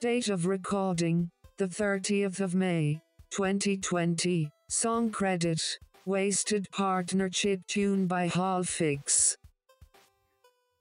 Date 0.00 0.28
of 0.28 0.46
recording, 0.46 1.32
the 1.56 1.66
30th 1.66 2.38
of 2.38 2.54
May, 2.54 3.00
2020. 3.32 4.48
Song 4.68 5.10
credit, 5.10 5.60
Wasted 6.06 6.68
Partnership 6.70 7.62
tune 7.66 8.06
by 8.06 8.28
Fix. 8.28 9.36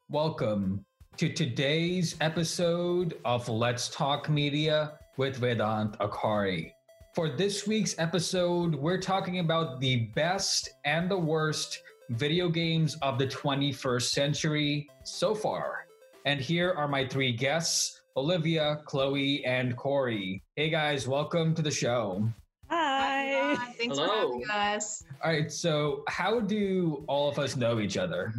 Welcome 0.08 0.85
to 1.17 1.29
today's 1.29 2.15
episode 2.22 3.17
of 3.26 3.49
Let's 3.49 3.90
Talk 3.90 4.29
Media 4.29 4.99
with 5.18 5.42
Vedant 5.42 5.97
Akari. 5.97 6.74
For 7.15 7.28
this 7.28 7.65
week's 7.65 7.97
episode, 7.97 8.76
we're 8.76 9.02
talking 9.02 9.40
about 9.40 9.79
the 9.79 10.12
best 10.13 10.70
and 10.86 11.10
the 11.10 11.18
worst 11.18 11.81
video 12.12 12.49
games 12.49 12.96
of 13.02 13.18
the 13.18 13.26
21st 13.26 14.10
century 14.12 14.88
so 15.04 15.34
far. 15.34 15.88
And 16.26 16.40
here 16.40 16.72
are 16.73 16.88
my 16.88 17.08
three 17.08 17.31
guests 17.31 18.02
Olivia, 18.17 18.81
Chloe, 18.85 19.45
and 19.45 19.77
Corey. 19.77 20.41
Hey 20.55 20.71
guys, 20.71 21.07
welcome 21.07 21.53
to 21.53 21.62
the 21.62 21.70
show. 21.70 22.27
Hi. 22.67 23.53
Hi, 23.55 23.73
Thanks 23.77 23.95
Hello. 23.95 24.07
for 24.40 24.40
having 24.49 24.73
us. 24.76 25.03
All 25.23 25.30
right, 25.31 25.52
so 25.52 26.03
how 26.09 26.40
do 26.40 27.05
all 27.07 27.30
of 27.30 27.38
us 27.38 27.55
know 27.55 27.80
each 27.80 27.95
other? 27.95 28.34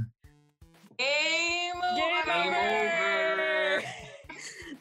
Game 0.98 1.74
Game 1.94 2.26
over. 2.28 2.56
over. 2.56 3.82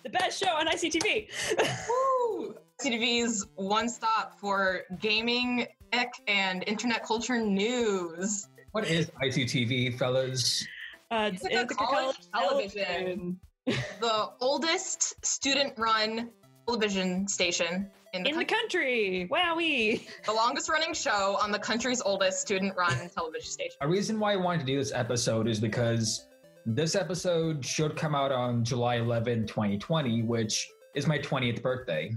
the 0.02 0.10
best 0.10 0.44
show 0.44 0.50
on 0.50 0.66
ICTV. 0.68 1.28
Woo! 2.40 2.56
CTV's 2.84 3.46
one 3.56 3.88
stop 3.90 4.40
for 4.40 4.82
gaming, 5.00 5.68
tech, 5.92 6.12
and 6.28 6.64
internet 6.66 7.06
culture 7.06 7.40
news. 7.40 8.48
What 8.72 8.88
is 8.88 9.12
ICTV, 9.24 10.00
fellas? 10.00 10.66
Uh, 11.12 11.30
It's 11.34 11.44
like 11.44 11.54
a 11.72 11.76
college 11.76 12.16
television. 12.34 12.84
television. 12.84 13.40
The 13.68 14.30
oldest 14.40 15.26
student-run 15.26 16.30
television 16.66 17.28
station 17.28 17.92
in 18.14 18.24
the 18.24 18.30
in 18.30 18.38
the 18.38 18.46
country. 18.46 19.28
country. 19.28 19.30
Wowee. 19.32 20.08
the 20.26 20.34
longest 20.34 20.70
running 20.70 20.94
show 20.94 21.38
on 21.42 21.52
the 21.52 21.60
country's 21.60 22.02
oldest 22.02 22.40
student-run 22.42 23.10
television 23.10 23.50
station. 23.50 23.76
A 23.82 23.88
reason 23.88 24.20
why 24.20 24.34
I 24.34 24.36
wanted 24.38 24.62
to 24.62 24.66
do 24.66 24.78
this 24.78 24.94
episode 24.94 25.48
is 25.48 25.60
because 25.60 26.28
this 26.66 26.96
episode 26.96 27.66
should 27.66 27.96
come 27.96 28.16
out 28.16 28.32
on 28.32 28.64
July 28.64 28.96
11, 28.96 29.48
2020, 29.48 30.24
which 30.24 30.68
is 30.96 31.08
my 31.08 31.20
20th 31.20 31.62
birthday. 31.62 32.16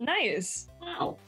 Nice. 0.00 0.68
Wow. 0.80 1.18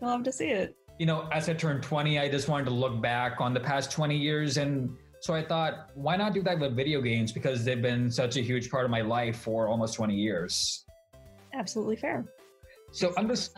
I 0.00 0.06
love 0.06 0.22
to 0.24 0.32
see 0.32 0.48
it. 0.48 0.76
You 0.98 1.06
know, 1.06 1.28
as 1.32 1.48
I 1.48 1.54
turned 1.54 1.82
20, 1.82 2.18
I 2.18 2.28
just 2.28 2.48
wanted 2.48 2.64
to 2.64 2.70
look 2.70 3.00
back 3.00 3.40
on 3.40 3.54
the 3.54 3.60
past 3.60 3.90
20 3.90 4.16
years. 4.16 4.56
And 4.56 4.96
so 5.22 5.32
I 5.32 5.44
thought, 5.44 5.90
why 5.94 6.16
not 6.16 6.34
do 6.34 6.42
that 6.42 6.58
with 6.58 6.74
video 6.74 7.00
games? 7.00 7.30
Because 7.30 7.64
they've 7.64 7.80
been 7.80 8.10
such 8.10 8.36
a 8.36 8.40
huge 8.40 8.68
part 8.68 8.84
of 8.84 8.90
my 8.90 9.02
life 9.02 9.36
for 9.36 9.68
almost 9.68 9.94
20 9.94 10.16
years. 10.16 10.84
Absolutely 11.54 11.94
fair. 11.94 12.24
So 12.90 13.14
I'm 13.16 13.28
just, 13.28 13.56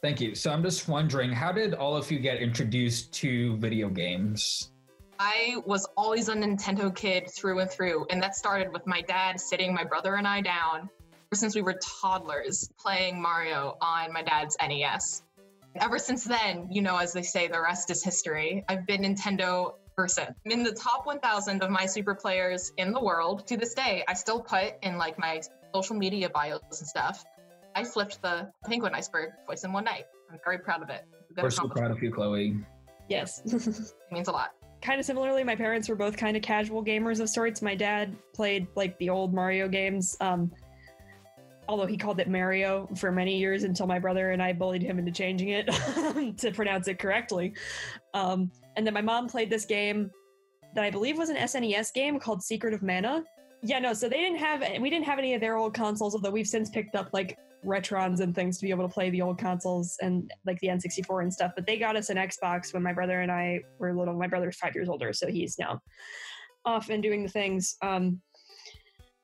thank 0.00 0.22
you. 0.22 0.34
So 0.34 0.50
I'm 0.50 0.62
just 0.62 0.88
wondering, 0.88 1.30
how 1.30 1.52
did 1.52 1.74
all 1.74 1.94
of 1.94 2.10
you 2.10 2.18
get 2.18 2.38
introduced 2.38 3.12
to 3.14 3.58
video 3.58 3.90
games? 3.90 4.70
I 5.18 5.56
was 5.66 5.86
always 5.98 6.30
a 6.30 6.34
Nintendo 6.34 6.94
kid 6.94 7.30
through 7.30 7.58
and 7.58 7.70
through, 7.70 8.06
and 8.08 8.22
that 8.22 8.34
started 8.34 8.72
with 8.72 8.86
my 8.86 9.02
dad 9.02 9.38
sitting 9.38 9.74
my 9.74 9.84
brother 9.84 10.14
and 10.14 10.26
I 10.26 10.40
down 10.40 10.88
ever 11.30 11.34
since 11.34 11.54
we 11.54 11.60
were 11.60 11.78
toddlers 11.82 12.70
playing 12.78 13.20
Mario 13.20 13.76
on 13.82 14.14
my 14.14 14.22
dad's 14.22 14.56
NES. 14.66 15.24
Ever 15.78 15.98
since 15.98 16.24
then, 16.24 16.68
you 16.70 16.80
know, 16.80 16.96
as 16.96 17.12
they 17.12 17.20
say, 17.20 17.48
the 17.48 17.60
rest 17.60 17.90
is 17.90 18.02
history. 18.02 18.64
I've 18.66 18.86
been 18.86 19.02
Nintendo 19.02 19.74
person. 19.96 20.26
I'm 20.44 20.52
in 20.52 20.62
the 20.62 20.72
top 20.72 21.06
1,000 21.06 21.62
of 21.62 21.70
Minesweeper 21.70 22.18
players 22.18 22.72
in 22.76 22.92
the 22.92 23.00
world. 23.00 23.46
To 23.48 23.56
this 23.56 23.74
day, 23.74 24.04
I 24.06 24.14
still 24.14 24.40
put 24.40 24.74
in 24.82 24.98
like 24.98 25.18
my 25.18 25.40
social 25.74 25.96
media 25.96 26.28
bios 26.28 26.60
and 26.70 26.86
stuff. 26.86 27.24
I 27.74 27.82
flipped 27.82 28.20
the 28.22 28.50
penguin 28.66 28.94
iceberg 28.94 29.30
twice 29.46 29.64
in 29.64 29.72
one 29.72 29.84
night. 29.84 30.04
I'm 30.30 30.38
very 30.44 30.58
proud 30.58 30.82
of 30.82 30.90
it. 30.90 31.06
Good 31.34 31.42
We're 31.42 31.50
so 31.50 31.68
proud 31.68 31.90
of 31.90 32.02
you, 32.02 32.12
Chloe. 32.12 32.58
Yes. 33.08 33.42
It 34.08 34.14
means 34.14 34.28
a 34.28 34.32
lot. 34.32 34.52
kind 34.82 35.00
of 35.00 35.06
similarly, 35.06 35.42
my 35.42 35.56
parents 35.56 35.88
were 35.88 35.96
both 35.96 36.16
kind 36.16 36.36
of 36.36 36.42
casual 36.42 36.84
gamers 36.84 37.20
of 37.20 37.28
sorts. 37.28 37.60
My 37.60 37.74
dad 37.74 38.14
played 38.34 38.68
like 38.76 38.96
the 38.98 39.10
old 39.10 39.34
Mario 39.34 39.66
games. 39.68 40.16
Um, 40.20 40.52
although 41.68 41.86
he 41.86 41.96
called 41.96 42.20
it 42.20 42.28
Mario 42.28 42.88
for 42.96 43.10
many 43.10 43.36
years 43.38 43.64
until 43.64 43.86
my 43.86 43.98
brother 43.98 44.30
and 44.30 44.42
I 44.42 44.52
bullied 44.52 44.82
him 44.82 44.98
into 44.98 45.10
changing 45.10 45.48
it 45.48 45.66
to 46.38 46.52
pronounce 46.52 46.86
it 46.86 46.98
correctly. 46.98 47.54
Um, 48.14 48.52
and 48.76 48.86
then 48.86 48.94
my 48.94 49.00
mom 49.00 49.28
played 49.28 49.50
this 49.50 49.64
game 49.64 50.10
that 50.74 50.84
I 50.84 50.90
believe 50.90 51.18
was 51.18 51.30
an 51.30 51.36
SNES 51.36 51.92
game 51.92 52.18
called 52.18 52.42
Secret 52.42 52.74
of 52.74 52.82
Mana. 52.82 53.24
Yeah, 53.62 53.78
no, 53.78 53.94
so 53.94 54.08
they 54.08 54.18
didn't 54.18 54.38
have 54.38 54.62
we 54.80 54.90
didn't 54.90 55.06
have 55.06 55.18
any 55.18 55.34
of 55.34 55.40
their 55.40 55.56
old 55.56 55.74
consoles, 55.74 56.14
although 56.14 56.30
we've 56.30 56.46
since 56.46 56.70
picked 56.70 56.94
up 56.94 57.08
like 57.12 57.38
Retrons 57.64 58.20
and 58.20 58.34
things 58.34 58.58
to 58.58 58.66
be 58.66 58.70
able 58.70 58.86
to 58.86 58.92
play 58.92 59.10
the 59.10 59.22
old 59.22 59.38
consoles 59.38 59.96
and 60.00 60.30
like 60.44 60.60
the 60.60 60.68
N64 60.68 61.22
and 61.22 61.32
stuff. 61.32 61.52
But 61.56 61.66
they 61.66 61.78
got 61.78 61.96
us 61.96 62.10
an 62.10 62.16
Xbox 62.16 62.72
when 62.72 62.82
my 62.82 62.92
brother 62.92 63.22
and 63.22 63.32
I 63.32 63.60
were 63.78 63.94
little. 63.94 64.14
My 64.14 64.28
brother's 64.28 64.56
five 64.56 64.74
years 64.74 64.88
older, 64.88 65.12
so 65.12 65.26
he's 65.26 65.58
now 65.58 65.80
off 66.64 66.90
and 66.90 67.02
doing 67.02 67.22
the 67.22 67.28
things 67.28 67.76
um, 67.82 68.20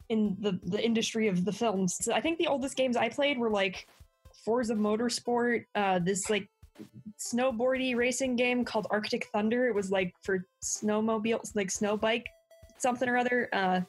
in 0.08 0.36
the 0.40 0.58
the 0.64 0.82
industry 0.82 1.28
of 1.28 1.44
the 1.44 1.52
films. 1.52 1.96
So 2.00 2.12
I 2.12 2.20
think 2.20 2.38
the 2.38 2.46
oldest 2.46 2.76
games 2.76 2.96
I 2.96 3.10
played 3.10 3.38
were 3.38 3.50
like 3.50 3.86
Forza 4.44 4.74
Motorsport, 4.74 5.64
uh, 5.74 5.98
this 5.98 6.30
like 6.30 6.48
snowboardy 7.18 7.96
racing 7.96 8.36
game 8.36 8.64
called 8.64 8.86
Arctic 8.90 9.26
Thunder. 9.32 9.68
It 9.68 9.74
was 9.74 9.90
like 9.90 10.14
for 10.22 10.46
snowmobiles, 10.62 11.54
like 11.54 11.70
snow 11.70 11.96
bike, 11.96 12.26
something 12.78 13.08
or 13.08 13.16
other. 13.16 13.48
Uh, 13.52 13.80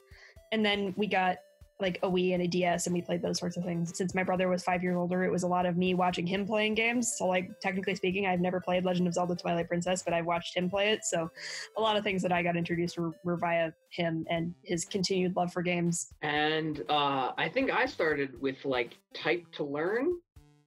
and 0.51 0.66
then 0.66 0.93
we 0.97 1.07
got 1.07 1.38
like 1.79 1.99
a 2.03 2.09
Wii 2.09 2.33
and 2.33 2.43
a 2.43 2.47
DS, 2.47 2.88
and 2.88 2.93
we 2.93 3.01
played 3.01 3.22
those 3.22 3.39
sorts 3.39 3.57
of 3.57 3.63
things. 3.63 3.95
Since 3.95 4.16
my 4.16 4.23
brother 4.23 4.47
was 4.47 4.63
five 4.63 4.81
years 4.81 4.95
older, 4.95 5.23
it 5.23 5.31
was 5.31 5.43
a 5.43 5.47
lot 5.47 5.66
of 5.66 5.75
me 5.75 5.93
watching 5.93 6.25
him 6.25 6.45
playing 6.45 6.75
games. 6.75 7.16
So, 7.17 7.27
like 7.27 7.59
technically 7.59 7.95
speaking, 7.95 8.25
I've 8.25 8.39
never 8.39 8.59
played 8.59 8.85
Legend 8.85 9.07
of 9.07 9.13
Zelda: 9.13 9.35
Twilight 9.35 9.67
Princess, 9.67 10.01
but 10.03 10.13
I've 10.13 10.25
watched 10.25 10.55
him 10.55 10.69
play 10.69 10.91
it. 10.91 11.03
So, 11.03 11.29
a 11.77 11.81
lot 11.81 11.97
of 11.97 12.03
things 12.03 12.22
that 12.22 12.31
I 12.31 12.41
got 12.41 12.55
introduced 12.55 12.97
were, 12.97 13.11
were 13.23 13.38
via 13.38 13.72
him 13.89 14.25
and 14.29 14.53
his 14.63 14.85
continued 14.85 15.35
love 15.35 15.51
for 15.51 15.61
games. 15.61 16.13
And 16.22 16.83
uh, 16.89 17.31
I 17.38 17.49
think 17.49 17.72
I 17.72 17.85
started 17.85 18.39
with 18.41 18.63
like 18.63 18.97
Type 19.13 19.43
to 19.53 19.63
Learn. 19.63 20.13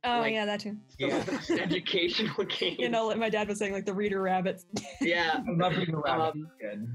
Oh 0.07 0.21
Like- 0.21 0.33
yeah, 0.33 0.45
that 0.47 0.61
too. 0.61 0.77
Yeah. 0.99 1.23
educational 1.61 2.45
game. 2.45 2.77
You 2.79 2.89
know, 2.89 3.07
like 3.09 3.19
my 3.19 3.29
dad 3.29 3.49
was 3.49 3.59
saying, 3.59 3.73
like 3.73 3.85
the 3.87 3.95
Reader 3.95 4.23
Rabbits. 4.23 4.67
Yeah. 5.01 5.41
I 5.49 5.51
love 5.53 5.75
being 5.75 5.95
around. 5.95 6.21
Um, 6.21 6.49
Good. 6.61 6.89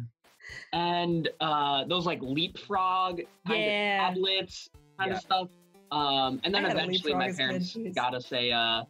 And 0.73 1.29
uh, 1.39 1.85
those 1.85 2.05
like 2.05 2.19
leapfrog 2.21 3.21
kind 3.47 3.61
Yeah. 3.63 4.07
of 4.09 4.15
tablets 4.15 4.69
kind 4.97 5.11
Yeah. 5.11 5.17
of 5.17 5.21
stuff. 5.21 5.47
Um, 5.91 6.39
and 6.43 6.53
then 6.53 6.65
I 6.65 6.69
had 6.69 6.77
a 6.77 6.83
eventually 6.83 7.13
my 7.13 7.27
as 7.27 7.35
kid, 7.37 7.43
parents 7.43 7.73
jeez. 7.75 7.93
got 7.95 8.13
us 8.15 8.31
a 8.31 8.51
uh, 8.51 8.83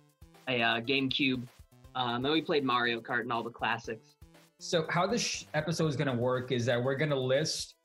a 0.48 0.62
uh, 0.62 0.82
GameCube. 0.82 1.48
Um, 1.96 2.24
and 2.26 2.32
we 2.34 2.42
played 2.42 2.64
Mario 2.64 3.02
Kart 3.02 3.22
and 3.22 3.34
all 3.34 3.44
the 3.44 3.50
classics. 3.50 4.16
So, 4.60 4.86
how 4.90 5.08
this 5.08 5.22
sh- 5.22 5.44
episode 5.56 5.88
is 5.88 5.96
going 5.96 6.08
to 6.16 6.22
work 6.22 6.52
is 6.52 6.66
that 6.68 6.82
we're 6.82 6.96
going 6.96 7.10
to 7.10 7.20
list 7.20 7.76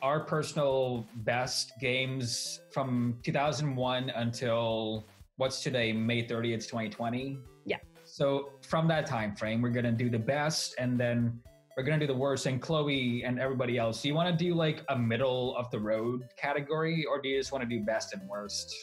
our 0.00 0.20
personal 0.20 1.04
best 1.16 1.72
games 1.80 2.60
from 2.70 3.18
2001 3.24 4.10
until 4.10 5.04
what's 5.36 5.62
today, 5.62 5.92
May 5.92 6.22
30th, 6.22 6.68
2020. 6.68 7.38
Yeah. 7.64 7.78
So, 8.04 8.50
from 8.62 8.88
that 8.88 9.06
time 9.06 9.34
frame, 9.34 9.62
we're 9.62 9.70
going 9.70 9.84
to 9.84 9.92
do 9.92 10.10
the 10.10 10.18
best 10.18 10.74
and 10.78 10.98
then 10.98 11.40
we're 11.76 11.84
going 11.84 11.98
to 11.98 12.06
do 12.06 12.12
the 12.12 12.18
worst. 12.18 12.46
And 12.46 12.60
Chloe 12.60 13.22
and 13.24 13.38
everybody 13.40 13.78
else, 13.78 14.02
do 14.02 14.08
you 14.08 14.14
want 14.14 14.36
to 14.36 14.44
do 14.44 14.54
like 14.54 14.82
a 14.88 14.98
middle 14.98 15.56
of 15.56 15.70
the 15.70 15.78
road 15.78 16.24
category 16.36 17.04
or 17.04 17.20
do 17.20 17.28
you 17.28 17.38
just 17.38 17.52
want 17.52 17.62
to 17.62 17.68
do 17.68 17.82
best 17.84 18.12
and 18.12 18.28
worst? 18.28 18.74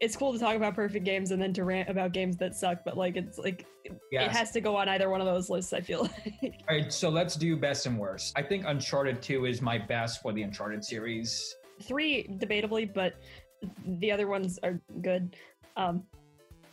It's 0.00 0.16
cool 0.16 0.32
to 0.32 0.38
talk 0.38 0.56
about 0.56 0.74
perfect 0.74 1.04
games 1.04 1.30
and 1.30 1.42
then 1.42 1.52
to 1.52 1.64
rant 1.64 1.90
about 1.90 2.12
games 2.12 2.38
that 2.38 2.54
suck, 2.54 2.78
but 2.86 2.96
like 2.96 3.16
it's 3.16 3.36
like 3.36 3.66
it 3.84 4.30
has 4.30 4.50
to 4.52 4.60
go 4.62 4.74
on 4.74 4.88
either 4.88 5.10
one 5.10 5.20
of 5.20 5.26
those 5.26 5.50
lists. 5.50 5.74
I 5.74 5.82
feel 5.82 6.02
like. 6.02 6.54
All 6.70 6.76
right, 6.76 6.90
so 6.90 7.10
let's 7.10 7.36
do 7.36 7.54
best 7.54 7.84
and 7.84 7.98
worst. 7.98 8.32
I 8.34 8.42
think 8.42 8.64
Uncharted 8.66 9.20
2 9.20 9.44
is 9.44 9.60
my 9.60 9.76
best 9.76 10.22
for 10.22 10.32
the 10.32 10.40
Uncharted 10.40 10.82
series. 10.82 11.54
three 11.82 12.26
debatably, 12.40 12.90
but 12.94 13.16
the 13.98 14.10
other 14.10 14.26
ones 14.26 14.58
are 14.62 14.80
good. 15.02 15.36
Um, 15.76 16.04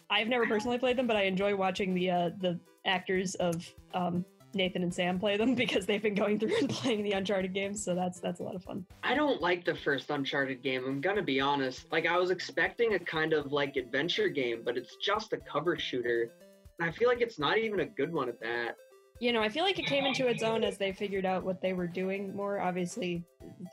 I've 0.10 0.28
never 0.28 0.46
personally 0.46 0.78
played 0.78 0.98
them, 0.98 1.08
but 1.08 1.18
I 1.18 1.24
enjoy 1.24 1.56
watching 1.56 1.94
the 1.94 2.12
uh, 2.12 2.30
the 2.40 2.60
actors 2.86 3.36
of 3.36 3.70
um, 3.94 4.24
Nathan 4.54 4.84
and 4.84 4.94
Sam 4.94 5.20
play 5.20 5.38
them 5.38 5.56
because 5.56 5.86
they've 5.86 6.02
been 6.02 6.16
going 6.16 6.40
through 6.40 6.58
and 6.60 6.70
playing 6.70 7.04
the 7.04 7.12
Uncharted 7.12 7.54
games, 7.54 7.84
so 7.84 7.96
that's 7.96 8.20
that's 8.20 8.40
a 8.40 8.44
lot 8.44 8.56
of 8.56 8.64
fun. 8.64 8.86
I 9.04 9.16
don't 9.16 9.42
like 9.42 9.66
the 9.66 9.76
first 9.76 10.10
Uncharted 10.10 10.62
game. 10.64 10.84
I'm 10.86 11.02
gonna 11.02 11.24
be 11.24 11.40
honest. 11.40 11.92
Like 11.92 12.06
I 12.06 12.18
was 12.18 12.32
expecting 12.32 12.94
a 12.94 13.00
kind 13.00 13.34
of 13.34 13.52
like 13.52 13.76
adventure 13.76 14.30
game, 14.30 14.62
but 14.64 14.78
it's 14.78 14.96
just 14.98 15.34
a 15.34 15.38
cover 15.38 15.78
shooter. 15.78 16.32
And 16.80 16.90
I 16.90 16.92
feel 16.92 17.08
like 17.08 17.22
it's 17.22 17.40
not 17.40 17.58
even 17.58 17.80
a 17.80 17.86
good 17.86 18.14
one 18.14 18.30
at 18.30 18.40
that. 18.42 18.76
You 19.20 19.34
know, 19.34 19.42
I 19.42 19.50
feel 19.50 19.64
like 19.64 19.80
it 19.80 19.88
came 19.88 20.06
into 20.06 20.28
its 20.28 20.44
own 20.44 20.64
as 20.64 20.78
they 20.78 20.92
figured 20.92 21.26
out 21.26 21.44
what 21.44 21.60
they 21.60 21.74
were 21.74 21.88
doing 21.88 22.36
more. 22.36 22.60
Obviously, 22.60 23.24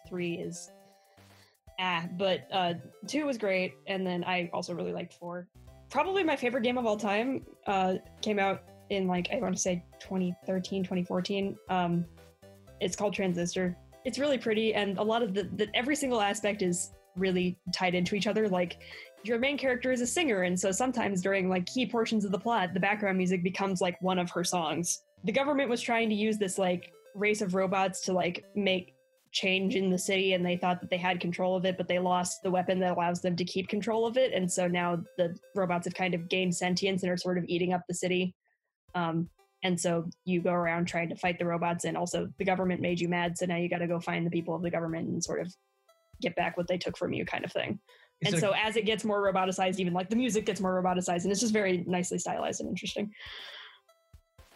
three 0.09 0.35
is 0.37 0.71
ah, 1.81 2.07
but 2.17 2.47
uh, 2.53 2.75
two 3.07 3.27
was 3.27 3.39
great, 3.39 3.75
and 3.87 4.07
then 4.07 4.25
I 4.25 4.51
also 4.53 4.75
really 4.75 4.93
liked 4.93 5.15
four. 5.15 5.49
Probably 5.91 6.25
my 6.25 6.37
favorite 6.37 6.63
game 6.63 6.79
of 6.79 6.87
all 6.87 6.97
time 6.97 7.45
uh, 7.67 7.95
came 8.21 8.39
out 8.39 8.63
in 8.91 9.07
like 9.07 9.29
I 9.33 9.39
want 9.39 9.55
to 9.55 9.61
say 9.61 9.85
2013, 10.01 10.83
2014. 10.83 11.57
Um, 11.69 12.05
it's 12.81 12.97
called 12.97 13.15
Transistor. 13.15 13.77
It's 14.05 14.19
really 14.19 14.39
pretty, 14.39 14.75
and 14.75 14.99
a 14.99 15.03
lot 15.03 15.23
of 15.23 15.35
the, 15.35 15.45
the 15.57 15.69
every 15.75 15.97
single 15.97 16.21
aspect 16.21 16.63
is 16.63 16.93
really 17.17 17.59
tied 17.73 17.95
into 17.95 18.15
each 18.15 18.27
other. 18.27 18.49
Like 18.49 18.79
your 19.23 19.39
main 19.39 19.57
character 19.57 19.93
is 19.93 20.01
a 20.01 20.07
singer, 20.07 20.43
and 20.43 20.59
so 20.59 20.71
sometimes 20.71 21.23
during 21.23 21.49
like 21.49 21.67
key 21.67 21.87
portions 21.87 22.25
of 22.25 22.33
the 22.33 22.39
plot, 22.39 22.75
the 22.75 22.81
background 22.81 23.17
music 23.17 23.43
becomes 23.43 23.81
like 23.81 24.01
one 24.03 24.19
of 24.19 24.31
her 24.31 24.45
songs. 24.45 25.03
The 25.25 25.33
government 25.33 25.71
was 25.71 25.81
trying 25.81 26.11
to 26.11 26.15
use 26.15 26.37
this 26.37 26.59
like 26.59 26.93
race 27.15 27.41
of 27.41 27.55
robots 27.55 28.01
to 28.03 28.13
like 28.13 28.45
make 28.55 28.94
change 29.35 29.75
in 29.75 29.91
the 29.91 29.99
city 29.99 30.33
and 30.33 30.47
they 30.47 30.57
thought 30.57 30.81
that 30.81 30.89
they 30.89 30.97
had 30.97 31.19
control 31.19 31.57
of 31.57 31.65
it 31.65 31.77
but 31.77 31.89
they 31.89 31.99
lost 31.99 32.41
the 32.45 32.51
weapon 32.51 32.79
that 32.79 32.97
allows 32.97 33.21
them 33.21 33.35
to 33.35 33.45
keep 33.45 33.69
control 33.69 34.07
of 34.07 34.17
it 34.17 34.33
and 34.33 34.51
so 34.51 34.69
now 34.69 34.97
the 35.19 35.37
robots 35.57 35.85
have 35.87 35.95
kind 35.95 36.15
of 36.15 36.29
gained 36.29 36.55
sentience 36.55 37.03
and 37.03 37.11
are 37.11 37.17
sort 37.17 37.37
of 37.37 37.45
eating 37.49 37.73
up 37.73 37.83
the 37.89 37.95
city 37.95 38.33
um, 38.95 39.29
and 39.65 39.79
so 39.79 40.09
you 40.25 40.41
go 40.41 40.53
around 40.53 40.87
trying 40.87 41.09
to 41.09 41.17
fight 41.17 41.37
the 41.37 41.45
robots 41.45 41.85
and 41.85 41.97
also 41.97 42.29
the 42.39 42.45
government 42.45 42.81
made 42.81 43.01
you 43.01 43.09
mad 43.09 43.37
so 43.37 43.45
now 43.45 43.57
you 43.57 43.69
got 43.69 43.79
to 43.79 43.89
go 43.89 43.99
find 43.99 44.25
the 44.25 44.31
people 44.31 44.55
of 44.55 44.63
the 44.63 44.71
government 44.71 45.09
and 45.09 45.23
sort 45.23 45.41
of 45.41 45.53
get 46.23 46.37
back 46.37 46.57
what 46.57 46.69
they 46.69 46.79
took 46.79 46.97
from 46.97 47.13
you 47.13 47.25
kind 47.27 47.45
of 47.45 47.51
thing 47.51 47.79
and 48.25 48.39
so 48.39 48.53
as 48.53 48.77
it 48.77 48.87
gets 48.87 49.05
more 49.05 49.21
roboticized 49.21 49.81
even 49.81 49.93
like 49.93 50.09
the 50.09 50.17
music 50.17 50.47
gets 50.47 50.61
more 50.61 50.81
roboticized 50.81 51.25
and 51.25 51.33
it's 51.33 51.41
just 51.41 51.53
very 51.53 51.83
nicely 51.89 52.19
stylized 52.19 52.61
and 52.61 52.69
interesting 52.69 53.11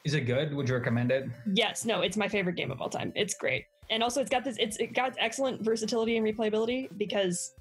is 0.05 0.15
it 0.15 0.23
good? 0.23 0.55
Would 0.55 0.69
you 0.71 0.75
recommend 0.75 1.11
it? 1.11 1.29
Yes, 1.53 1.85
no, 1.85 2.01
it's 2.01 2.17
my 2.17 2.29
favorite 2.29 2.57
game 2.57 2.71
of 2.71 2.81
all 2.81 2.89
time. 2.89 3.13
It's 3.15 3.35
great. 3.35 3.65
And 3.91 4.03
also 4.03 4.21
it's 4.21 4.31
got 4.31 4.45
this 4.45 4.57
it's 4.59 4.77
it 4.77 4.95
got 4.95 5.15
excellent 5.19 5.63
versatility 5.63 6.17
and 6.17 6.27
replayability 6.27 6.89
because 6.97 7.55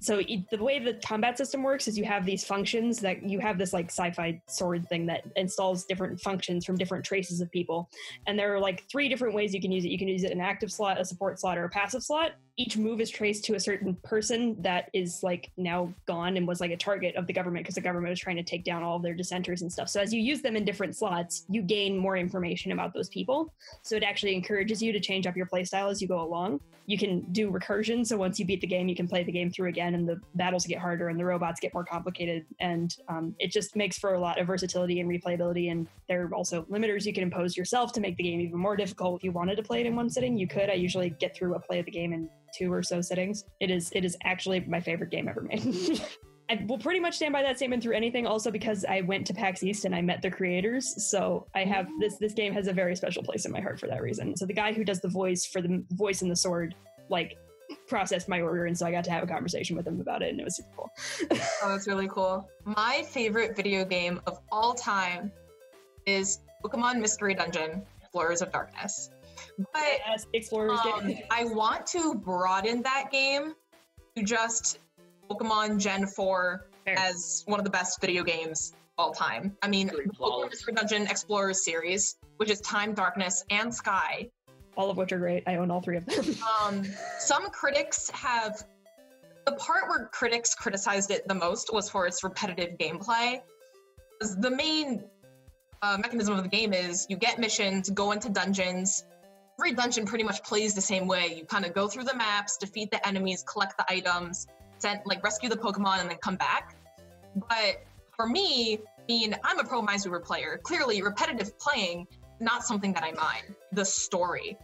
so 0.00 0.20
e- 0.20 0.46
the 0.50 0.62
way 0.62 0.78
the 0.78 0.94
combat 1.04 1.36
system 1.36 1.62
works 1.62 1.88
is 1.88 1.98
you 1.98 2.04
have 2.04 2.24
these 2.24 2.44
functions 2.44 3.00
that 3.00 3.22
you 3.22 3.40
have 3.40 3.58
this 3.58 3.72
like 3.72 3.86
sci-fi 3.86 4.40
sword 4.48 4.88
thing 4.88 5.06
that 5.06 5.24
installs 5.36 5.84
different 5.84 6.20
functions 6.20 6.64
from 6.64 6.76
different 6.76 7.04
traces 7.04 7.40
of 7.40 7.50
people. 7.50 7.88
And 8.26 8.38
there 8.38 8.54
are 8.54 8.60
like 8.60 8.88
three 8.88 9.08
different 9.08 9.34
ways 9.34 9.52
you 9.52 9.60
can 9.60 9.72
use 9.72 9.84
it. 9.84 9.88
You 9.88 9.98
can 9.98 10.08
use 10.08 10.22
it 10.22 10.30
in 10.30 10.38
an 10.38 10.44
active 10.44 10.70
slot 10.70 11.00
a 11.00 11.04
support 11.04 11.40
slot 11.40 11.58
or 11.58 11.64
a 11.64 11.68
passive 11.68 12.02
slot 12.02 12.32
each 12.58 12.76
move 12.76 13.00
is 13.00 13.08
traced 13.08 13.44
to 13.44 13.54
a 13.54 13.60
certain 13.60 13.94
person 14.02 14.60
that 14.60 14.90
is 14.92 15.22
like 15.22 15.52
now 15.56 15.94
gone 16.06 16.36
and 16.36 16.46
was 16.46 16.60
like 16.60 16.72
a 16.72 16.76
target 16.76 17.14
of 17.14 17.28
the 17.28 17.32
government 17.32 17.64
because 17.64 17.76
the 17.76 17.80
government 17.80 18.10
was 18.10 18.18
trying 18.18 18.34
to 18.34 18.42
take 18.42 18.64
down 18.64 18.82
all 18.82 18.96
of 18.96 19.02
their 19.02 19.14
dissenters 19.14 19.62
and 19.62 19.72
stuff. 19.72 19.88
So 19.88 20.00
as 20.00 20.12
you 20.12 20.20
use 20.20 20.42
them 20.42 20.56
in 20.56 20.64
different 20.64 20.96
slots 20.96 21.44
you 21.48 21.62
gain 21.62 21.96
more 21.96 22.16
information 22.16 22.72
about 22.72 22.92
those 22.92 23.08
people. 23.10 23.54
So 23.82 23.94
it 23.94 24.02
actually 24.02 24.34
encourages 24.34 24.82
you 24.82 24.92
to 24.92 24.98
change 24.98 25.24
up 25.28 25.36
your 25.36 25.46
playstyle 25.46 25.88
as 25.88 26.02
you 26.02 26.08
go 26.08 26.20
along. 26.20 26.58
You 26.86 26.98
can 26.98 27.20
do 27.32 27.52
recursion 27.52 28.04
so 28.04 28.16
once 28.16 28.40
you 28.40 28.44
beat 28.44 28.60
the 28.60 28.66
game 28.66 28.88
you 28.88 28.96
can 28.96 29.06
play 29.06 29.22
the 29.22 29.30
game 29.30 29.52
through 29.52 29.68
again 29.68 29.94
and 29.94 30.08
the 30.08 30.20
battles 30.34 30.66
get 30.66 30.78
harder 30.78 31.10
and 31.10 31.20
the 31.20 31.24
robots 31.24 31.60
get 31.60 31.72
more 31.72 31.84
complicated. 31.84 32.44
And 32.58 32.92
um, 33.08 33.36
it 33.38 33.52
just 33.52 33.76
makes 33.76 33.98
for 33.98 34.14
a 34.14 34.20
lot 34.20 34.40
of 34.40 34.48
versatility 34.48 34.98
and 34.98 35.08
replayability 35.08 35.70
and 35.70 35.86
there 36.08 36.24
are 36.24 36.34
also 36.34 36.62
limiters 36.64 37.06
you 37.06 37.12
can 37.12 37.22
impose 37.22 37.56
yourself 37.56 37.92
to 37.92 38.00
make 38.00 38.16
the 38.16 38.24
game 38.24 38.40
even 38.40 38.58
more 38.58 38.74
difficult. 38.74 39.20
If 39.20 39.24
you 39.24 39.30
wanted 39.30 39.56
to 39.58 39.62
play 39.62 39.80
it 39.80 39.86
in 39.86 39.94
one 39.94 40.10
sitting 40.10 40.36
you 40.36 40.48
could. 40.48 40.70
I 40.70 40.74
usually 40.74 41.10
get 41.10 41.36
through 41.36 41.54
a 41.54 41.60
play 41.60 41.78
of 41.78 41.84
the 41.84 41.92
game 41.92 42.12
in 42.12 42.28
two 42.58 42.72
or 42.72 42.82
so 42.82 43.00
sittings 43.00 43.44
it 43.60 43.70
is 43.70 43.90
it 43.92 44.04
is 44.04 44.16
actually 44.24 44.60
my 44.60 44.80
favorite 44.80 45.10
game 45.10 45.28
ever 45.28 45.42
made 45.42 46.02
I 46.50 46.64
will 46.66 46.78
pretty 46.78 47.00
much 47.00 47.16
stand 47.16 47.32
by 47.32 47.42
that 47.42 47.56
statement 47.56 47.82
through 47.82 47.94
anything. 47.94 48.26
Also, 48.26 48.50
because 48.50 48.84
I 48.84 49.02
went 49.02 49.26
to 49.26 49.34
PAX 49.34 49.62
East 49.62 49.84
and 49.84 49.94
I 49.94 50.00
met 50.00 50.22
the 50.22 50.30
creators, 50.30 51.10
so 51.10 51.46
I 51.54 51.64
have 51.64 51.86
mm-hmm. 51.86 52.00
this. 52.00 52.16
This 52.16 52.32
game 52.32 52.54
has 52.54 52.68
a 52.68 52.72
very 52.72 52.96
special 52.96 53.22
place 53.22 53.44
in 53.44 53.52
my 53.52 53.60
heart 53.60 53.78
for 53.78 53.86
that 53.86 54.00
reason. 54.00 54.34
So 54.36 54.46
the 54.46 54.54
guy 54.54 54.72
who 54.72 54.82
does 54.82 55.00
the 55.00 55.08
voice 55.08 55.44
for 55.44 55.60
the 55.60 55.84
voice 55.90 56.22
in 56.22 56.28
the 56.28 56.36
sword, 56.36 56.74
like, 57.10 57.36
processed 57.86 58.28
my 58.28 58.40
order, 58.40 58.64
and 58.64 58.76
so 58.76 58.86
I 58.86 58.90
got 58.90 59.04
to 59.04 59.10
have 59.10 59.22
a 59.22 59.26
conversation 59.26 59.76
with 59.76 59.86
him 59.86 60.00
about 60.00 60.22
it, 60.22 60.30
and 60.30 60.40
it 60.40 60.44
was 60.44 60.56
super 60.56 60.70
cool. 60.76 60.90
Oh, 61.62 61.68
that's 61.68 61.86
really 61.86 62.08
cool. 62.08 62.48
My 62.64 63.04
favorite 63.08 63.54
video 63.54 63.84
game 63.84 64.20
of 64.26 64.38
all 64.50 64.72
time 64.72 65.30
is 66.06 66.38
Pokemon 66.64 67.00
Mystery 67.00 67.34
Dungeon 67.34 67.82
Floors 68.10 68.40
of 68.40 68.52
Darkness. 68.52 69.10
But 69.58 69.82
Yes, 70.06 70.26
Explorers 70.32 70.78
um. 70.80 71.12
I 71.30 71.44
want 71.44 71.86
to 71.88 72.14
broaden 72.14 72.82
that 72.82 73.10
game 73.10 73.54
to 74.16 74.22
just 74.22 74.78
Pokemon 75.28 75.80
Gen 75.80 76.06
4 76.06 76.66
Fair. 76.84 76.94
as 76.98 77.42
one 77.46 77.58
of 77.58 77.64
the 77.64 77.70
best 77.70 78.00
video 78.00 78.22
games 78.22 78.72
of 78.98 79.06
all 79.06 79.12
time. 79.12 79.56
I 79.62 79.68
mean, 79.68 79.88
Pokemon. 79.90 80.50
Mystery 80.50 80.74
Dungeon 80.74 81.06
Explorers 81.06 81.64
series, 81.64 82.16
which 82.36 82.50
is 82.50 82.60
Time, 82.60 82.94
Darkness, 82.94 83.44
and 83.50 83.74
Sky, 83.74 84.28
all 84.76 84.90
of 84.90 84.96
which 84.96 85.10
are 85.12 85.18
great. 85.18 85.42
I 85.46 85.56
own 85.56 85.70
all 85.70 85.80
three 85.80 85.96
of 85.96 86.06
them. 86.06 86.24
um, 86.62 86.84
some 87.18 87.50
critics 87.50 88.10
have 88.10 88.62
the 89.44 89.52
part 89.52 89.88
where 89.88 90.06
critics 90.12 90.54
criticized 90.54 91.10
it 91.10 91.26
the 91.26 91.34
most 91.34 91.72
was 91.72 91.90
for 91.90 92.06
its 92.06 92.22
repetitive 92.22 92.78
gameplay. 92.78 93.40
'Cause 94.20 94.36
The 94.36 94.50
main 94.50 95.04
uh, 95.82 95.96
mechanism 96.00 96.34
of 96.36 96.42
the 96.42 96.48
game 96.48 96.72
is 96.72 97.06
you 97.08 97.16
get 97.16 97.38
missions, 97.38 97.88
go 97.90 98.10
into 98.12 98.28
dungeons. 98.28 99.04
Every 99.58 99.72
dungeon 99.72 100.06
pretty 100.06 100.24
much 100.24 100.42
plays 100.44 100.74
the 100.74 100.80
same 100.80 101.08
way. 101.08 101.34
You 101.36 101.44
kind 101.44 101.64
of 101.64 101.74
go 101.74 101.88
through 101.88 102.04
the 102.04 102.14
maps, 102.14 102.56
defeat 102.56 102.90
the 102.90 103.06
enemies, 103.06 103.42
collect 103.42 103.76
the 103.76 103.84
items, 103.92 104.46
send 104.78 105.00
like 105.04 105.22
rescue 105.24 105.48
the 105.48 105.56
Pokemon, 105.56 106.00
and 106.00 106.08
then 106.08 106.18
come 106.18 106.36
back. 106.36 106.76
But 107.34 107.84
for 108.14 108.26
me, 108.26 108.78
I 108.98 109.02
mean, 109.08 109.36
I'm 109.42 109.58
a 109.58 109.64
pro 109.64 109.82
Minesweeper 109.82 110.22
player. 110.22 110.60
Clearly, 110.62 111.02
repetitive 111.02 111.58
playing 111.58 112.06
not 112.40 112.64
something 112.64 112.92
that 112.92 113.02
I 113.02 113.12
mind. 113.12 113.56
The 113.72 113.84
story 113.84 114.56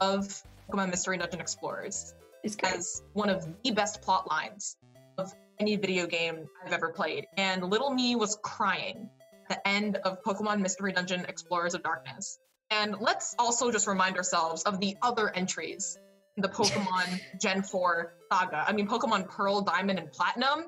of 0.00 0.42
Pokemon 0.70 0.90
Mystery 0.90 1.18
Dungeon 1.18 1.40
Explorers 1.40 2.14
is 2.44 2.56
as 2.62 3.02
one 3.12 3.28
of 3.28 3.46
the 3.64 3.72
best 3.72 4.00
plot 4.00 4.30
lines 4.30 4.76
of 5.18 5.34
any 5.58 5.76
video 5.76 6.06
game 6.06 6.48
I've 6.64 6.72
ever 6.72 6.90
played. 6.90 7.26
And 7.36 7.64
little 7.68 7.92
me 7.92 8.14
was 8.16 8.38
crying 8.42 9.10
at 9.48 9.48
the 9.48 9.68
end 9.68 9.96
of 9.96 10.22
Pokemon 10.22 10.60
Mystery 10.60 10.92
Dungeon 10.92 11.24
Explorers 11.26 11.74
of 11.74 11.82
Darkness. 11.82 12.38
And 12.70 12.96
let's 13.00 13.34
also 13.38 13.70
just 13.70 13.86
remind 13.86 14.16
ourselves 14.16 14.62
of 14.62 14.80
the 14.80 14.96
other 15.02 15.34
entries 15.34 15.98
in 16.36 16.42
the 16.42 16.48
Pokemon 16.48 17.20
Gen 17.40 17.62
4 17.62 18.12
saga. 18.32 18.64
I 18.66 18.72
mean, 18.72 18.86
Pokemon 18.86 19.28
Pearl, 19.28 19.62
Diamond, 19.62 19.98
and 19.98 20.10
Platinum. 20.12 20.66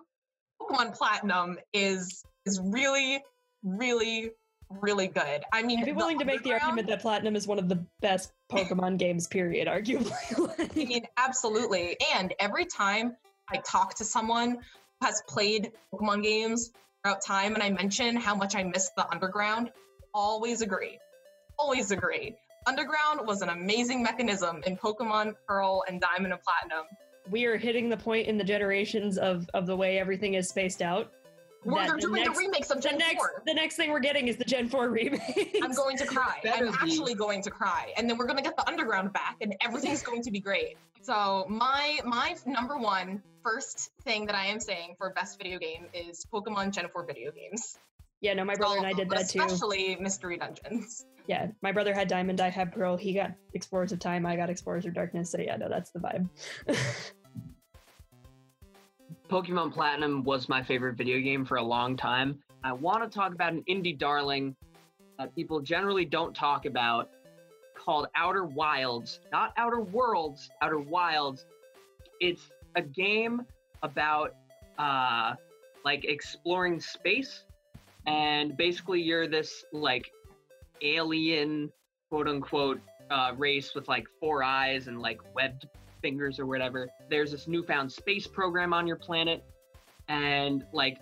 Pokemon 0.60 0.96
Platinum 0.96 1.58
is 1.72 2.24
is 2.44 2.60
really, 2.60 3.22
really, 3.62 4.32
really 4.68 5.06
good. 5.06 5.42
I 5.52 5.62
mean, 5.62 5.78
I'd 5.80 5.84
be 5.84 5.92
willing 5.92 6.18
to 6.18 6.24
make 6.24 6.42
the 6.42 6.54
argument 6.54 6.88
that 6.88 7.00
Platinum 7.00 7.36
is 7.36 7.46
one 7.46 7.58
of 7.58 7.68
the 7.68 7.84
best 8.00 8.32
Pokemon 8.50 8.98
games, 8.98 9.28
period, 9.28 9.68
arguably. 9.68 10.12
I 10.72 10.74
mean, 10.74 11.06
absolutely. 11.16 11.96
And 12.14 12.34
every 12.40 12.64
time 12.64 13.16
I 13.48 13.58
talk 13.58 13.94
to 13.96 14.04
someone 14.04 14.52
who 14.52 15.06
has 15.06 15.22
played 15.28 15.72
Pokemon 15.92 16.24
games 16.24 16.72
throughout 17.02 17.24
time 17.24 17.54
and 17.54 17.62
I 17.62 17.70
mention 17.70 18.16
how 18.16 18.34
much 18.34 18.56
I 18.56 18.64
miss 18.64 18.90
the 18.96 19.08
underground, 19.08 19.70
always 20.14 20.62
agree. 20.62 20.98
Always 21.62 21.92
agree. 21.92 22.34
Underground 22.66 23.24
was 23.24 23.40
an 23.40 23.48
amazing 23.50 24.02
mechanism 24.02 24.62
in 24.66 24.76
Pokemon 24.76 25.34
Pearl 25.46 25.84
and 25.88 26.00
Diamond 26.00 26.32
and 26.32 26.42
Platinum. 26.42 26.86
we 27.30 27.44
are 27.44 27.56
hitting 27.56 27.88
the 27.88 27.96
point 27.96 28.26
in 28.26 28.36
the 28.36 28.42
generations 28.42 29.16
of, 29.16 29.48
of 29.54 29.66
the 29.66 29.76
way 29.76 29.96
everything 30.00 30.34
is 30.34 30.48
spaced 30.48 30.82
out. 30.82 31.12
We're 31.64 31.84
they're 31.86 31.94
the 31.94 32.00
doing 32.00 32.24
next- 32.24 32.36
the 32.36 32.44
remakes 32.44 32.70
of 32.72 32.78
The 32.82 32.88
Gen 32.88 32.98
next, 32.98 33.14
4. 33.18 33.42
the 33.46 33.54
next 33.54 33.76
thing 33.76 33.92
we're 33.92 34.00
getting 34.00 34.26
is 34.26 34.36
the 34.36 34.44
Gen 34.44 34.68
4 34.68 34.88
remake. 34.90 35.56
I'm 35.62 35.72
going 35.72 35.96
to 35.98 36.04
cry. 36.06 36.40
I'm 36.52 36.66
be. 36.72 36.74
actually 36.80 37.14
going 37.14 37.42
to 37.44 37.50
cry. 37.50 37.92
And 37.96 38.10
then 38.10 38.18
we're 38.18 38.26
gonna 38.26 38.42
get 38.42 38.56
the 38.56 38.66
underground 38.68 39.12
back 39.12 39.36
and 39.40 39.54
everything's 39.60 40.02
going 40.10 40.22
to 40.22 40.32
be 40.32 40.40
great. 40.40 40.76
So 41.02 41.46
my 41.48 42.00
my 42.04 42.34
number 42.44 42.76
one 42.76 43.22
first 43.44 43.90
thing 44.02 44.26
that 44.26 44.34
I 44.34 44.46
am 44.46 44.58
saying 44.58 44.96
for 44.98 45.10
best 45.10 45.38
video 45.38 45.58
game 45.60 45.86
is 45.94 46.26
Pokemon 46.32 46.72
Gen 46.72 46.88
4 46.92 47.06
video 47.06 47.30
games. 47.30 47.78
Yeah, 48.22 48.34
no, 48.34 48.44
my 48.44 48.54
brother 48.54 48.78
and 48.78 48.86
I 48.86 48.92
did 48.92 49.10
that 49.10 49.16
but 49.16 49.28
too. 49.28 49.42
Especially 49.42 49.96
Mystery 50.00 50.38
Dungeons. 50.38 51.06
Yeah, 51.26 51.48
my 51.60 51.72
brother 51.72 51.92
had 51.92 52.08
Diamond, 52.08 52.40
I 52.40 52.50
had 52.50 52.72
Pearl. 52.72 52.96
He 52.96 53.12
got 53.12 53.32
Explorers 53.52 53.92
of 53.92 53.98
Time, 53.98 54.24
I 54.24 54.36
got 54.36 54.48
Explorers 54.48 54.86
of 54.86 54.94
Darkness. 54.94 55.30
So 55.30 55.40
yeah, 55.40 55.56
no, 55.56 55.68
that's 55.68 55.90
the 55.90 55.98
vibe. 55.98 56.28
Pokemon 59.28 59.72
Platinum 59.72 60.22
was 60.24 60.48
my 60.48 60.62
favorite 60.62 60.94
video 60.96 61.18
game 61.20 61.44
for 61.44 61.56
a 61.56 61.62
long 61.62 61.96
time. 61.96 62.38
I 62.62 62.72
want 62.72 63.02
to 63.02 63.08
talk 63.08 63.34
about 63.34 63.52
an 63.52 63.64
indie 63.68 63.98
darling 63.98 64.54
that 65.18 65.34
people 65.34 65.60
generally 65.60 66.04
don't 66.04 66.34
talk 66.34 66.64
about 66.64 67.10
called 67.74 68.06
Outer 68.14 68.44
Wilds. 68.44 69.20
Not 69.32 69.52
Outer 69.56 69.80
Worlds, 69.80 70.48
Outer 70.60 70.78
Wilds. 70.78 71.46
It's 72.20 72.50
a 72.76 72.82
game 72.82 73.42
about 73.82 74.36
uh 74.78 75.34
like 75.84 76.04
exploring 76.04 76.78
space 76.78 77.44
and 78.06 78.56
basically 78.56 79.00
you're 79.00 79.28
this 79.28 79.64
like 79.72 80.10
alien 80.82 81.70
quote 82.08 82.28
unquote 82.28 82.80
uh, 83.10 83.32
race 83.36 83.74
with 83.74 83.88
like 83.88 84.06
four 84.20 84.42
eyes 84.42 84.88
and 84.88 85.00
like 85.00 85.20
webbed 85.34 85.66
fingers 86.00 86.38
or 86.38 86.46
whatever. 86.46 86.88
There's 87.08 87.30
this 87.30 87.46
newfound 87.46 87.90
space 87.90 88.26
program 88.26 88.74
on 88.74 88.86
your 88.86 88.96
planet, 88.96 89.44
and 90.08 90.64
like, 90.72 90.98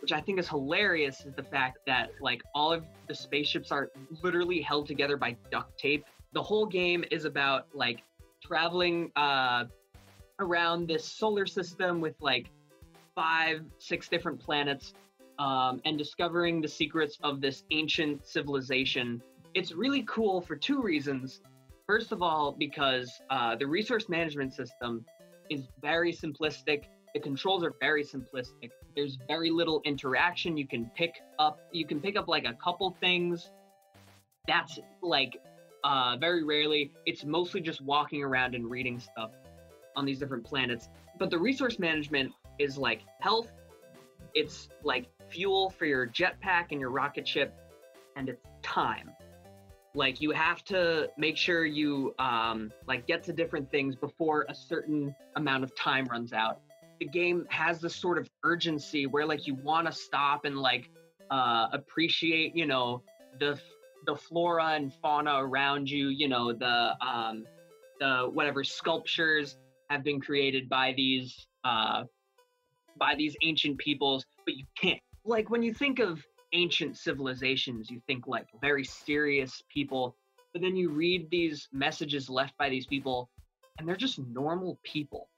which 0.00 0.12
I 0.12 0.20
think 0.20 0.38
is 0.38 0.48
hilarious 0.48 1.24
is 1.26 1.34
the 1.34 1.42
fact 1.42 1.78
that 1.86 2.10
like 2.20 2.42
all 2.54 2.72
of 2.72 2.84
the 3.08 3.14
spaceships 3.14 3.72
are 3.72 3.90
literally 4.22 4.60
held 4.60 4.86
together 4.86 5.16
by 5.16 5.36
duct 5.50 5.78
tape. 5.78 6.04
The 6.32 6.42
whole 6.42 6.66
game 6.66 7.04
is 7.10 7.24
about 7.24 7.66
like 7.74 8.02
traveling 8.42 9.10
uh, 9.16 9.64
around 10.38 10.88
this 10.88 11.04
solar 11.04 11.46
system 11.46 12.00
with 12.00 12.14
like 12.20 12.50
five, 13.14 13.62
six 13.78 14.08
different 14.08 14.40
planets. 14.40 14.94
Um, 15.42 15.80
and 15.84 15.98
discovering 15.98 16.60
the 16.60 16.68
secrets 16.68 17.18
of 17.24 17.40
this 17.40 17.64
ancient 17.72 18.24
civilization. 18.24 19.20
It's 19.54 19.72
really 19.72 20.04
cool 20.04 20.40
for 20.40 20.54
two 20.54 20.80
reasons. 20.80 21.40
First 21.84 22.12
of 22.12 22.22
all, 22.22 22.54
because 22.56 23.10
uh, 23.28 23.56
the 23.56 23.66
resource 23.66 24.08
management 24.08 24.54
system 24.54 25.04
is 25.50 25.62
very 25.80 26.12
simplistic. 26.12 26.84
The 27.12 27.18
controls 27.18 27.64
are 27.64 27.74
very 27.80 28.04
simplistic. 28.04 28.70
There's 28.94 29.18
very 29.26 29.50
little 29.50 29.82
interaction. 29.84 30.56
You 30.56 30.68
can 30.68 30.88
pick 30.94 31.14
up 31.40 31.58
you 31.72 31.86
can 31.86 32.00
pick 32.00 32.16
up 32.16 32.28
like 32.28 32.44
a 32.44 32.56
couple 32.62 32.96
things. 33.00 33.50
That's 34.46 34.78
like 35.02 35.38
uh 35.82 36.18
very 36.20 36.44
rarely. 36.44 36.92
It's 37.04 37.24
mostly 37.24 37.60
just 37.60 37.80
walking 37.80 38.22
around 38.22 38.54
and 38.54 38.70
reading 38.70 39.00
stuff 39.00 39.32
on 39.96 40.04
these 40.04 40.20
different 40.20 40.44
planets. 40.44 40.88
But 41.18 41.30
the 41.30 41.38
resource 41.38 41.80
management 41.80 42.30
is 42.60 42.78
like 42.78 43.00
health, 43.20 43.50
it's 44.34 44.68
like 44.82 45.06
fuel 45.32 45.70
for 45.70 45.86
your 45.86 46.06
jetpack 46.06 46.66
and 46.70 46.80
your 46.80 46.90
rocket 46.90 47.26
ship, 47.26 47.54
and 48.16 48.28
it's 48.28 48.44
time. 48.62 49.10
Like 49.94 50.20
you 50.20 50.30
have 50.30 50.64
to 50.64 51.10
make 51.18 51.36
sure 51.36 51.64
you 51.64 52.14
um, 52.18 52.72
like 52.86 53.06
get 53.06 53.22
to 53.24 53.32
different 53.32 53.70
things 53.70 53.94
before 53.94 54.46
a 54.48 54.54
certain 54.54 55.14
amount 55.36 55.64
of 55.64 55.74
time 55.74 56.06
runs 56.06 56.32
out. 56.32 56.60
The 56.98 57.06
game 57.06 57.46
has 57.50 57.80
this 57.80 57.94
sort 57.94 58.16
of 58.16 58.30
urgency 58.44 59.06
where 59.06 59.26
like 59.26 59.46
you 59.46 59.54
want 59.54 59.86
to 59.86 59.92
stop 59.92 60.44
and 60.44 60.58
like 60.58 60.88
uh, 61.30 61.68
appreciate, 61.72 62.56
you 62.56 62.66
know, 62.66 63.02
the 63.38 63.58
the 64.06 64.16
flora 64.16 64.72
and 64.74 64.92
fauna 64.94 65.36
around 65.36 65.90
you. 65.90 66.08
You 66.08 66.28
know, 66.28 66.52
the 66.52 66.94
um, 67.06 67.44
the 68.00 68.30
whatever 68.32 68.64
sculptures 68.64 69.56
have 69.90 70.02
been 70.02 70.20
created 70.20 70.68
by 70.68 70.94
these 70.96 71.46
uh, 71.64 72.04
by 72.98 73.14
these 73.16 73.36
ancient 73.42 73.78
peoples, 73.78 74.24
but 74.46 74.56
you 74.56 74.64
can't. 74.80 75.00
Like 75.24 75.50
when 75.50 75.62
you 75.62 75.72
think 75.72 76.00
of 76.00 76.24
ancient 76.52 76.96
civilizations, 76.96 77.90
you 77.90 78.00
think 78.06 78.26
like 78.26 78.48
very 78.60 78.84
serious 78.84 79.62
people, 79.72 80.16
but 80.52 80.62
then 80.62 80.76
you 80.76 80.90
read 80.90 81.30
these 81.30 81.68
messages 81.72 82.28
left 82.28 82.56
by 82.58 82.68
these 82.68 82.86
people, 82.86 83.30
and 83.78 83.88
they're 83.88 83.96
just 83.96 84.18
normal 84.18 84.78
people. 84.82 85.28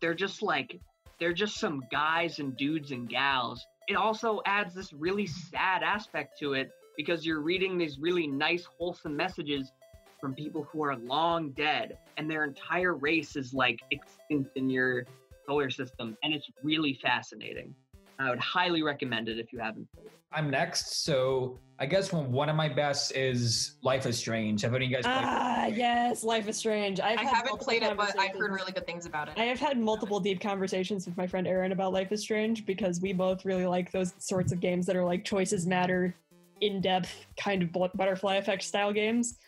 They're 0.00 0.14
just 0.14 0.42
like, 0.42 0.78
they're 1.18 1.32
just 1.32 1.58
some 1.58 1.82
guys 1.90 2.38
and 2.38 2.56
dudes 2.56 2.92
and 2.92 3.08
gals. 3.08 3.66
It 3.88 3.94
also 3.94 4.40
adds 4.46 4.74
this 4.74 4.92
really 4.92 5.26
sad 5.26 5.82
aspect 5.82 6.38
to 6.40 6.52
it 6.52 6.70
because 6.96 7.24
you're 7.24 7.40
reading 7.40 7.78
these 7.78 7.98
really 7.98 8.26
nice, 8.26 8.66
wholesome 8.78 9.16
messages 9.16 9.72
from 10.20 10.34
people 10.34 10.64
who 10.64 10.84
are 10.84 10.96
long 10.96 11.50
dead, 11.52 11.96
and 12.18 12.30
their 12.30 12.44
entire 12.44 12.94
race 12.94 13.36
is 13.36 13.54
like 13.54 13.80
extinct 13.90 14.50
in 14.56 14.68
your 14.68 15.06
solar 15.46 15.70
system, 15.70 16.16
and 16.22 16.34
it's 16.34 16.48
really 16.62 16.98
fascinating. 17.02 17.74
I 18.20 18.28
would 18.28 18.38
highly 18.38 18.82
recommend 18.82 19.28
it 19.28 19.38
if 19.38 19.52
you 19.52 19.58
haven't 19.58 19.90
played 19.94 20.06
it. 20.06 20.12
I'm 20.32 20.50
next, 20.50 21.04
so 21.04 21.58
I 21.78 21.86
guess 21.86 22.12
one, 22.12 22.30
one 22.30 22.48
of 22.48 22.54
my 22.54 22.68
best 22.68 23.16
is 23.16 23.76
Life 23.82 24.04
is 24.04 24.18
Strange. 24.18 24.60
Have 24.62 24.74
any 24.74 24.84
of 24.84 24.90
you 24.90 24.96
guys 24.96 25.04
played? 25.04 25.24
Ah, 25.24 25.66
yes, 25.66 26.22
Life 26.22 26.46
is 26.46 26.56
Strange. 26.56 27.00
I've 27.00 27.18
I 27.18 27.24
have 27.24 27.46
not 27.46 27.60
played 27.60 27.82
it, 27.82 27.96
but 27.96 28.16
I've 28.18 28.36
heard 28.36 28.52
really 28.52 28.72
good 28.72 28.86
things 28.86 29.06
about 29.06 29.28
it. 29.28 29.34
I 29.38 29.44
have 29.44 29.58
had 29.58 29.78
multiple 29.78 30.20
deep 30.20 30.40
conversations 30.40 31.06
with 31.06 31.16
my 31.16 31.26
friend 31.26 31.48
Aaron 31.48 31.72
about 31.72 31.92
Life 31.92 32.12
is 32.12 32.20
Strange 32.20 32.66
because 32.66 33.00
we 33.00 33.12
both 33.14 33.44
really 33.44 33.66
like 33.66 33.90
those 33.90 34.12
sorts 34.18 34.52
of 34.52 34.60
games 34.60 34.84
that 34.86 34.94
are 34.94 35.04
like 35.04 35.24
choices 35.24 35.66
matter, 35.66 36.14
in 36.60 36.82
depth, 36.82 37.26
kind 37.38 37.62
of 37.62 37.72
butterfly 37.72 38.36
effect 38.36 38.62
style 38.62 38.92
games. 38.92 39.38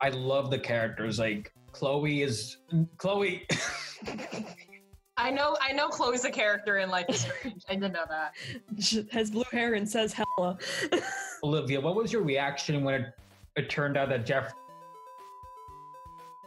I 0.00 0.08
love 0.08 0.50
the 0.50 0.58
characters. 0.58 1.18
Like 1.18 1.52
Chloe 1.72 2.22
is 2.22 2.56
Chloe. 2.96 3.46
I 5.16 5.30
know, 5.30 5.56
I 5.60 5.72
know 5.72 5.88
Chloe's 5.88 6.24
a 6.24 6.30
character 6.30 6.78
in 6.78 6.88
Life 6.88 7.06
is 7.08 7.20
Strange. 7.20 7.62
I 7.68 7.74
didn't 7.74 7.92
know 7.92 8.04
that. 8.08 8.32
She 8.80 9.06
has 9.12 9.30
blue 9.30 9.44
hair 9.52 9.74
and 9.74 9.88
says 9.88 10.14
hella. 10.14 10.58
Olivia, 11.44 11.80
what 11.80 11.94
was 11.94 12.12
your 12.12 12.22
reaction 12.22 12.82
when 12.82 12.94
it, 12.94 13.14
it 13.56 13.70
turned 13.70 13.96
out 13.96 14.08
that 14.08 14.24
Jeff? 14.24 14.52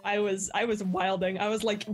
I 0.04 0.20
was 0.20 0.52
I 0.54 0.66
was 0.66 0.84
wilding. 0.84 1.40
I 1.40 1.50
was 1.50 1.64
like 1.64 1.86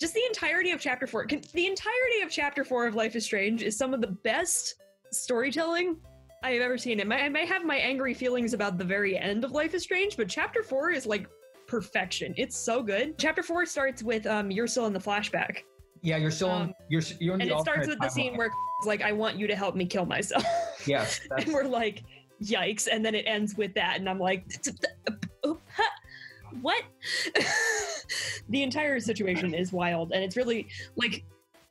just 0.00 0.14
the 0.14 0.24
entirety 0.26 0.70
of 0.70 0.80
chapter 0.80 1.06
4. 1.06 1.26
Can, 1.26 1.42
the 1.54 1.66
entirety 1.66 2.22
of 2.22 2.30
chapter 2.30 2.64
4 2.64 2.86
of 2.86 2.94
Life 2.94 3.16
is 3.16 3.24
Strange 3.24 3.62
is 3.62 3.76
some 3.76 3.94
of 3.94 4.00
the 4.00 4.08
best 4.08 4.74
storytelling 5.12 5.96
I 6.42 6.52
have 6.52 6.62
ever 6.62 6.78
seen. 6.78 7.00
It 7.00 7.06
might, 7.06 7.22
I 7.22 7.28
may 7.28 7.46
have 7.46 7.64
my 7.64 7.76
angry 7.76 8.14
feelings 8.14 8.54
about 8.54 8.78
the 8.78 8.84
very 8.84 9.16
end 9.18 9.44
of 9.44 9.52
Life 9.52 9.74
is 9.74 9.82
Strange, 9.82 10.16
but 10.16 10.28
chapter 10.28 10.62
4 10.62 10.90
is 10.90 11.06
like 11.06 11.28
perfection. 11.68 12.34
It's 12.36 12.56
so 12.56 12.82
good. 12.82 13.16
Chapter 13.18 13.42
4 13.42 13.66
starts 13.66 14.02
with 14.02 14.26
um 14.26 14.50
you're 14.50 14.66
still 14.66 14.86
in 14.86 14.92
the 14.92 14.98
flashback. 14.98 15.58
Yeah, 16.02 16.16
you're 16.16 16.30
still 16.30 16.50
on. 16.50 16.62
Um, 16.62 16.74
You're 16.88 17.02
you're 17.20 17.34
in 17.34 17.40
And 17.42 17.50
the 17.50 17.56
it 17.56 17.60
starts 17.60 17.88
with 17.88 17.98
the 18.00 18.08
scene 18.08 18.34
timeline. 18.34 18.38
where 18.38 18.50
it's 18.78 18.86
like 18.86 19.02
I 19.02 19.12
want 19.12 19.36
you 19.36 19.46
to 19.48 19.56
help 19.56 19.74
me 19.74 19.84
kill 19.84 20.06
myself. 20.06 20.44
Yes, 20.86 21.20
that's, 21.30 21.44
and 21.44 21.52
we're 21.52 21.64
like, 21.64 22.04
yikes. 22.42 22.88
And 22.90 23.04
then 23.04 23.14
it 23.14 23.24
ends 23.26 23.56
with 23.56 23.74
that. 23.74 23.96
And 23.98 24.08
I'm 24.08 24.18
like, 24.18 24.44
oh, 25.44 25.58
what? 26.60 26.82
the 28.48 28.62
entire 28.62 29.00
situation 29.00 29.54
is 29.54 29.72
wild. 29.72 30.12
And 30.12 30.22
it's 30.22 30.36
really 30.36 30.68
like, 30.96 31.24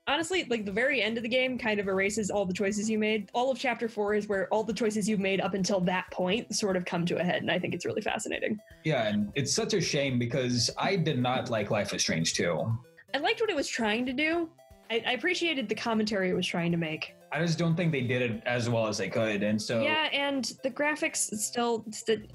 honestly, 0.07 0.45
like 0.49 0.65
the 0.65 0.71
very 0.71 1.01
end 1.01 1.17
of 1.17 1.23
the 1.23 1.29
game 1.29 1.57
kind 1.57 1.79
of 1.79 1.87
erases 1.87 2.29
all 2.29 2.45
the 2.45 2.53
choices 2.53 2.89
you 2.89 2.97
made. 2.97 3.29
All 3.33 3.51
of 3.51 3.59
chapter 3.59 3.87
four 3.89 4.13
is 4.15 4.27
where 4.27 4.47
all 4.49 4.63
the 4.63 4.73
choices 4.73 5.07
you've 5.07 5.19
made 5.19 5.41
up 5.41 5.53
until 5.53 5.79
that 5.81 6.09
point 6.11 6.55
sort 6.55 6.75
of 6.77 6.85
come 6.85 7.05
to 7.07 7.17
a 7.17 7.23
head. 7.23 7.41
And 7.41 7.51
I 7.51 7.59
think 7.59 7.73
it's 7.75 7.85
really 7.85 8.01
fascinating. 8.01 8.57
yeah, 8.83 9.07
and 9.07 9.31
it's 9.35 9.53
such 9.53 9.73
a 9.73 9.81
shame 9.81 10.17
because 10.17 10.69
I 10.77 10.95
did 10.95 11.19
not 11.19 11.49
like 11.49 11.71
Life 11.71 11.93
is 11.93 12.01
Strange 12.01 12.33
2. 12.33 12.77
I 13.13 13.17
liked 13.19 13.41
what 13.41 13.49
it 13.49 13.55
was 13.55 13.67
trying 13.67 14.05
to 14.05 14.13
do. 14.13 14.49
I, 14.89 15.03
I 15.05 15.11
appreciated 15.13 15.67
the 15.67 15.75
commentary 15.75 16.29
it 16.29 16.33
was 16.33 16.47
trying 16.47 16.71
to 16.71 16.77
make. 16.77 17.13
I 17.31 17.41
just 17.41 17.57
don't 17.59 17.75
think 17.75 17.91
they 17.91 18.01
did 18.01 18.21
it 18.21 18.41
as 18.45 18.69
well 18.69 18.87
as 18.87 18.97
they 18.97 19.09
could, 19.09 19.43
and 19.43 19.61
so 19.61 19.81
Yeah, 19.81 20.07
and 20.13 20.53
the 20.63 20.71
graphics 20.71 21.35
still, 21.37 21.83
st- 21.91 22.31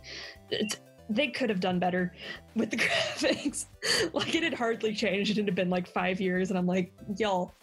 they 1.09 1.29
could 1.29 1.49
have 1.49 1.61
done 1.61 1.79
better 1.79 2.12
with 2.55 2.71
the 2.71 2.76
graphics. 2.87 3.67
like 4.12 4.35
it 4.35 4.43
had 4.43 4.52
hardly 4.52 4.95
changed. 4.95 5.38
It 5.38 5.47
had 5.47 5.55
been 5.55 5.71
like 5.71 5.87
five 5.88 6.21
years, 6.21 6.50
and 6.50 6.59
I'm 6.59 6.67
like, 6.67 6.93
y'all, 7.17 7.55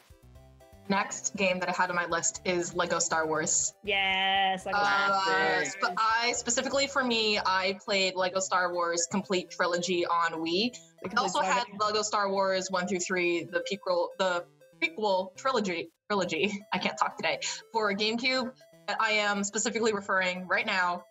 Next 0.89 1.35
game 1.35 1.59
that 1.59 1.69
I 1.69 1.71
had 1.71 1.91
on 1.91 1.95
my 1.95 2.07
list 2.07 2.41
is 2.45 2.73
Lego 2.73 2.97
Star 2.97 3.27
Wars. 3.27 3.73
yes, 3.83 4.65
like 4.65 4.73
Uh, 4.75 4.79
Classic. 5.21 5.71
sp- 5.77 5.93
I 5.97 6.31
specifically 6.31 6.87
for 6.87 7.03
me, 7.03 7.37
I 7.37 7.77
played 7.85 8.15
Lego 8.15 8.39
Star 8.39 8.73
Wars 8.73 9.07
Complete 9.11 9.51
Trilogy 9.51 10.05
on 10.07 10.31
Wii. 10.43 10.75
I 11.05 11.21
also 11.21 11.41
had 11.41 11.65
Lego 11.79 12.01
Star 12.01 12.29
Wars 12.31 12.71
one 12.71 12.87
through 12.87 12.99
three, 13.01 13.43
the 13.43 13.63
prequel, 13.71 14.07
the 14.17 14.45
prequel 14.81 15.35
trilogy. 15.37 15.91
Trilogy. 16.09 16.51
I 16.73 16.79
can't 16.79 16.97
talk 16.97 17.15
today 17.17 17.39
for 17.71 17.93
GameCube. 17.93 18.51
But 18.87 18.97
I 18.99 19.11
am 19.11 19.43
specifically 19.43 19.93
referring 19.93 20.47
right 20.47 20.65
now, 20.65 21.03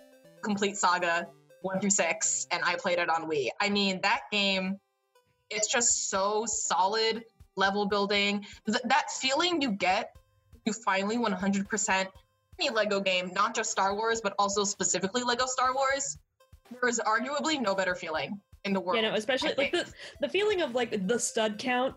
Complete 0.43 0.77
Saga 0.77 1.29
one 1.63 1.79
through 1.81 1.91
six, 1.91 2.49
and 2.51 2.65
I 2.65 2.75
played 2.75 2.99
it 2.99 3.09
on 3.09 3.31
Wii. 3.31 3.51
I 3.61 3.69
mean, 3.71 4.01
that 4.03 4.23
game, 4.33 4.81
it's 5.51 5.71
just 5.71 6.09
so 6.11 6.45
solid. 6.49 7.25
Level 7.59 7.87
building, 7.87 8.47
Th- 8.67 8.81
that 8.85 9.11
feeling 9.11 9.61
you 9.61 9.73
get, 9.73 10.15
you 10.65 10.73
finally 10.73 11.17
100% 11.17 12.07
any 12.61 12.71
Lego 12.71 13.01
game, 13.01 13.31
not 13.35 13.55
just 13.55 13.71
Star 13.71 13.95
Wars, 13.95 14.21
but 14.21 14.35
also 14.39 14.65
specifically 14.65 15.23
Lego 15.23 15.47
Star 15.47 15.75
Wars, 15.75 16.19
there 16.71 16.89
is 16.89 17.01
arguably 17.05 17.61
no 17.61 17.75
better 17.75 17.95
feeling 17.95 18.41
in 18.65 18.73
the 18.73 18.81
world. 18.81 18.97
you 18.97 19.03
know, 19.03 19.15
especially 19.15 19.55
like 19.57 19.73
the 19.73 19.87
the 20.21 20.29
feeling 20.29 20.63
of 20.63 20.75
like 20.75 21.07
the 21.07 21.19
stud 21.19 21.59
count, 21.59 21.95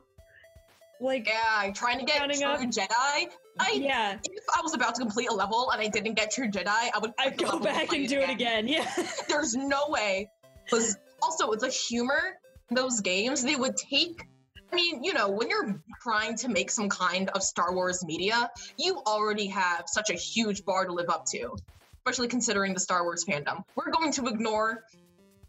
like 1.00 1.28
yeah, 1.28 1.72
trying 1.74 2.00
to 2.00 2.06
get 2.06 2.32
true 2.32 2.46
up. 2.46 2.60
Jedi. 2.62 3.28
I 3.60 3.72
yeah, 3.74 4.18
if 4.24 4.44
I 4.56 4.62
was 4.62 4.74
about 4.74 4.96
to 4.96 5.02
complete 5.02 5.30
a 5.30 5.34
level 5.34 5.72
and 5.72 5.82
I 5.82 5.88
didn't 5.88 6.14
get 6.14 6.32
true 6.32 6.50
Jedi, 6.50 6.68
I 6.68 7.00
would 7.02 7.12
I'd 7.20 7.38
go 7.38 7.60
back 7.60 7.92
and 7.92 8.08
do 8.08 8.20
it 8.20 8.30
again. 8.30 8.68
Yeah, 8.68 8.90
There's 9.28 9.56
no 9.56 9.86
way. 9.90 10.30
Because 10.64 10.98
also 11.22 11.54
the 11.56 11.68
humor 11.68 12.38
in 12.70 12.76
those 12.76 13.02
games, 13.02 13.44
they 13.44 13.56
would 13.56 13.76
take. 13.76 14.24
I 14.72 14.76
mean, 14.76 15.04
you 15.04 15.14
know, 15.14 15.30
when 15.30 15.50
you're 15.50 15.82
trying 16.02 16.36
to 16.38 16.48
make 16.48 16.72
some 16.72 16.90
kind 16.90 17.30
of 17.30 17.44
Star 17.44 17.74
Wars 17.74 18.06
media, 18.06 18.50
you 18.78 19.02
already 19.06 19.48
have 19.48 19.84
such 19.88 20.10
a 20.10 20.14
huge 20.14 20.64
bar 20.64 20.86
to 20.86 20.94
live 20.94 21.10
up 21.10 21.26
to, 21.28 21.58
especially 21.98 22.30
considering 22.30 22.74
the 22.74 22.80
Star 22.80 23.04
Wars 23.04 23.26
fandom. 23.26 23.64
We're 23.76 23.92
going 23.92 24.14
to 24.14 24.28
ignore 24.28 24.84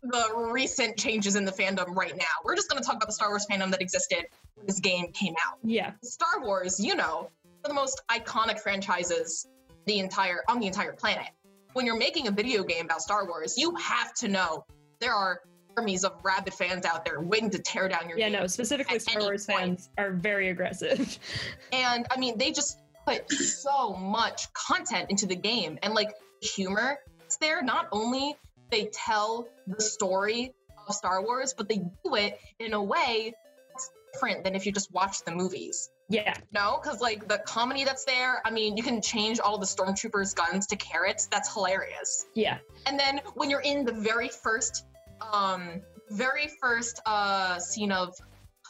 the 0.03 0.49
recent 0.51 0.97
changes 0.97 1.37
in 1.37 1.45
the 1.45 1.53
fandom 1.53 1.95
right 1.95 2.17
now. 2.17 2.25
We're 2.45 2.57
just 2.57 2.69
going 2.69 2.83
to 2.83 2.87
talk 2.87 2.97
about 2.97 3.07
the 3.07 3.15
Star 3.15 3.29
Wars 3.29 3.47
fandom 3.49 3.71
that 3.71 3.81
existed 3.81 4.25
when 4.57 4.67
this 4.67 4.81
game 4.81 5.13
came 5.13 5.35
out. 5.47 5.59
yeah, 5.63 5.93
Star 6.03 6.43
Wars, 6.43 6.81
you 6.81 6.97
know, 6.97 7.31
one 7.61 7.65
of 7.65 7.69
the 7.69 7.75
most 7.75 8.03
iconic 8.11 8.59
franchises 8.59 9.47
the 9.87 10.01
entire 10.01 10.43
on 10.49 10.59
the 10.59 10.67
entire 10.67 10.93
planet. 10.93 11.29
When 11.75 11.87
you're 11.87 11.97
making 11.97 12.27
a 12.27 12.33
video 12.33 12.65
game 12.65 12.87
about 12.87 13.01
Star 13.01 13.25
Wars, 13.27 13.57
you 13.57 13.75
have 13.77 14.13
to 14.15 14.29
know 14.29 14.65
there 15.01 15.15
are 15.15 15.41
armies 15.77 16.05
of 16.05 16.13
rabid 16.23 16.55
fans 16.55 16.85
out 16.87 17.05
there 17.05 17.21
waiting 17.21 17.51
to 17.51 17.59
tear 17.59 17.89
down 17.89 18.09
your 18.09 18.19
yeah. 18.19 18.29
No, 18.29 18.47
specifically 18.47 18.99
Star 18.99 19.23
Wars 19.23 19.47
point. 19.47 19.59
fans 19.61 19.91
are 19.99 20.13
very 20.13 20.49
aggressive. 20.51 21.19
And 21.73 22.07
I 22.11 22.19
mean, 22.19 22.37
they 22.37 22.53
just 22.53 22.81
put 23.07 23.31
so 23.33 23.95
much 23.95 24.53
content 24.53 25.11
into 25.11 25.27
the 25.27 25.35
game 25.37 25.79
and 25.83 25.95
like 25.95 26.13
humor. 26.43 26.99
It's 27.25 27.37
there. 27.39 27.63
Not 27.63 27.89
only 27.93 28.37
they 28.71 28.91
tell 28.93 29.49
the 29.67 29.81
story 29.81 30.53
of 30.87 30.95
Star 30.95 31.23
Wars, 31.23 31.55
but 31.57 31.69
they 31.69 31.79
do 32.05 32.15
it 32.17 32.39
in 32.59 32.75
a 32.75 32.83
way 32.83 33.33
that's 33.71 33.91
different 34.13 34.45
than 34.45 34.55
if 34.55 34.67
you 34.67 34.73
just 34.73 34.93
watch 34.93 35.25
the 35.25 35.33
movies. 35.33 35.91
yeah, 36.09 36.35
No, 36.53 36.79
because 36.83 37.01
like 37.01 37.27
the 37.27 37.39
comedy 37.39 37.85
that's 37.85 38.05
there, 38.05 38.43
I 38.45 38.51
mean, 38.51 38.77
you 38.77 38.83
can 38.83 39.01
change 39.01 39.41
all 39.41 39.57
the 39.59 39.67
stormtroopers' 39.67 40.35
guns 40.35 40.67
to 40.69 40.77
carrots. 40.77 41.27
That's 41.27 41.53
hilarious. 41.53 42.27
yeah, 42.35 42.59
And 42.87 42.99
then 43.01 43.21
when 43.35 43.49
you're 43.49 43.61
in 43.61 43.85
the 43.87 43.93
very 43.93 44.29
first, 44.29 44.85
um, 45.33 45.81
very 46.11 46.49
first 46.61 47.01
uh 47.07 47.59
scene 47.59 47.93
of 47.93 48.15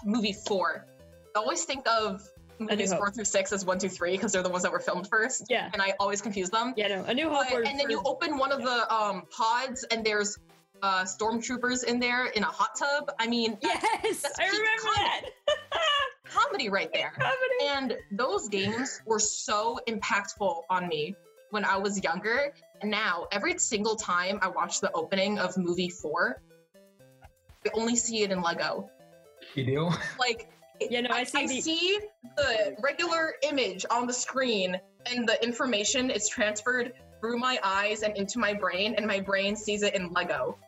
movie 0.04 0.34
four, 0.46 0.86
I 1.34 1.38
always 1.38 1.64
think 1.64 1.86
of 1.88 2.22
movies 2.58 2.92
four 2.94 3.10
through 3.10 3.24
six 3.24 3.52
as 3.52 3.64
one, 3.64 3.78
two, 3.78 3.88
three 3.88 4.12
because 4.12 4.32
they're 4.32 4.42
the 4.42 4.48
ones 4.48 4.62
that 4.62 4.72
were 4.72 4.80
filmed 4.80 5.08
first, 5.08 5.46
Yeah. 5.50 5.68
and 5.72 5.82
I 5.82 5.94
always 5.98 6.20
confuse 6.22 6.50
them. 6.50 6.74
Yeah, 6.76 6.88
no, 6.88 7.04
A 7.04 7.14
New 7.14 7.28
Hope. 7.30 7.46
But- 7.50 7.66
and 7.66 7.78
then 7.78 7.90
you 7.90 8.02
open 8.04 8.38
one 8.38 8.52
of 8.52 8.62
the 8.62 8.94
um, 8.94 9.22
pods, 9.36 9.84
and 9.90 10.04
there's 10.04 10.38
uh, 10.82 11.02
stormtroopers 11.04 11.84
in 11.84 11.98
there 12.00 12.26
in 12.26 12.42
a 12.42 12.46
hot 12.46 12.70
tub. 12.78 13.10
I 13.18 13.26
mean, 13.28 13.56
that's 13.62 13.84
Yes, 14.04 14.22
that's 14.22 14.38
I 14.40 14.44
remember 14.46 14.70
comedy. 14.82 15.26
that. 15.46 15.80
comedy 16.32 16.68
right 16.68 16.90
there. 16.92 17.12
Comedy. 17.16 17.36
And 17.68 17.96
those 18.12 18.48
games 18.48 19.00
were 19.06 19.18
so 19.20 19.78
impactful 19.88 20.62
on 20.70 20.88
me 20.88 21.14
when 21.50 21.64
I 21.64 21.76
was 21.76 22.02
younger. 22.02 22.52
And 22.82 22.90
now, 22.90 23.28
every 23.30 23.56
single 23.58 23.94
time 23.94 24.40
I 24.42 24.48
watch 24.48 24.80
the 24.80 24.90
opening 24.92 25.38
of 25.38 25.56
movie 25.56 25.88
four, 25.88 26.42
I 27.64 27.70
only 27.74 27.94
see 27.94 28.22
it 28.22 28.32
in 28.32 28.42
Lego. 28.42 28.90
You 29.54 29.64
do? 29.64 29.90
Like, 30.18 30.50
Yeah, 30.90 31.02
no, 31.02 31.10
I 31.10 31.22
see 31.22 31.38
I 31.38 31.46
the- 31.46 31.60
see 31.60 31.98
the 32.36 32.76
regular 32.82 33.34
image 33.44 33.86
on 33.88 34.08
the 34.08 34.12
screen, 34.12 34.80
and 35.06 35.28
the 35.28 35.40
information 35.44 36.10
is 36.10 36.28
transferred 36.28 36.94
through 37.20 37.38
my 37.38 37.60
eyes 37.62 38.02
and 38.02 38.16
into 38.16 38.40
my 38.40 38.52
brain, 38.52 38.94
and 38.96 39.06
my 39.06 39.20
brain 39.20 39.54
sees 39.54 39.82
it 39.84 39.94
in 39.94 40.12
Lego. 40.12 40.58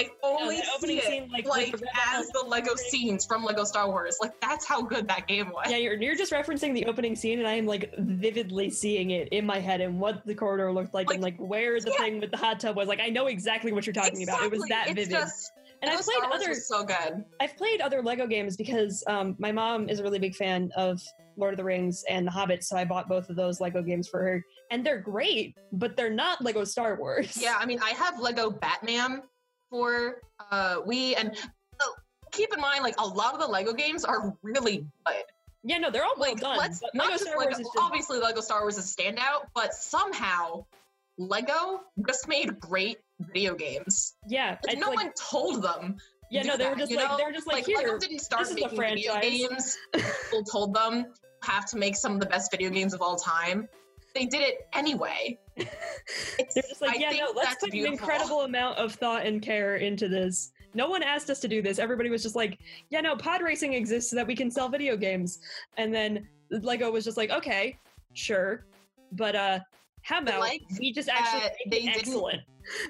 I 0.00 0.10
only 0.22 0.56
that 0.56 0.66
opening 0.76 1.00
see 1.00 1.06
it 1.06 1.08
scene, 1.08 1.30
like, 1.30 1.46
like, 1.46 1.76
the 1.76 1.88
as 2.08 2.28
the 2.30 2.44
Lego 2.46 2.74
scenes 2.74 3.24
from 3.24 3.44
Lego 3.44 3.64
Star 3.64 3.88
Wars. 3.88 4.16
Like 4.20 4.40
that's 4.40 4.66
how 4.66 4.82
good 4.82 5.08
that 5.08 5.26
game 5.26 5.50
was. 5.50 5.66
Yeah, 5.68 5.76
you're, 5.76 5.94
you're 5.94 6.16
just 6.16 6.32
referencing 6.32 6.74
the 6.74 6.86
opening 6.86 7.16
scene, 7.16 7.38
and 7.38 7.48
I 7.48 7.54
am 7.54 7.66
like 7.66 7.94
vividly 7.98 8.70
seeing 8.70 9.10
it 9.10 9.28
in 9.28 9.46
my 9.46 9.60
head 9.60 9.80
and 9.80 9.98
what 9.98 10.26
the 10.26 10.34
corridor 10.34 10.72
looked 10.72 10.94
like, 10.94 11.10
and 11.10 11.22
like 11.22 11.36
where 11.38 11.80
the 11.80 11.90
yeah. 11.90 12.04
thing 12.04 12.20
with 12.20 12.30
the 12.30 12.36
hot 12.36 12.60
tub 12.60 12.76
was. 12.76 12.88
Like 12.88 13.00
I 13.00 13.08
know 13.08 13.26
exactly 13.26 13.72
what 13.72 13.86
you're 13.86 13.94
talking 13.94 14.22
about. 14.22 14.42
It 14.42 14.50
was 14.50 14.62
that 14.68 14.84
Exactly. 14.88 15.04
vivid. 15.04 15.10
Just 15.10 15.52
and 15.82 15.90
I've 15.90 16.00
played 16.00 16.32
other 16.32 16.54
so 16.54 16.84
good. 16.84 17.24
I've 17.40 17.56
played 17.56 17.80
other 17.80 18.02
Lego 18.02 18.26
games 18.26 18.56
because 18.56 19.04
um, 19.06 19.36
my 19.38 19.52
mom 19.52 19.88
is 19.88 20.00
a 20.00 20.02
really 20.02 20.18
big 20.18 20.34
fan 20.34 20.70
of 20.76 21.02
Lord 21.36 21.52
of 21.52 21.58
the 21.58 21.64
Rings 21.64 22.04
and 22.08 22.26
The 22.26 22.30
Hobbit, 22.30 22.64
so 22.64 22.76
I 22.76 22.84
bought 22.84 23.08
both 23.08 23.28
of 23.28 23.36
those 23.36 23.60
Lego 23.60 23.82
games 23.82 24.08
for 24.08 24.20
her, 24.20 24.42
and 24.70 24.84
they're 24.84 25.00
great, 25.00 25.56
but 25.72 25.96
they're 25.96 26.10
not 26.10 26.42
Lego 26.42 26.64
Star 26.64 26.96
Wars. 26.96 27.36
Yeah, 27.40 27.56
I 27.58 27.66
mean, 27.66 27.80
I 27.82 27.90
have 27.90 28.20
Lego 28.20 28.50
Batman 28.50 29.22
for 29.74 30.22
uh 30.52 30.76
Wii, 30.86 31.14
and 31.18 31.30
uh, 31.80 31.84
keep 32.30 32.54
in 32.54 32.60
mind, 32.60 32.84
like 32.84 32.94
a 33.00 33.04
lot 33.06 33.34
of 33.34 33.40
the 33.40 33.46
Lego 33.48 33.72
games 33.72 34.04
are 34.04 34.32
really 34.42 34.86
good. 35.04 35.16
yeah, 35.64 35.78
no, 35.78 35.90
they're 35.90 36.04
all 36.04 36.14
well 36.16 36.30
Like, 36.30 36.40
done. 36.40 36.58
let's 36.58 36.80
not 36.94 37.06
Lego 37.06 37.10
just 37.10 37.24
Star 37.24 37.38
Lego. 37.38 37.48
Wars 37.50 37.58
is 37.58 37.66
just 37.66 37.78
Obviously, 37.84 38.20
Lego 38.20 38.40
Star 38.40 38.60
Wars 38.60 38.78
is 38.78 38.94
a 38.94 38.96
standout, 39.02 39.46
but 39.52 39.74
somehow 39.74 40.64
Lego 41.18 41.80
just 42.06 42.28
made 42.28 42.60
great 42.60 42.98
video 43.18 43.56
games. 43.56 44.14
yeah, 44.28 44.58
Like, 44.64 44.78
no 44.78 44.90
like, 44.90 44.96
one 44.96 45.12
told 45.18 45.60
them. 45.62 45.96
yeah, 46.30 46.42
no, 46.44 46.56
they 46.56 46.68
were 46.68 46.76
just 46.76 46.92
like 46.94 47.08
know? 47.08 47.16
they 47.16 47.24
were 47.24 47.32
just 47.32 47.48
like, 47.48 47.66
Lego 47.66 47.80
here, 47.80 47.98
didn't 47.98 48.20
start 48.20 48.42
this 48.42 48.50
is 48.50 48.56
a 48.62 48.68
making 48.68 48.78
video 48.78 49.20
games. 49.20 49.76
People 49.92 50.44
told 50.44 50.72
them 50.72 51.06
have 51.42 51.66
to 51.66 51.76
make 51.76 51.96
some 51.96 52.12
of 52.12 52.20
the 52.20 52.26
best 52.26 52.50
video 52.52 52.70
games 52.70 52.94
of 52.94 53.02
all 53.02 53.16
time. 53.16 53.68
They 54.14 54.26
did 54.26 54.40
it 54.40 54.68
anyway. 54.72 55.38
It's, 55.56 56.54
They're 56.54 56.62
just 56.68 56.80
like, 56.82 56.96
I 56.96 57.00
yeah, 57.00 57.10
no, 57.12 57.32
let's 57.34 57.54
put 57.56 57.70
beautiful. 57.70 57.94
an 57.96 58.00
incredible 58.00 58.40
amount 58.42 58.78
of 58.78 58.92
thought 58.94 59.24
and 59.26 59.40
care 59.40 59.76
into 59.76 60.08
this. 60.08 60.50
No 60.74 60.88
one 60.88 61.02
asked 61.02 61.30
us 61.30 61.38
to 61.40 61.48
do 61.48 61.62
this. 61.62 61.78
Everybody 61.78 62.10
was 62.10 62.22
just 62.22 62.34
like, 62.34 62.58
yeah, 62.90 63.00
no, 63.00 63.14
pod 63.16 63.40
racing 63.42 63.74
exists 63.74 64.10
so 64.10 64.16
that 64.16 64.26
we 64.26 64.34
can 64.34 64.50
sell 64.50 64.68
video 64.68 64.96
games. 64.96 65.38
And 65.76 65.94
then 65.94 66.26
Lego 66.50 66.90
was 66.90 67.04
just 67.04 67.16
like, 67.16 67.30
okay, 67.30 67.78
sure. 68.14 68.66
But 69.12 69.36
uh 69.36 69.58
how 70.02 70.20
about 70.20 70.40
like 70.40 70.60
we 70.78 70.92
just 70.92 71.08
actually 71.08 71.40
that 71.40 71.52
make 71.66 71.70
they 71.70 71.80
didn't- 71.86 71.96
excellent? 72.00 72.40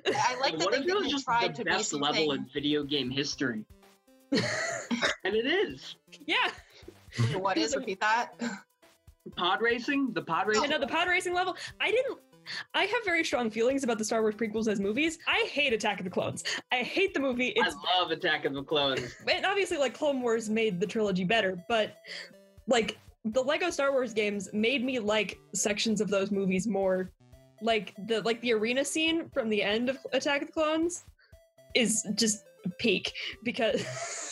I 0.06 0.37
like 0.40 0.59
that 0.59 0.64
what 0.64 0.73
they 0.73 0.78
if 0.78 0.87
it 0.88 0.94
was 0.94 1.02
didn't 1.02 1.11
just 1.11 1.25
try 1.26 1.47
the 1.49 1.52
to 1.54 1.64
be 1.64 1.71
best 1.71 1.92
level 1.92 2.14
something. 2.14 2.30
in 2.33 2.47
video 2.52 2.83
game 2.85 3.11
history? 3.11 3.64
and 4.33 5.35
it 5.35 5.47
is. 5.47 5.97
Yeah. 6.26 6.50
What 7.38 7.56
is? 7.59 7.76
Repeat 7.76 8.00
that. 8.00 8.33
Pod 9.37 9.61
racing, 9.62 10.12
the 10.12 10.23
pod 10.23 10.44
I 10.47 10.49
racing. 10.49 10.71
know 10.71 10.78
the 10.78 10.87
pod 10.87 11.09
racing 11.09 11.34
level. 11.34 11.56
I 11.80 11.91
didn't 11.91 12.19
I 12.75 12.85
have 12.85 13.04
very 13.04 13.25
strong 13.25 13.50
feelings 13.50 13.85
about 13.85 13.99
the 13.99 14.04
Star 14.04 14.21
Wars 14.23 14.35
prequels 14.35 14.69
as 14.69 14.80
movies. 14.80 15.19
I 15.26 15.47
hate 15.50 15.73
Attack 15.73 16.00
of 16.00 16.04
the 16.04 16.11
Clones. 16.11 16.45
I 16.73 16.76
hate 16.76 17.15
the 17.15 17.21
movie. 17.21 17.52
It's 17.57 17.75
I 17.75 18.00
love 18.00 18.11
Attack 18.11 18.45
of 18.45 18.54
the 18.54 18.63
Clones. 18.63 19.15
and 19.28 19.45
obviously 19.47 19.76
like 19.78 19.95
clone 19.95 20.21
wars 20.21 20.49
made 20.50 20.80
the 20.80 20.87
trilogy 20.87 21.25
better 21.25 21.59
but 21.69 21.97
like 22.67 22.99
the 23.26 23.41
lego 23.43 23.71
star 23.71 23.93
wars 23.93 24.13
games 24.13 24.49
made 24.52 24.85
me 24.85 24.99
like 24.99 25.39
sections 25.54 26.00
of 26.00 26.09
those 26.09 26.30
movies 26.30 26.67
more 26.67 27.11
like 27.63 27.95
the 28.07 28.21
like 28.23 28.41
the 28.41 28.52
arena 28.52 28.85
scene 28.85 29.28
from 29.30 29.49
the 29.49 29.63
end 29.63 29.89
of 29.89 29.99
attack 30.13 30.43
of 30.43 30.49
the 30.49 30.52
clones 30.52 31.04
is 31.75 32.07
just 32.15 32.45
peak 32.78 33.13
because 33.45 33.80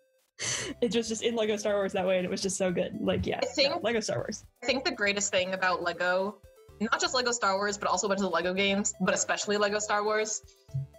it 0.81 0.95
was 0.95 1.09
just 1.09 1.23
in 1.23 1.35
lego 1.37 1.57
star 1.57 1.75
wars 1.75 1.93
that 1.93 2.07
way 2.07 2.17
and 2.17 2.25
it 2.25 2.31
was 2.31 2.43
just 2.43 2.57
so 2.57 2.71
good 2.73 2.97
like 3.01 3.27
yeah 3.27 3.39
I 3.43 3.47
think- 3.47 3.71
no, 3.75 3.81
lego 3.83 4.01
star 4.01 4.19
wars 4.19 4.45
I 4.63 4.67
think 4.67 4.85
the 4.85 4.93
greatest 4.93 5.31
thing 5.31 5.55
about 5.55 5.83
Lego, 5.83 6.39
not 6.81 7.01
just 7.01 7.15
Lego 7.15 7.33
Star 7.33 7.57
Wars, 7.57 7.77
but 7.77 7.89
also 7.89 8.07
a 8.07 8.09
bunch 8.09 8.19
of 8.19 8.25
the 8.25 8.31
Lego 8.31 8.55
games, 8.55 8.95
but 9.01 9.15
especially 9.15 9.57
Lego 9.57 9.79
Star 9.79 10.03
Wars, 10.03 10.43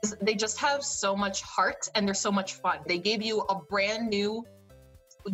is 0.04 0.16
they 0.22 0.36
just 0.36 0.60
have 0.60 0.84
so 0.84 1.16
much 1.16 1.42
heart 1.42 1.90
and 1.96 2.08
they're 2.08 2.14
so 2.14 2.32
much 2.32 2.56
fun. 2.56 2.80
They 2.86 3.00
gave 3.00 3.22
you 3.22 3.42
a 3.42 3.56
brand 3.56 4.10
new, 4.10 4.46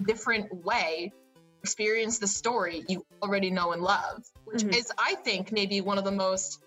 different 0.06 0.54
way 0.64 1.12
to 1.36 1.42
experience 1.62 2.20
the 2.20 2.28
story 2.28 2.84
you 2.88 3.06
already 3.22 3.50
know 3.50 3.74
and 3.74 3.82
love, 3.82 4.24
which 4.46 4.64
Mhm. 4.64 4.76
is, 4.76 4.92
I 4.98 5.16
think, 5.16 5.52
maybe 5.52 5.82
one 5.82 5.98
of 5.98 6.06
the 6.06 6.12
most 6.12 6.60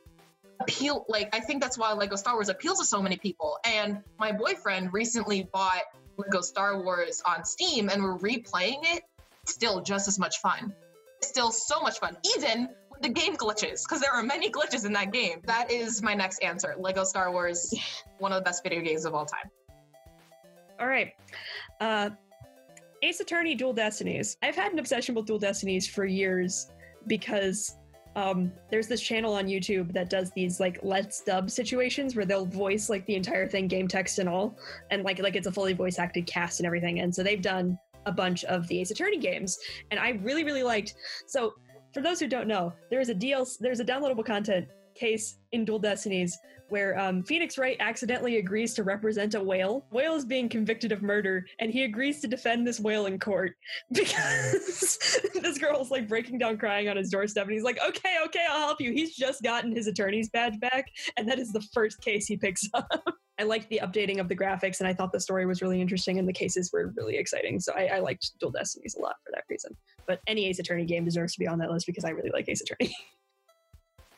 appeal. 0.61 1.07
Like, 1.09 1.35
I 1.35 1.41
think 1.41 1.63
that's 1.63 1.79
why 1.79 1.93
Lego 1.93 2.17
Star 2.17 2.35
Wars 2.35 2.51
appeals 2.51 2.81
to 2.81 2.85
so 2.85 3.01
many 3.01 3.17
people. 3.17 3.59
And 3.65 4.03
my 4.19 4.33
boyfriend 4.33 4.93
recently 4.93 5.45
bought 5.45 5.85
Lego 6.19 6.43
Star 6.43 6.83
Wars 6.83 7.23
on 7.25 7.45
Steam, 7.45 7.89
and 7.89 8.03
we're 8.03 8.19
replaying 8.19 8.81
it. 8.95 9.05
Still, 9.47 9.81
just 9.81 10.07
as 10.07 10.19
much 10.19 10.39
fun 10.41 10.75
still 11.23 11.51
so 11.51 11.81
much 11.81 11.99
fun, 11.99 12.17
even 12.37 12.69
the 13.03 13.09
game 13.09 13.37
glitches, 13.37 13.83
because 13.85 14.01
there 14.01 14.13
are 14.13 14.23
many 14.23 14.51
glitches 14.51 14.85
in 14.87 14.93
that 14.93 15.13
game. 15.13 15.41
That 15.47 15.71
is 15.71 16.03
my 16.03 16.15
next 16.15 16.39
answer. 16.43 16.75
Lego 16.79 17.05
Star 17.05 17.33
Wars, 17.33 17.73
one 18.19 18.33
of 18.33 18.39
the 18.39 18.45
best 18.45 18.63
video 18.63 18.81
games 18.83 19.05
of 19.05 19.15
all 19.15 19.27
time. 19.27 19.51
all 20.81 20.87
right 20.87 21.13
uh 21.81 22.11
ace 23.03 23.21
attorney 23.21 23.55
dual 23.55 23.73
destinies 23.73 24.37
i've 24.43 24.57
had 24.57 24.73
an 24.73 24.79
obsession 24.79 25.15
with 25.15 25.27
dual 25.27 25.39
destinies 25.39 25.87
for 25.87 26.05
years 26.05 26.71
because 27.07 27.77
um 28.17 28.51
there's 28.71 28.89
this 28.89 29.01
channel 29.01 29.35
on 29.35 29.47
youtube 29.47 29.93
that 29.93 30.11
does 30.11 30.31
these 30.33 30.59
like 30.59 30.79
let's 30.83 31.23
dub 31.23 31.51
situations 31.51 32.17
where 32.17 32.25
they'll 32.25 32.47
voice 32.47 32.89
like 32.91 33.05
the 33.07 33.15
entire 33.15 33.47
thing 33.47 33.69
game 33.69 33.87
text 33.89 34.19
and 34.19 34.29
all 34.29 34.57
and 34.91 35.03
like 35.05 35.19
like 35.21 35.37
it's 35.37 35.47
a 35.47 35.53
fully 35.53 35.73
voice 35.73 35.99
acted 35.99 36.27
cast 36.27 36.61
and 36.61 36.67
everything 36.67 37.01
and 37.01 37.15
so 37.15 37.23
they've 37.23 37.43
done 37.43 37.79
a 38.07 38.13
bunch 38.13 38.45
of 38.45 38.67
the 38.69 38.81
ace 38.81 38.91
attorney 38.91 39.19
games 39.19 39.59
and 39.91 40.01
i 40.01 40.11
really 40.23 40.45
really 40.45 40.63
liked 40.63 40.95
so 41.27 41.53
for 41.93 42.01
those 42.01 42.21
who 42.21 42.27
don't 42.27 42.47
know 42.49 42.73
there 42.91 43.01
is 43.01 43.09
a 43.09 43.15
DLC 43.15 43.59
there's 43.59 43.81
a 43.81 43.85
downloadable 43.85 44.25
content 44.25 44.69
case 44.95 45.39
in 45.53 45.65
dual 45.65 45.79
destinies 45.79 46.39
where 46.71 46.99
um, 46.99 47.23
Phoenix 47.23 47.59
Wright 47.59 47.77
accidentally 47.81 48.39
agrees 48.39 48.75
to 48.75 48.83
represent 48.83 49.35
a 49.35 49.43
whale. 49.43 49.85
Whale 49.91 50.15
is 50.15 50.25
being 50.25 50.49
convicted 50.49 50.93
of 50.93 51.03
murder, 51.03 51.45
and 51.59 51.71
he 51.71 51.85
agrees 51.85 52.21
to 52.21 52.29
defend 52.29 52.67
this 52.67 52.81
whale 52.81 53.07
in 53.07 53.19
court 53.19 53.53
because 53.93 55.19
this 55.43 55.59
girl's 55.59 55.91
like 55.91 56.09
breaking 56.09 56.39
down 56.39 56.57
crying 56.59 56.89
on 56.89 56.97
his 56.97 57.11
doorstep, 57.11 57.45
and 57.45 57.53
he's 57.53 57.65
like, 57.65 57.79
"Okay, 57.87 58.17
okay, 58.27 58.47
I'll 58.49 58.67
help 58.67 58.81
you." 58.81 58.93
He's 58.93 59.15
just 59.15 59.43
gotten 59.43 59.75
his 59.75 59.87
attorney's 59.87 60.31
badge 60.31 60.59
back, 60.61 60.87
and 61.17 61.29
that 61.29 61.39
is 61.39 61.53
the 61.53 61.63
first 61.75 62.01
case 62.01 62.27
he 62.27 62.37
picks 62.37 62.69
up. 62.75 63.15
I 63.41 63.45
liked 63.45 63.71
the 63.71 63.81
updating 63.83 64.21
of 64.21 64.29
the 64.29 64.37
graphics, 64.37 64.81
and 64.81 64.87
I 64.89 64.93
thought 64.93 65.13
the 65.13 65.21
story 65.21 65.47
was 65.47 65.63
really 65.63 65.81
interesting, 65.81 66.19
and 66.19 66.29
the 66.29 66.33
cases 66.33 66.71
were 66.75 66.93
really 66.95 67.17
exciting. 67.17 67.59
So 67.59 67.73
I, 67.75 67.87
I 67.87 67.99
liked 68.01 68.33
Dual 68.39 68.51
Destinies 68.53 68.97
a 68.97 69.01
lot 69.01 69.15
for 69.25 69.33
that 69.33 69.45
reason. 69.49 69.75
But 70.07 70.21
any 70.27 70.45
Ace 70.47 70.59
Attorney 70.59 70.85
game 70.85 71.07
deserves 71.07 71.33
to 71.35 71.39
be 71.41 71.47
on 71.49 71.59
that 71.61 71.71
list 71.71 71.87
because 71.87 72.05
I 72.05 72.11
really 72.11 72.31
like 72.31 72.49
Ace 72.49 72.61
Attorney. 72.61 72.95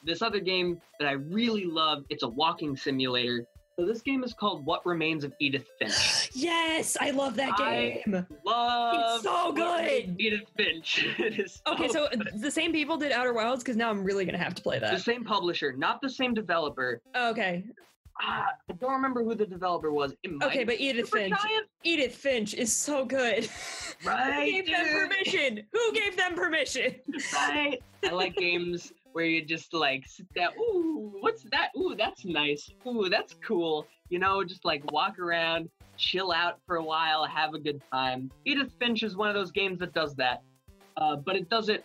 This 0.05 0.21
other 0.21 0.41
game 0.41 0.81
that 0.99 1.07
I 1.07 1.13
really 1.13 1.65
love, 1.65 2.03
it's 2.11 2.25
a 2.25 2.29
walking 2.29 2.77
simulator. 2.77 3.47
So 3.79 3.87
this 3.87 4.03
game 4.03 4.25
is 4.25 4.35
called 4.35 4.67
What 4.67 4.85
Remains 4.85 5.23
of 5.23 5.33
Edith 5.39 5.69
Finch. 5.79 6.29
yes, 6.35 6.97
I 7.01 7.11
love 7.13 7.37
that 7.37 7.57
game. 7.57 8.03
I-. 8.13 8.25
Love 8.45 9.15
It's 9.15 9.23
so 9.23 9.53
good. 9.53 10.17
Edith 10.19 10.49
Finch. 10.57 11.07
it 11.21 11.39
is 11.39 11.63
Okay, 11.69 11.87
so 11.87 12.09
good. 12.11 12.31
the 12.35 12.51
same 12.51 12.73
people 12.73 12.97
did 12.97 13.13
Outer 13.13 13.33
Wilds 13.33 13.63
because 13.63 13.77
now 13.77 13.91
I'm 13.91 14.03
really 14.03 14.25
gonna 14.25 14.39
have 14.39 14.57
to 14.57 14.63
play 14.63 14.81
that. 14.81 14.91
the 14.93 14.99
same 14.99 15.23
publisher, 15.23 15.73
not 15.73 16.01
the 16.03 16.11
same 16.11 16.35
developer. 16.35 17.01
Okay, 17.17 17.63
Ah, 18.25 18.47
I 18.71 18.73
don't 18.75 18.93
remember 18.93 19.25
who 19.25 19.35
the 19.35 19.47
developer 19.47 19.91
was. 19.93 20.15
It 20.23 20.33
might 20.33 20.47
okay, 20.47 20.65
but 20.65 20.81
Edith 20.81 21.09
Finch. 21.09 21.35
Edith 21.83 22.15
Finch 22.15 22.55
is 22.55 22.75
so 22.75 23.05
good. 23.05 23.49
right? 24.05 24.45
Who 24.45 24.63
gave 24.63 24.67
them 24.67 24.87
permission? 24.87 25.63
Who 25.73 25.93
gave 25.93 26.17
them 26.17 26.35
permission? 26.35 26.95
right? 27.33 27.83
I 28.05 28.11
like 28.11 28.37
games 28.37 28.93
where 29.13 29.25
you 29.25 29.45
just 29.45 29.75
like 29.75 30.07
sit 30.07 30.33
down. 30.35 30.53
Ooh, 30.59 31.13
what's 31.21 31.43
that? 31.51 31.71
Ooh, 31.77 31.95
that's 31.97 32.25
nice. 32.25 32.71
Ooh, 32.87 33.09
that's 33.09 33.35
cool. 33.45 33.87
You 34.09 34.21
know, 34.21 34.45
just 34.45 34.65
like 34.65 34.91
walk 34.93 35.19
around, 35.19 35.69
chill 35.97 36.33
out 36.33 36.59
for 36.67 36.77
a 36.77 36.85
while, 36.85 37.25
have 37.25 37.55
a 37.55 37.59
good 37.59 37.83
time. 37.93 38.31
Edith 38.45 38.73
Finch 38.79 39.03
is 39.03 39.17
one 39.17 39.29
of 39.29 39.35
those 39.35 39.51
games 39.51 39.81
that 39.81 39.93
does 39.95 40.15
that, 40.17 40.43
uh, 40.97 41.17
but 41.17 41.35
it 41.35 41.49
does 41.49 41.69
it 41.69 41.85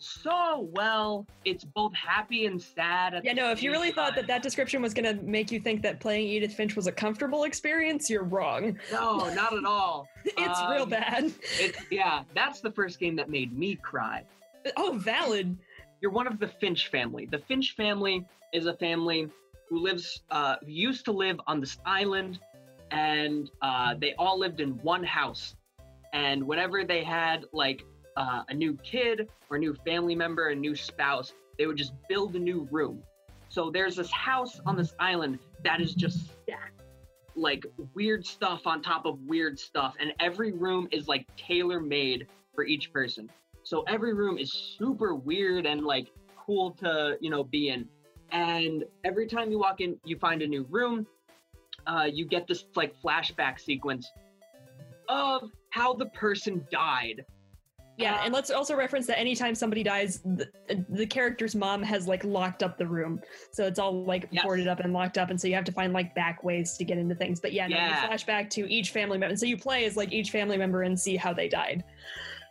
so 0.00 0.68
well. 0.72 1.26
It's 1.44 1.64
both 1.64 1.94
happy 1.94 2.46
and 2.46 2.60
sad. 2.60 3.20
Yeah, 3.22 3.32
no, 3.34 3.50
if 3.50 3.62
you 3.62 3.70
really 3.70 3.92
thought 3.92 4.14
that 4.16 4.26
that 4.26 4.42
description 4.42 4.82
was 4.82 4.94
going 4.94 5.16
to 5.16 5.22
make 5.24 5.50
you 5.52 5.60
think 5.60 5.82
that 5.82 6.00
playing 6.00 6.26
Edith 6.28 6.54
Finch 6.54 6.74
was 6.76 6.86
a 6.86 6.92
comfortable 6.92 7.44
experience, 7.44 8.08
you're 8.10 8.24
wrong. 8.24 8.78
No, 8.92 9.32
not 9.34 9.54
at 9.56 9.64
all. 9.64 10.08
It's 10.24 10.60
real 10.70 10.82
Um, 10.82 10.88
bad. 10.90 11.32
It, 11.58 11.76
yeah, 11.90 12.24
that's 12.34 12.60
the 12.60 12.70
first 12.70 12.98
game 12.98 13.16
that 13.16 13.28
made 13.30 13.56
me 13.56 13.76
cry. 13.76 14.24
Oh, 14.76 14.98
valid. 14.98 15.56
You're 16.00 16.10
one 16.10 16.26
of 16.26 16.38
the 16.38 16.48
Finch 16.48 16.88
family. 16.88 17.26
The 17.26 17.38
Finch 17.38 17.74
family 17.76 18.26
is 18.52 18.66
a 18.66 18.74
family 18.74 19.28
who 19.68 19.78
lives, 19.78 20.22
uh, 20.30 20.56
who 20.64 20.70
used 20.70 21.04
to 21.06 21.12
live 21.12 21.40
on 21.46 21.60
this 21.60 21.78
island, 21.86 22.38
and 22.90 23.50
uh, 23.62 23.94
they 23.98 24.14
all 24.18 24.38
lived 24.38 24.60
in 24.60 24.70
one 24.82 25.04
house. 25.04 25.54
And 26.12 26.42
whenever 26.44 26.84
they 26.84 27.04
had 27.04 27.44
like 27.52 27.84
uh, 28.16 28.42
a 28.48 28.54
new 28.54 28.76
kid 28.78 29.28
or 29.48 29.56
a 29.56 29.60
new 29.60 29.74
family 29.86 30.14
member, 30.14 30.48
a 30.48 30.54
new 30.54 30.74
spouse, 30.74 31.32
they 31.58 31.66
would 31.66 31.76
just 31.76 31.92
build 32.08 32.34
a 32.36 32.38
new 32.38 32.66
room. 32.70 33.02
So 33.48 33.70
there's 33.70 33.96
this 33.96 34.10
house 34.10 34.60
on 34.64 34.76
this 34.76 34.94
island 35.00 35.38
that 35.64 35.80
is 35.80 35.94
just 35.94 36.30
stacked, 36.42 36.82
like 37.34 37.66
weird 37.94 38.24
stuff 38.24 38.66
on 38.66 38.80
top 38.82 39.06
of 39.06 39.18
weird 39.26 39.58
stuff, 39.58 39.94
and 39.98 40.12
every 40.20 40.52
room 40.52 40.88
is 40.92 41.08
like 41.08 41.26
tailor 41.36 41.80
made 41.80 42.28
for 42.54 42.64
each 42.64 42.92
person. 42.92 43.28
So 43.62 43.82
every 43.82 44.14
room 44.14 44.38
is 44.38 44.52
super 44.52 45.14
weird 45.14 45.66
and 45.66 45.82
like 45.84 46.12
cool 46.36 46.72
to 46.80 47.16
you 47.20 47.30
know 47.30 47.44
be 47.44 47.68
in. 47.70 47.88
And 48.32 48.84
every 49.04 49.26
time 49.26 49.50
you 49.50 49.58
walk 49.58 49.80
in, 49.80 49.98
you 50.04 50.16
find 50.16 50.42
a 50.42 50.46
new 50.46 50.64
room. 50.70 51.06
Uh, 51.86 52.08
you 52.10 52.24
get 52.24 52.46
this 52.46 52.64
like 52.76 52.94
flashback 53.02 53.58
sequence 53.58 54.08
of 55.08 55.50
how 55.70 55.92
the 55.92 56.06
person 56.06 56.64
died. 56.70 57.24
Yeah, 58.00 58.18
and 58.18 58.28
um, 58.28 58.32
let's 58.32 58.50
also 58.50 58.74
reference 58.74 59.06
that 59.06 59.18
anytime 59.18 59.54
somebody 59.54 59.82
dies, 59.82 60.20
the, 60.20 60.48
the 60.88 61.06
character's 61.06 61.54
mom 61.54 61.82
has 61.82 62.08
like 62.08 62.24
locked 62.24 62.62
up 62.62 62.78
the 62.78 62.86
room, 62.86 63.20
so 63.52 63.66
it's 63.66 63.78
all 63.78 64.04
like 64.04 64.26
Yes. 64.30 64.44
boarded 64.44 64.68
up 64.68 64.80
and 64.80 64.92
locked 64.92 65.18
up, 65.18 65.30
and 65.30 65.40
so 65.40 65.48
you 65.48 65.54
have 65.54 65.64
to 65.64 65.72
find 65.72 65.92
like 65.92 66.14
back 66.14 66.42
ways 66.44 66.76
to 66.78 66.84
get 66.84 66.98
into 66.98 67.14
things. 67.14 67.40
But 67.40 67.52
yeah, 67.52 67.66
no, 67.66 67.76
Yeah. 67.76 68.00
you 68.02 68.06
flash 68.08 68.24
back 68.24 68.48
to 68.50 68.70
each 68.72 68.90
family 68.90 69.18
member, 69.18 69.36
so 69.36 69.46
you 69.46 69.56
play 69.56 69.84
as 69.84 69.96
like 69.96 70.12
each 70.12 70.30
family 70.30 70.56
member 70.56 70.82
and 70.82 70.98
see 70.98 71.16
how 71.16 71.32
they 71.32 71.48
died. 71.48 71.84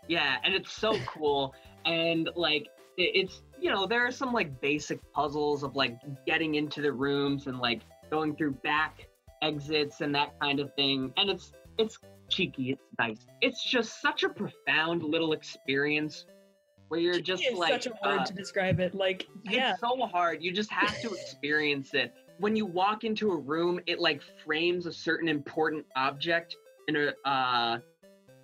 Yeah, 0.07 0.37
and 0.43 0.53
it's 0.53 0.71
so 0.71 0.93
cool. 1.07 1.53
And 1.85 2.29
like 2.35 2.67
it, 2.97 3.11
it's 3.15 3.41
you 3.59 3.71
know 3.71 3.87
there 3.87 4.05
are 4.05 4.11
some 4.11 4.33
like 4.33 4.59
basic 4.61 4.99
puzzles 5.13 5.63
of 5.63 5.75
like 5.75 5.97
getting 6.25 6.55
into 6.55 6.81
the 6.81 6.91
rooms 6.91 7.47
and 7.47 7.59
like 7.59 7.81
going 8.11 8.35
through 8.35 8.51
back 8.63 9.07
exits 9.41 10.01
and 10.01 10.13
that 10.15 10.39
kind 10.39 10.59
of 10.59 10.73
thing. 10.75 11.13
And 11.17 11.29
it's 11.29 11.53
it's 11.77 11.97
cheeky, 12.29 12.71
it's 12.71 12.81
nice. 12.97 13.27
It's 13.41 13.63
just 13.63 14.01
such 14.01 14.23
a 14.23 14.29
profound 14.29 15.03
little 15.03 15.33
experience 15.33 16.25
where 16.87 16.99
you're 16.99 17.19
just 17.19 17.43
It's 17.43 17.57
like 17.57 17.73
such 17.73 17.87
a 17.87 18.07
word 18.07 18.21
uh, 18.21 18.25
to 18.25 18.33
describe 18.33 18.79
it. 18.79 18.95
Like, 18.95 19.27
yeah, 19.43 19.71
it's 19.71 19.79
so 19.79 19.97
hard. 20.07 20.41
You 20.41 20.51
just 20.51 20.71
have 20.71 20.99
to 21.01 21.13
experience 21.13 21.93
it. 21.93 22.13
When 22.39 22.55
you 22.55 22.65
walk 22.65 23.03
into 23.03 23.31
a 23.31 23.37
room, 23.37 23.79
it 23.85 23.99
like 23.99 24.21
frames 24.45 24.85
a 24.85 24.93
certain 24.93 25.27
important 25.27 25.85
object 25.95 26.55
in 26.87 26.95
a 26.95 27.29
uh 27.29 27.79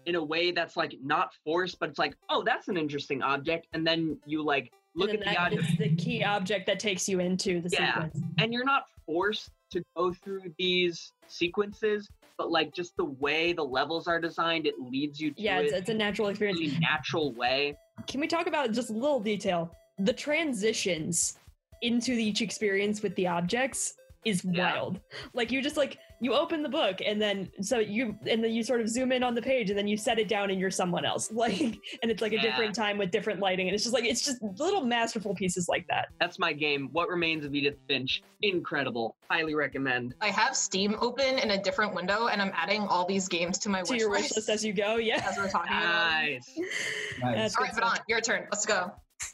in 0.06 0.13
a 0.15 0.24
way 0.24 0.52
that's 0.52 0.78
like 0.78 0.95
not 1.02 1.32
forced, 1.43 1.80
but 1.80 1.89
it's 1.89 1.98
like, 1.98 2.15
oh, 2.30 2.43
that's 2.43 2.67
an 2.67 2.78
interesting 2.78 3.24
object. 3.24 3.67
And 3.74 3.86
then 3.88 4.19
you 4.28 4.43
like 4.43 4.71
look 4.93 5.13
at 5.13 5.19
the 5.19 5.36
object 5.38 5.63
is 5.63 5.78
the 5.78 5.95
key 5.95 6.24
object 6.24 6.67
that 6.67 6.80
takes 6.80 7.10
you 7.10 7.19
into 7.19 7.60
the 7.62 7.69
Yeah. 7.71 7.93
sequence. 7.93 8.21
and 8.38 8.54
you're 8.54 8.63
not 8.65 8.84
forced 9.08 9.50
to 9.71 9.84
go 9.98 10.13
through 10.13 10.54
these 10.60 11.12
sequences, 11.28 12.08
but 12.38 12.52
like 12.52 12.74
just 12.74 12.95
the 12.98 13.06
way 13.06 13.54
the 13.54 13.63
levels 13.63 14.08
are 14.08 14.19
designed, 14.19 14.65
it 14.67 14.76
leads 14.80 15.19
you 15.19 15.32
to 15.32 15.41
Yeah, 15.41 15.60
it's, 15.60 15.74
it 15.74 15.78
it's 15.78 15.89
a 15.89 15.93
natural 15.93 16.28
experience. 16.30 16.60
really 16.60 16.78
natural 16.80 17.34
way. 17.34 17.76
Can 18.08 18.19
we 18.19 18.28
talk 18.28 18.48
about 18.48 18.71
just 18.71 18.89
a 18.89 18.93
little 18.93 19.19
detail? 19.19 19.71
The 20.00 20.13
transitions 20.13 21.38
into 21.82 22.12
each 22.13 22.41
experience 22.41 23.02
with 23.02 23.15
the 23.15 23.28
objects 23.28 23.93
is 24.26 24.43
Yeah. 24.43 24.74
wild. 24.74 25.00
Like 25.34 25.52
you 25.52 25.62
just 25.62 25.78
like 25.78 25.98
you 26.21 26.34
open 26.34 26.63
the 26.63 26.69
book 26.69 26.99
and 27.06 27.21
then 27.21 27.49
so 27.62 27.80
you 27.80 28.17
and 28.30 28.43
then 28.43 28.51
you 28.51 28.63
sort 28.63 28.80
of 28.82 28.88
zoom 28.89 29.12
in 29.12 29.21
on 29.23 29.36
the 29.36 29.41
page 29.41 29.69
and 29.69 29.78
then 29.78 29.88
you 29.88 29.97
set 29.97 30.17
it 30.17 30.28
down 30.28 30.49
and 30.49 30.60
you're 30.60 30.71
someone 30.71 31.06
else. 31.06 31.32
Like 31.36 31.60
and 31.62 32.10
it's 32.12 32.21
like 32.21 32.32
a 32.32 32.36
Yeah. 32.36 32.41
different 32.43 32.73
time 32.73 32.97
with 32.97 33.12
different 33.12 33.39
lighting 33.39 33.67
and 33.67 33.75
it's 33.75 33.84
just 33.84 33.93
like 33.93 34.06
it's 34.06 34.23
just 34.23 34.41
little 34.58 34.84
masterful 34.86 35.36
pieces 35.36 35.67
like 35.67 35.86
that. 35.89 36.08
That's 36.19 36.39
my 36.39 36.54
game. 36.54 36.89
What 36.93 37.10
Remains 37.10 37.45
of 37.45 37.54
Edith 37.54 37.78
Finch. 37.88 38.23
Incredible. 38.41 39.15
Highly 39.30 39.56
recommend. 39.56 40.15
I 40.21 40.28
have 40.30 40.56
Steam 40.56 40.95
open 41.01 41.39
in 41.39 41.51
a 41.51 41.62
different 41.62 41.93
window, 41.95 42.28
and 42.28 42.41
I'm 42.41 42.51
adding 42.54 42.82
all 42.84 43.06
these 43.06 43.28
games 43.28 43.58
to 43.60 43.69
my 43.69 43.82
To 43.82 43.91
wish 43.93 43.99
your 44.01 44.10
wish 44.10 44.21
list 44.23 44.36
list 44.36 44.49
as 44.49 44.63
you 44.65 44.71
go, 44.71 44.97
yeah. 44.97 45.23
as 45.28 45.36
we're 45.38 45.49
talking 45.49 45.71
about. 45.71 46.21
Nice. 46.21 46.54
Nice. 46.58 47.36
That's 47.36 47.56
All 47.58 47.65
good 47.65 47.71
right, 47.71 47.82
Vedant, 47.84 47.95
stuff. 47.95 48.06
your 48.08 48.21
turn. 48.21 48.47
Let's 48.51 48.65
go. 48.65 48.91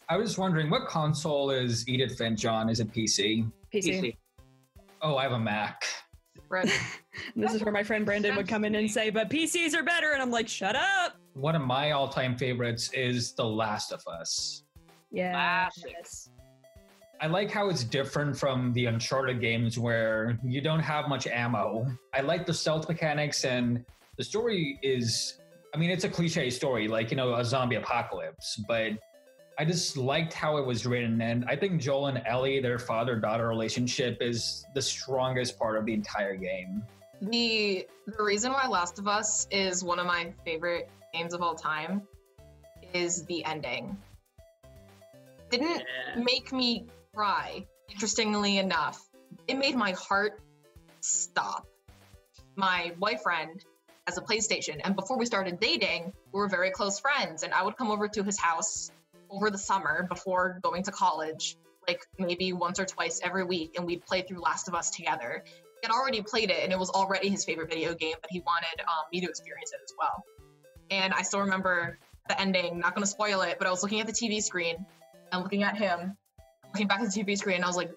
I 0.09 0.15
was 0.17 0.37
wondering 0.37 0.69
what 0.69 0.87
console 0.87 1.51
is 1.51 1.87
Edith 1.89 2.17
Finch 2.17 2.45
on? 2.45 2.69
Is 2.69 2.79
it 2.79 2.91
PC? 2.93 3.49
PC. 3.73 3.83
PC. 4.01 4.17
Oh, 5.01 5.17
I 5.17 5.23
have 5.23 5.31
a 5.33 5.39
Mac. 5.39 5.83
Right. 6.51 6.69
This 7.35 7.53
is 7.53 7.63
where 7.63 7.71
my 7.71 7.83
friend 7.83 8.05
Brandon 8.05 8.35
would 8.35 8.47
come 8.47 8.65
in 8.65 8.75
and 8.75 8.89
say, 8.89 9.09
"But 9.09 9.29
PCs 9.29 9.73
are 9.73 9.83
better," 9.83 10.11
and 10.11 10.21
I'm 10.21 10.31
like, 10.31 10.47
"Shut 10.47 10.75
up." 10.75 11.17
One 11.33 11.55
of 11.55 11.61
my 11.61 11.91
all-time 11.91 12.37
favorites 12.37 12.89
is 12.93 13.33
The 13.33 13.45
Last 13.45 13.91
of 13.91 14.01
Us. 14.07 14.63
Yeah. 15.11 15.31
Classic. 15.31 15.91
yes. 15.97 16.29
I 17.21 17.27
like 17.27 17.51
how 17.51 17.69
it's 17.69 17.83
different 17.83 18.35
from 18.35 18.73
the 18.73 18.87
Uncharted 18.87 19.39
games 19.39 19.77
where 19.77 20.39
you 20.43 20.59
don't 20.59 20.79
have 20.79 21.07
much 21.07 21.27
ammo. 21.27 21.85
I 22.13 22.21
like 22.21 22.45
the 22.45 22.53
stealth 22.53 22.89
mechanics 22.89 23.45
and 23.45 23.85
the 24.17 24.23
story 24.23 24.79
is 24.81 25.37
I 25.73 25.77
mean 25.77 25.89
it's 25.89 26.03
a 26.03 26.09
cliche 26.09 26.49
story 26.49 26.87
like 26.87 27.11
you 27.11 27.17
know 27.17 27.35
a 27.35 27.45
zombie 27.45 27.75
apocalypse, 27.75 28.61
but 28.67 28.93
I 29.59 29.65
just 29.65 29.97
liked 29.97 30.33
how 30.33 30.57
it 30.57 30.65
was 30.65 30.85
written 30.85 31.21
and 31.21 31.45
I 31.45 31.55
think 31.55 31.81
Joel 31.81 32.07
and 32.07 32.21
Ellie 32.25 32.61
their 32.61 32.79
father-daughter 32.79 33.47
relationship 33.47 34.17
is 34.21 34.65
the 34.73 34.81
strongest 34.81 35.59
part 35.59 35.77
of 35.77 35.85
the 35.85 35.93
entire 35.93 36.35
game. 36.35 36.83
The 37.21 37.87
the 38.07 38.23
reason 38.23 38.51
why 38.51 38.67
Last 38.67 38.97
of 38.97 39.07
Us 39.07 39.47
is 39.51 39.83
one 39.83 39.99
of 39.99 40.07
my 40.07 40.33
favorite 40.43 40.89
games 41.13 41.33
of 41.33 41.41
all 41.41 41.55
time 41.55 42.01
is 42.93 43.25
the 43.25 43.45
ending. 43.45 43.97
Didn't 45.49 45.79
Yeah. 45.81 46.23
make 46.23 46.51
me 46.51 46.87
cry, 47.13 47.65
interestingly 47.89 48.57
enough. 48.57 48.99
It 49.47 49.57
made 49.57 49.75
my 49.75 49.91
heart 49.91 50.41
stop. 51.01 51.67
My 52.55 52.93
boyfriend 52.97 53.65
has 54.07 54.17
a 54.17 54.21
PlayStation, 54.21 54.81
and 54.83 54.95
before 54.95 55.17
we 55.17 55.25
started 55.25 55.59
dating, 55.59 56.13
we 56.31 56.39
were 56.39 56.47
very 56.49 56.71
close 56.71 56.99
friends, 56.99 57.43
and 57.43 57.53
I 57.53 57.63
would 57.63 57.77
come 57.77 57.91
over 57.91 58.07
to 58.07 58.23
his 58.23 58.39
house 58.39 58.91
over 59.31 59.49
the 59.49 59.57
summer 59.57 60.05
before 60.09 60.59
going 60.61 60.83
to 60.83 60.91
college, 60.91 61.57
like 61.87 62.01
maybe 62.19 62.53
once 62.53 62.79
or 62.79 62.85
twice 62.85 63.21
every 63.23 63.43
week, 63.43 63.73
and 63.77 63.85
we'd 63.85 64.05
play 64.05 64.21
through 64.21 64.41
Last 64.41 64.67
of 64.67 64.75
Us 64.75 64.91
together. 64.91 65.43
He 65.45 65.87
had 65.87 65.91
already 65.91 66.21
played 66.21 66.51
it, 66.51 66.63
and 66.63 66.71
it 66.71 66.77
was 66.77 66.89
already 66.89 67.29
his 67.29 67.43
favorite 67.43 67.69
video 67.69 67.95
game, 67.95 68.15
but 68.21 68.29
he 68.29 68.41
wanted 68.41 68.81
um, 68.81 69.05
me 69.11 69.21
to 69.21 69.27
experience 69.27 69.71
it 69.71 69.79
as 69.83 69.93
well. 69.97 70.23
And 70.91 71.13
I 71.13 71.23
still 71.23 71.39
remember 71.39 71.97
the 72.27 72.39
ending, 72.39 72.79
not 72.79 72.93
gonna 72.93 73.07
spoil 73.07 73.41
it, 73.41 73.57
but 73.57 73.67
I 73.67 73.71
was 73.71 73.81
looking 73.81 73.99
at 73.99 74.07
the 74.07 74.13
TV 74.13 74.41
screen 74.43 74.85
and 75.31 75.41
looking 75.41 75.63
at 75.63 75.77
him, 75.77 76.17
looking 76.73 76.87
back 76.87 77.01
at 77.01 77.11
the 77.11 77.23
TV 77.23 77.37
screen, 77.37 77.55
and 77.57 77.63
I 77.63 77.67
was 77.67 77.77
like, 77.77 77.91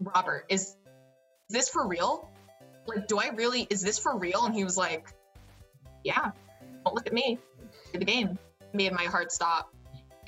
Robert, 0.00 0.46
is 0.48 0.76
this 1.50 1.68
for 1.68 1.86
real? 1.86 2.30
Like, 2.86 3.06
do 3.08 3.18
I 3.18 3.28
really, 3.34 3.66
is 3.68 3.82
this 3.82 3.98
for 3.98 4.16
real? 4.16 4.44
And 4.44 4.54
he 4.54 4.64
was 4.64 4.76
like, 4.76 5.12
Yeah, 6.04 6.30
don't 6.84 6.94
look 6.94 7.06
at 7.06 7.12
me. 7.12 7.38
Play 7.90 7.98
the 7.98 8.04
game. 8.04 8.38
Made 8.72 8.92
my 8.92 9.04
heart 9.04 9.32
stop. 9.32 9.74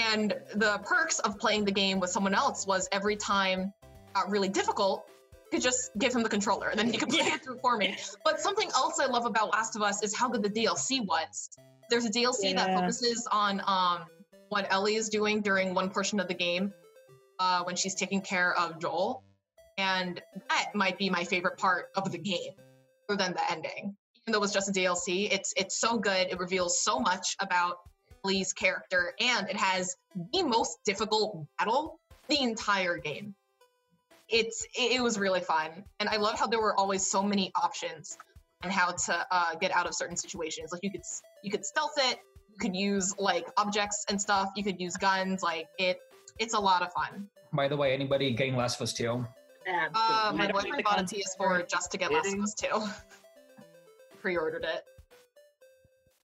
And 0.01 0.35
the 0.55 0.81
perks 0.85 1.19
of 1.21 1.39
playing 1.39 1.65
the 1.65 1.73
game 1.73 2.01
with 2.01 2.11
someone 2.11 2.35
else 2.35 2.67
was 2.67 2.89
every 2.91 3.17
time 3.17 3.73
it 3.83 4.15
got 4.15 4.31
really 4.31 4.49
difficult, 4.49 5.05
I 5.35 5.57
could 5.57 5.63
just 5.63 5.91
give 5.99 6.15
him 6.15 6.23
the 6.23 6.29
controller 6.29 6.69
and 6.69 6.79
then 6.79 6.91
he 6.91 6.97
could 6.97 7.09
play 7.09 7.21
it 7.21 7.45
through 7.45 7.59
for 7.59 7.77
me. 7.77 7.97
But 8.25 8.41
something 8.41 8.69
else 8.75 8.99
I 9.01 9.07
love 9.07 9.27
about 9.27 9.51
Last 9.51 9.77
of 9.77 9.83
Us 9.83 10.03
is 10.03 10.17
how 10.17 10.29
good 10.29 10.43
the 10.43 10.51
DLC 10.51 11.05
was. 11.05 11.51
There's 11.91 12.05
a 12.05 12.11
DLC 12.11 12.55
that 12.55 12.79
focuses 12.79 13.29
on 13.31 13.61
um, 13.67 14.07
what 14.49 14.67
Ellie 14.71 14.95
is 14.95 15.09
doing 15.09 15.41
during 15.41 15.75
one 15.75 15.91
portion 15.91 16.21
of 16.21 16.29
the 16.29 16.35
game 16.35 16.73
uh, 17.39 17.65
when 17.65 17.77
she's 17.77 17.95
taking 17.95 18.21
care 18.21 18.55
of 18.55 18.81
Joel. 18.81 19.25
And 19.77 20.21
that 20.49 20.75
might 20.75 20.99
be 20.99 21.11
my 21.11 21.25
favorite 21.25 21.59
part 21.59 21.87
of 21.97 22.13
the 22.13 22.19
game, 22.19 22.53
other 23.09 23.17
than 23.17 23.33
the 23.33 23.51
ending. 23.51 23.97
Even 24.23 24.33
though 24.33 24.43
it's 24.43 24.53
just 24.53 24.69
a 24.69 24.73
DLC, 24.73 25.33
it's 25.33 25.55
it's 25.57 25.81
so 25.81 25.99
good. 25.99 26.29
It 26.31 26.39
reveals 26.39 26.83
so 26.83 27.01
much 27.01 27.37
about 27.41 27.79
Ellie's 28.25 28.53
character, 28.53 29.15
and 29.21 29.49
it 29.49 29.57
has 29.57 29.97
the 30.33 30.43
most 30.43 30.79
difficult 30.85 31.47
battle 31.59 32.01
the 32.29 32.41
entire 32.41 32.97
game. 32.99 33.35
It's 34.29 34.67
it, 34.77 34.93
it 34.93 35.03
was 35.03 35.19
really 35.19 35.41
fun, 35.41 35.71
and 35.99 36.09
I 36.09 36.17
love 36.17 36.39
how 36.39 36.47
there 36.47 36.61
were 36.61 36.79
always 36.79 37.07
so 37.07 37.23
many 37.23 37.51
options 37.61 38.17
on 38.63 38.71
how 38.71 38.93
to 38.93 39.27
uh, 39.31 39.55
get 39.57 39.73
out 39.73 39.87
of 39.87 39.95
certain 39.95 40.17
situations. 40.17 40.73
Like 40.73 40.83
you 40.83 40.91
could 40.91 41.03
you 41.43 41.51
could 41.51 41.65
stealth 41.65 41.95
it, 41.97 42.19
you 42.51 42.59
could 42.59 42.77
use 42.77 43.15
like 43.19 43.47
objects 43.57 44.05
and 44.09 44.21
stuff. 44.21 44.51
You 44.57 44.65
could 44.65 44.81
use 44.81 44.97
guns. 44.97 45.43
Like 45.43 45.69
it, 45.79 45.99
it's 46.39 46.55
a 46.55 46.61
lot 46.61 46.83
of 46.83 46.93
fun. 46.93 47.29
By 47.53 47.69
the 47.69 47.77
way, 47.77 47.93
anybody 47.93 48.33
getting 48.33 48.57
Last 48.57 48.77
of 48.77 48.83
Us 48.83 48.93
2? 48.93 49.27
Uh, 49.95 50.33
my 50.35 50.51
boyfriend 50.51 50.83
bought 50.85 50.95
a 50.95 50.99
concept 50.99 51.23
PS4 51.39 51.61
for 51.61 51.63
just 51.65 51.91
to 51.93 51.99
get 51.99 52.13
Last 52.13 52.33
of 52.33 52.41
Us 52.41 52.55
2. 52.55 52.69
Pre-ordered 54.23 54.65
it. 54.65 54.85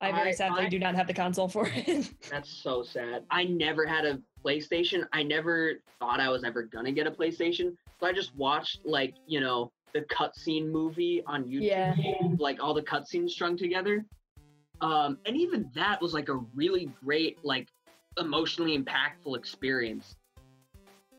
I 0.00 0.12
very 0.12 0.28
I- 0.30 0.32
sadly 0.32 0.66
I- 0.66 0.68
do 0.68 0.78
not 0.78 0.94
have 0.94 1.06
the 1.06 1.14
console 1.14 1.48
for 1.48 1.66
it. 1.74 2.10
That's 2.30 2.50
so 2.50 2.82
sad. 2.82 3.24
I 3.30 3.44
never 3.44 3.86
had 3.86 4.04
a 4.04 4.20
PlayStation. 4.44 5.06
I 5.12 5.22
never 5.22 5.74
thought 5.98 6.20
I 6.20 6.28
was 6.28 6.44
ever 6.44 6.62
gonna 6.62 6.92
get 6.92 7.06
a 7.06 7.10
PlayStation. 7.10 7.76
So 7.98 8.06
I 8.06 8.12
just 8.12 8.34
watched 8.36 8.80
like, 8.84 9.14
you 9.26 9.40
know, 9.40 9.72
the 9.94 10.02
cutscene 10.02 10.68
movie 10.70 11.22
on 11.26 11.44
YouTube. 11.44 11.62
Yeah. 11.62 11.94
Like 12.38 12.62
all 12.62 12.74
the 12.74 12.82
cutscenes 12.82 13.30
strung 13.30 13.56
together. 13.56 14.04
Um, 14.82 15.18
and 15.24 15.36
even 15.36 15.70
that 15.74 16.02
was 16.02 16.12
like 16.12 16.28
a 16.28 16.34
really 16.54 16.90
great, 17.02 17.38
like 17.42 17.68
emotionally 18.18 18.78
impactful 18.78 19.36
experience. 19.36 20.16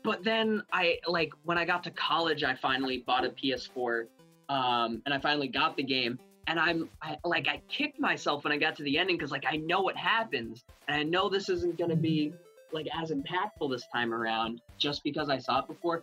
But 0.04 0.22
then 0.22 0.62
I 0.72 0.98
like 1.08 1.32
when 1.42 1.58
I 1.58 1.64
got 1.64 1.82
to 1.84 1.90
college, 1.90 2.44
I 2.44 2.54
finally 2.54 2.98
bought 3.06 3.24
a 3.24 3.30
PS4. 3.30 4.06
Um, 4.48 5.02
and 5.04 5.12
I 5.12 5.18
finally 5.18 5.48
got 5.48 5.76
the 5.76 5.82
game. 5.82 6.18
And 6.48 6.58
I'm 6.58 6.88
I, 7.02 7.18
like, 7.24 7.46
I 7.46 7.60
kicked 7.68 8.00
myself 8.00 8.42
when 8.42 8.52
I 8.52 8.56
got 8.56 8.74
to 8.76 8.82
the 8.82 8.98
ending 8.98 9.16
because, 9.16 9.30
like, 9.30 9.44
I 9.48 9.56
know 9.56 9.82
what 9.82 9.96
happens, 9.96 10.64
and 10.88 10.96
I 10.96 11.02
know 11.02 11.28
this 11.28 11.48
isn't 11.50 11.76
going 11.76 11.90
to 11.90 11.96
be 11.96 12.32
mm-hmm. 12.32 12.74
like 12.74 12.86
as 13.00 13.10
impactful 13.10 13.70
this 13.70 13.84
time 13.92 14.12
around 14.14 14.62
just 14.78 15.04
because 15.04 15.28
I 15.28 15.38
saw 15.38 15.60
it 15.60 15.68
before. 15.68 16.02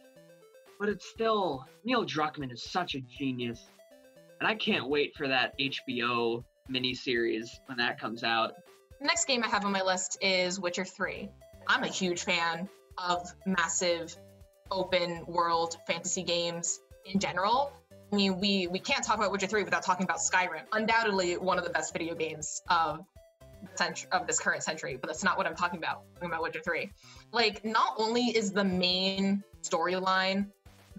But 0.80 0.90
it's 0.90 1.10
still 1.10 1.66
Neil 1.84 2.06
Druckmann 2.06 2.54
is 2.54 2.62
such 2.62 2.96
a 2.96 3.02
genius, 3.02 3.60
and 4.40 4.48
I 4.48 4.54
can't 4.56 4.88
wait 4.88 5.16
for 5.16 5.28
that 5.28 5.58
HBO 5.60 6.44
miniseries 6.72 7.50
when 7.66 7.78
that 7.80 8.00
comes 8.00 8.24
out. 8.24 8.54
The 9.00 9.08
next 9.08 9.26
game 9.26 9.44
I 9.44 9.48
have 9.48 9.66
on 9.66 9.72
my 9.72 9.82
list 9.82 10.18
is 10.22 10.60
Witcher 10.60 10.86
3. 10.86 11.28
I'm 11.68 11.84
a 11.84 11.88
huge 11.88 12.24
fan 12.24 12.70
of 12.98 13.28
massive 13.46 14.16
open 14.72 15.26
world 15.28 15.78
fantasy 15.88 16.24
games 16.24 16.80
in 17.06 17.20
general. 17.20 17.72
I 18.16 18.18
mean, 18.18 18.40
we 18.40 18.68
we 18.68 18.80
can't 18.80 19.04
talk 19.04 19.18
about 19.18 19.34
Witcher 19.34 19.48
3 19.48 19.64
without 19.64 19.84
talking 19.84 20.06
about 20.06 20.20
Skyrim. 20.20 20.62
Undoubtedly 20.72 21.38
one 21.38 21.58
of 21.58 21.66
the 21.66 21.70
best 21.70 21.92
video 21.92 22.16
games 22.16 22.62
of 22.70 23.02
century, 23.74 24.08
of 24.14 24.26
this 24.26 24.40
current 24.40 24.64
century, 24.64 24.96
but 24.96 25.08
that's 25.08 25.22
not 25.22 25.38
what 25.38 25.46
I'm 25.46 25.56
talking 25.56 25.80
about. 25.80 26.04
I'm 26.14 26.14
talking 26.14 26.30
about 26.30 26.44
Witcher 26.44 26.62
3. 26.64 26.90
Like, 27.34 27.66
not 27.66 27.96
only 27.98 28.28
is 28.28 28.54
the 28.54 28.64
main 28.64 29.44
storyline 29.64 30.48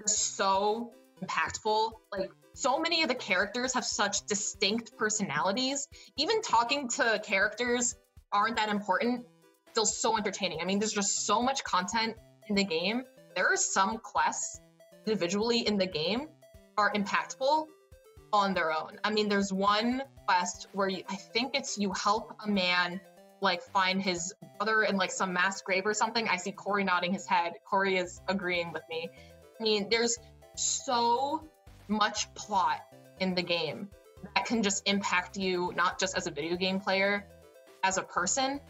so 0.05 0.93
impactful, 1.25 1.93
like 2.13 2.31
so 2.53 2.79
many 2.79 3.03
of 3.03 3.09
the 3.09 3.15
characters 3.15 3.73
have 3.73 3.87
such 3.87 4.27
distinct 4.27 4.99
personalities. 4.99 5.89
Even 6.19 6.43
talking 6.43 6.87
to 6.91 7.19
characters 7.25 7.95
aren't 8.31 8.57
that 8.57 8.69
important, 8.69 9.25
still 9.71 9.87
so 9.87 10.19
entertaining. 10.19 10.59
I 10.61 10.67
mean, 10.67 10.81
there's 10.81 10.93
just 10.93 11.25
so 11.25 11.41
much 11.41 11.65
content 11.65 12.15
in 12.51 12.57
the 12.57 12.65
game. 12.65 13.05
There 13.35 13.51
are 13.51 13.57
some 13.57 13.97
quests 13.97 14.61
individually 15.07 15.67
in 15.67 15.79
the 15.79 15.87
game 15.87 16.29
are 16.77 16.93
impactful 16.93 17.67
on 18.33 18.55
their 18.55 18.73
own. 18.73 18.99
I 19.05 19.11
mean, 19.11 19.29
there's 19.29 19.53
one 19.53 20.03
quest 20.27 20.69
where 20.73 20.89
you, 20.89 21.03
I 21.09 21.17
think 21.17 21.55
it's 21.55 21.79
you 21.79 21.93
help 21.93 22.35
a 22.45 22.49
man 22.49 23.01
like 23.41 23.63
find 23.63 24.01
his 24.01 24.35
brother 24.59 24.83
in 24.83 24.97
like 24.97 25.11
some 25.11 25.33
mass 25.33 25.63
grave 25.63 25.87
or 25.87 25.95
something. 25.95 26.29
I 26.29 26.37
see 26.37 26.53
Corey 26.53 26.85
nodding 26.85 27.13
his 27.13 27.27
head. 27.27 27.53
Corey 27.69 27.97
is 27.97 28.21
agreeing 28.29 28.73
with 28.73 28.83
me. 28.89 29.11
I 29.61 29.63
mean, 29.63 29.89
there's 29.91 30.17
so 30.57 31.49
much 31.89 32.33
plot 32.35 32.81
in 33.21 33.35
the 33.35 33.43
game 33.43 33.89
that 34.35 34.47
can 34.47 34.63
just 34.63 34.89
impact 34.89 35.37
you 35.37 35.73
not 35.77 35.99
just 35.99 36.17
as 36.17 36.27
a 36.27 36.31
video 36.31 36.57
game 36.57 36.81
player, 36.81 37.27
as 37.85 37.99
a 37.99 38.03
person. 38.03 38.61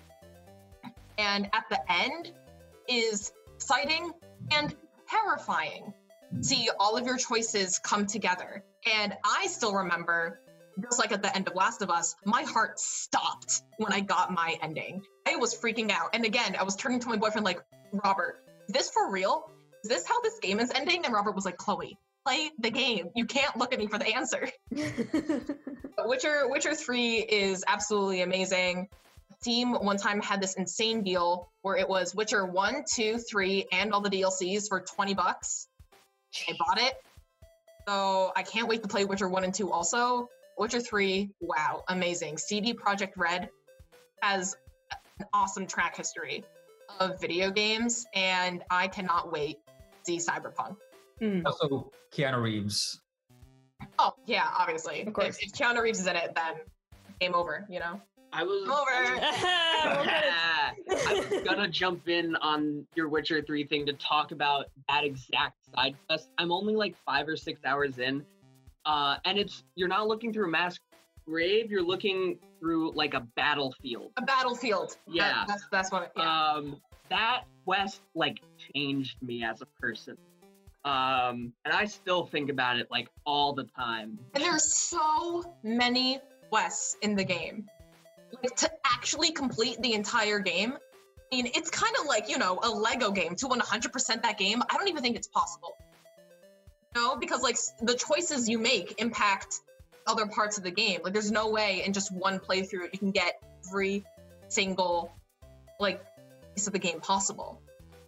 And 1.19 1.47
at 1.53 1.65
the 1.71 1.81
end 1.91 2.33
is 2.89 3.33
exciting 3.55 4.13
and 4.53 4.75
terrifying. 5.09 5.95
See 6.43 6.69
all 6.79 6.97
of 6.97 7.07
your 7.07 7.17
choices 7.17 7.79
come 7.79 8.07
together. 8.07 8.65
And 8.85 9.15
I 9.25 9.47
still 9.47 9.75
remember, 9.75 10.41
just 10.83 10.99
like 10.99 11.13
at 11.13 11.23
the 11.23 11.35
end 11.35 11.49
of 11.49 11.55
Last 11.55 11.83
of 11.83 11.91
Us, 11.91 12.15
my 12.25 12.43
heart 12.43 12.79
stopped 12.79 13.63
when 13.79 13.93
I 13.93 14.01
got 14.01 14.33
my 14.33 14.57
ending. 14.63 15.03
I 15.27 15.37
was 15.37 15.55
freaking 15.55 15.91
out. 15.91 16.11
And 16.13 16.25
again, 16.25 16.57
I 16.59 16.63
was 16.63 16.77
turning 16.77 17.01
to 17.01 17.09
my 17.09 17.17
boyfriend 17.17 17.45
like, 17.45 17.61
Robert, 17.93 18.45
is 18.69 18.75
this 18.75 18.91
for 18.91 19.11
real? 19.11 19.51
Is 19.83 19.91
this 19.91 20.07
how 20.07 20.21
this 20.21 20.39
game 20.41 20.61
is 20.61 20.71
ending? 20.71 21.05
And 21.05 21.15
Robert 21.15 21.35
was 21.35 21.45
like, 21.45 21.57
Chloe, 21.57 21.99
play 22.27 22.51
the 22.59 22.71
game. 22.71 23.11
You 23.15 23.27
can't 23.27 23.57
look 23.57 23.73
at 23.73 23.79
me 23.79 23.87
for 23.87 23.99
the 23.99 24.15
answer. 24.15 24.49
Witcher 25.99 26.49
Witcher 26.49 26.75
3 26.75 27.17
is 27.19 27.65
absolutely 27.67 28.23
amazing. 28.23 28.89
Steam 29.41 29.73
one 29.73 29.97
time 29.97 30.21
had 30.21 30.41
this 30.41 30.55
insane 30.55 31.03
deal 31.03 31.51
where 31.63 31.77
it 31.77 31.89
was 31.89 32.15
Witcher 32.15 32.45
1, 32.45 32.85
2, 32.93 33.19
3, 33.19 33.67
and 33.73 33.93
all 33.93 34.01
the 34.01 34.11
DLCs 34.11 34.69
for 34.69 34.81
20 34.81 35.15
bucks. 35.15 35.69
I 36.49 36.57
bought 36.59 36.81
it. 36.81 36.95
So 37.89 38.33
I 38.35 38.43
can't 38.43 38.69
wait 38.69 38.83
to 38.83 38.89
play 38.89 39.05
Witcher 39.05 39.29
1 39.29 39.45
and 39.45 39.55
2 39.55 39.71
also. 39.71 40.29
Witcher 40.59 40.81
3, 40.81 41.31
wow, 41.41 41.85
amazing. 41.89 42.39
CD 42.39 42.73
Projekt 42.73 43.13
Red 43.17 43.51
has 44.23 44.57
an 45.21 45.27
awesome 45.33 45.67
track 45.67 45.97
history 45.97 46.45
of 46.99 47.21
video 47.21 47.51
games, 47.51 48.07
and 48.15 48.63
I 48.71 48.89
cannot 48.89 49.31
wait 49.31 49.59
to 49.67 49.73
see 50.05 50.19
Cyberpunk. 50.19 50.77
Hmm. 51.21 51.41
Also, 51.47 51.91
Keanu 52.13 52.43
Reeves. 52.43 53.01
Oh, 53.99 54.15
yeah, 54.27 54.49
obviously. 54.57 55.03
Of 55.07 55.13
course. 55.13 55.39
If, 55.39 55.49
if 55.49 55.53
Keanu 55.53 55.83
Reeves 55.83 56.01
is 56.01 56.07
in 56.07 56.17
it, 56.17 56.35
then 56.35 56.55
game 57.21 57.35
over, 57.35 57.67
you 57.69 57.81
know? 57.81 58.01
I 58.37 58.43
was 58.43 58.65
Over. 58.65 58.71
I 61.09 61.15
was 61.31 61.43
gonna 61.43 61.69
jump 61.69 62.07
in 62.07 62.37
on 62.37 62.87
your 62.95 63.09
Witcher 63.09 63.41
3 63.41 63.65
thing 63.65 63.87
to 63.87 63.95
talk 63.95 64.31
about 64.31 64.67
that 64.91 65.05
exact 65.05 65.57
side 65.75 65.97
quest. 66.07 66.29
I'm 66.37 66.53
only 66.53 66.77
like 66.77 66.95
five 67.07 67.27
or 67.29 67.37
six 67.37 67.65
hours 67.65 67.97
in. 67.99 68.27
Uh, 68.85 69.17
and 69.25 69.39
it's 69.39 69.65
you're 69.75 69.89
not 69.89 70.07
looking 70.07 70.35
through 70.35 70.49
a 70.49 70.51
mass 70.51 70.79
grave, 71.27 71.71
you're 71.71 71.83
looking 71.83 72.39
through 72.61 72.93
like 72.93 73.15
a 73.15 73.21
battlefield. 73.37 74.11
A 74.19 74.23
battlefield. 74.23 74.99
That- 75.07 75.15
Yeah. 75.15 75.45
that's, 75.49 75.65
that's 75.73 75.91
what, 75.91 76.13
yeah. 76.15 76.53
Um 76.53 76.77
that 77.09 77.45
quest 77.65 78.03
like 78.15 78.41
changed 78.75 79.17
me 79.23 79.45
as 79.45 79.63
a 79.63 79.67
person. 79.81 80.19
Um, 80.85 81.53
and 81.65 81.73
I 81.73 81.87
still 81.87 82.27
think 82.27 82.51
about 82.51 82.79
it 82.79 82.87
like 82.91 83.09
all 83.25 83.55
the 83.55 83.65
time. 83.65 84.19
And 84.35 84.45
there's 84.45 84.75
so 84.75 85.55
many 85.63 86.21
quests 86.51 86.97
in 87.03 87.17
the 87.17 87.25
game. 87.25 87.67
Like 88.33 88.57
to 88.57 88.71
actually 88.85 89.33
complete 89.33 89.81
the 89.81 89.95
entire 89.95 90.39
game, 90.39 90.75
I 91.33 91.37
mean, 91.37 91.47
it's 91.55 91.71
kind 91.71 91.95
of 92.01 92.07
like, 92.07 92.29
you 92.29 92.39
know, 92.39 92.59
a 92.63 92.71
Lego 92.71 93.11
game 93.11 93.35
to 93.37 93.47
100% 93.47 94.23
that 94.23 94.39
game. 94.39 94.63
I 94.69 94.77
don't 94.77 94.89
even 94.89 95.03
think 95.03 95.17
it's 95.17 95.29
possible. 95.29 95.77
No, 96.95 97.17
because 97.17 97.43
like 97.43 97.57
the 97.83 97.95
choices 97.95 98.49
you 98.49 98.59
make 98.59 99.01
impact 99.01 99.61
other 100.07 100.27
parts 100.27 100.57
of 100.57 100.65
the 100.65 100.71
game. 100.71 101.01
Like 101.03 101.13
there's 101.13 101.31
no 101.31 101.51
way 101.51 101.83
in 101.85 101.93
just 101.93 102.13
one 102.13 102.39
playthrough 102.39 102.93
you 102.93 102.99
can 102.99 103.11
get 103.11 103.43
every 103.67 104.05
single 104.49 105.13
like 105.81 106.03
piece 106.55 106.67
of 106.67 106.73
the 106.73 106.79
game 106.79 107.01
possible. 107.01 107.61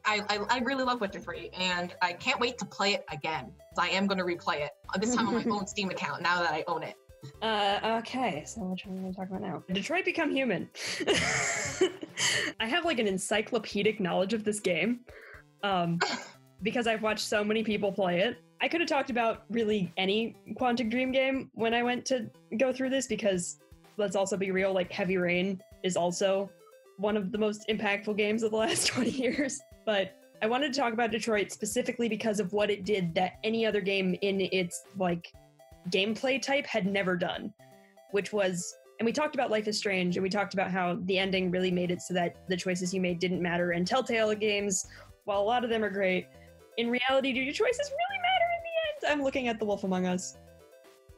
I, 0.05 0.23
I, 0.29 0.39
I 0.49 0.59
really 0.61 0.85
love 0.85 1.01
Witcher 1.01 1.21
3 1.21 1.51
and 1.59 1.95
I 2.01 2.13
can't 2.13 2.41
wait 2.41 2.59
to 2.59 2.65
play 2.65 2.95
it 2.95 3.05
again. 3.13 3.53
I 3.77 3.91
am 3.91 4.07
going 4.07 4.19
to 4.19 4.25
replay 4.25 4.65
it. 4.65 4.71
This 4.99 5.15
time 5.15 5.29
on 5.29 5.35
my 5.35 5.45
own 5.51 5.67
Steam 5.67 5.91
account 5.91 6.23
now 6.23 6.43
that 6.43 6.53
I 6.53 6.65
own 6.67 6.83
it. 6.83 6.95
Uh, 7.43 7.99
okay, 8.01 8.45
so 8.47 8.61
which 8.63 8.87
one 8.87 8.95
are 8.95 8.97
we 8.97 9.03
going 9.03 9.13
to 9.13 9.19
talk 9.19 9.29
about 9.29 9.43
now? 9.43 9.63
Detroit 9.73 10.05
Become 10.05 10.31
Human. 10.31 10.69
I 12.61 12.67
have 12.67 12.85
like 12.85 12.99
an 12.99 13.07
encyclopedic 13.07 14.01
knowledge 14.01 14.35
of 14.35 14.45
this 14.45 14.61
game 14.61 15.01
um, 15.63 15.99
because 16.63 16.87
I've 16.87 17.03
watched 17.03 17.25
so 17.25 17.43
many 17.43 17.63
people 17.63 17.93
play 17.93 18.21
it. 18.21 18.39
I 18.61 18.69
could 18.69 18.81
have 18.81 18.89
talked 18.89 19.11
about 19.11 19.45
really 19.51 19.93
any 19.97 20.37
Quantic 20.55 20.91
Dream 20.91 21.13
game 21.13 21.51
when 21.55 21.75
I 21.75 21.83
went 21.83 22.05
to 22.07 22.29
go 22.57 22.73
through 22.73 22.91
this 22.91 23.07
because 23.07 23.59
let's 23.97 24.17
also 24.17 24.37
be 24.37 24.51
real, 24.51 24.73
like 24.73 24.91
Heavy 24.91 25.17
Rain 25.17 25.61
is 25.83 25.97
also 25.97 26.51
one 26.97 27.17
of 27.17 27.31
the 27.31 27.39
most 27.39 27.67
impactful 27.69 28.17
games 28.17 28.43
of 28.43 28.51
the 28.51 28.57
last 28.57 28.87
20 28.89 29.11
years. 29.11 29.61
But 29.87 30.15
I 30.43 30.47
wanted 30.47 30.73
to 30.73 30.81
talk 30.81 30.93
about 30.93 31.11
Detroit 31.11 31.51
specifically 31.53 32.09
because 32.09 32.41
of 32.41 32.53
what 32.53 32.71
it 32.71 32.85
did 32.85 33.15
that 33.15 33.39
any 33.45 33.65
other 33.67 33.81
game 33.81 34.17
in 34.23 34.41
its 34.41 34.83
like 34.97 35.33
gameplay 35.91 36.41
type 36.41 36.67
had 36.67 36.87
never 36.87 37.17
done, 37.17 37.53
which 38.11 38.33
was, 38.33 38.75
and 38.99 39.07
we 39.07 39.13
talked 39.13 39.35
about 39.35 39.51
Life 39.51 39.69
is 39.69 39.79
Strange, 39.79 40.17
and 40.17 40.23
we 40.23 40.29
talked 40.29 40.55
about 40.55 40.71
how 40.71 40.99
the 41.05 41.19
ending 41.19 41.51
really 41.51 41.71
made 41.71 41.91
it 41.91 42.03
so 42.03 42.15
that 42.15 42.37
the 42.49 42.57
choices 42.57 42.93
you 42.93 43.01
made 43.01 43.19
didn't 43.19 43.43
matter. 43.43 43.73
And 43.73 43.87
Telltale 43.87 44.35
games, 44.35 44.87
while 45.25 45.41
a 45.41 45.45
lot 45.45 45.65
of 45.65 45.71
them 45.71 45.85
are 45.85 45.91
great, 45.91 46.27
in 46.79 46.91
reality, 46.91 47.33
do 47.33 47.41
your 47.41 47.53
choices 47.53 47.91
really 47.91 48.23
matter 48.23 48.47
in 48.57 48.63
the 48.63 49.09
end? 49.09 49.19
I'm 49.19 49.25
looking 49.25 49.49
at 49.49 49.59
The 49.59 49.65
Wolf 49.65 49.85
Among 49.85 50.07
Us. 50.07 50.37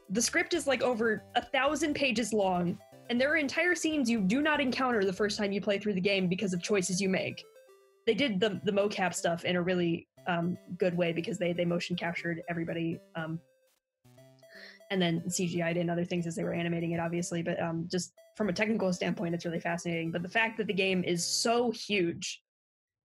The 0.09 0.21
script 0.21 0.53
is 0.53 0.67
like 0.67 0.81
over 0.81 1.23
a 1.35 1.41
thousand 1.41 1.93
pages 1.93 2.33
long, 2.33 2.77
and 3.09 3.19
there 3.19 3.31
are 3.31 3.37
entire 3.37 3.75
scenes 3.75 4.09
you 4.09 4.21
do 4.21 4.41
not 4.41 4.59
encounter 4.59 5.05
the 5.05 5.13
first 5.13 5.37
time 5.37 5.51
you 5.51 5.61
play 5.61 5.77
through 5.79 5.93
the 5.93 6.01
game 6.01 6.27
because 6.27 6.53
of 6.53 6.61
choices 6.61 6.99
you 6.99 7.09
make. 7.09 7.43
They 8.05 8.13
did 8.13 8.39
the 8.39 8.59
the 8.63 8.71
mocap 8.71 9.13
stuff 9.13 9.45
in 9.45 9.55
a 9.55 9.61
really 9.61 10.07
um, 10.27 10.57
good 10.77 10.97
way 10.97 11.13
because 11.13 11.37
they 11.37 11.53
they 11.53 11.65
motion 11.65 11.95
captured 11.95 12.41
everybody 12.49 12.99
um, 13.15 13.39
and 14.91 15.01
then 15.01 15.21
CGI'd 15.21 15.77
in 15.77 15.89
other 15.89 16.03
things 16.03 16.27
as 16.27 16.35
they 16.35 16.43
were 16.43 16.53
animating 16.53 16.91
it, 16.91 16.99
obviously. 16.99 17.41
But 17.41 17.59
um, 17.61 17.87
just 17.89 18.11
from 18.35 18.49
a 18.49 18.53
technical 18.53 18.91
standpoint, 18.91 19.33
it's 19.33 19.45
really 19.45 19.59
fascinating. 19.59 20.11
But 20.11 20.21
the 20.21 20.29
fact 20.29 20.57
that 20.57 20.67
the 20.67 20.73
game 20.73 21.03
is 21.05 21.25
so 21.25 21.71
huge 21.71 22.41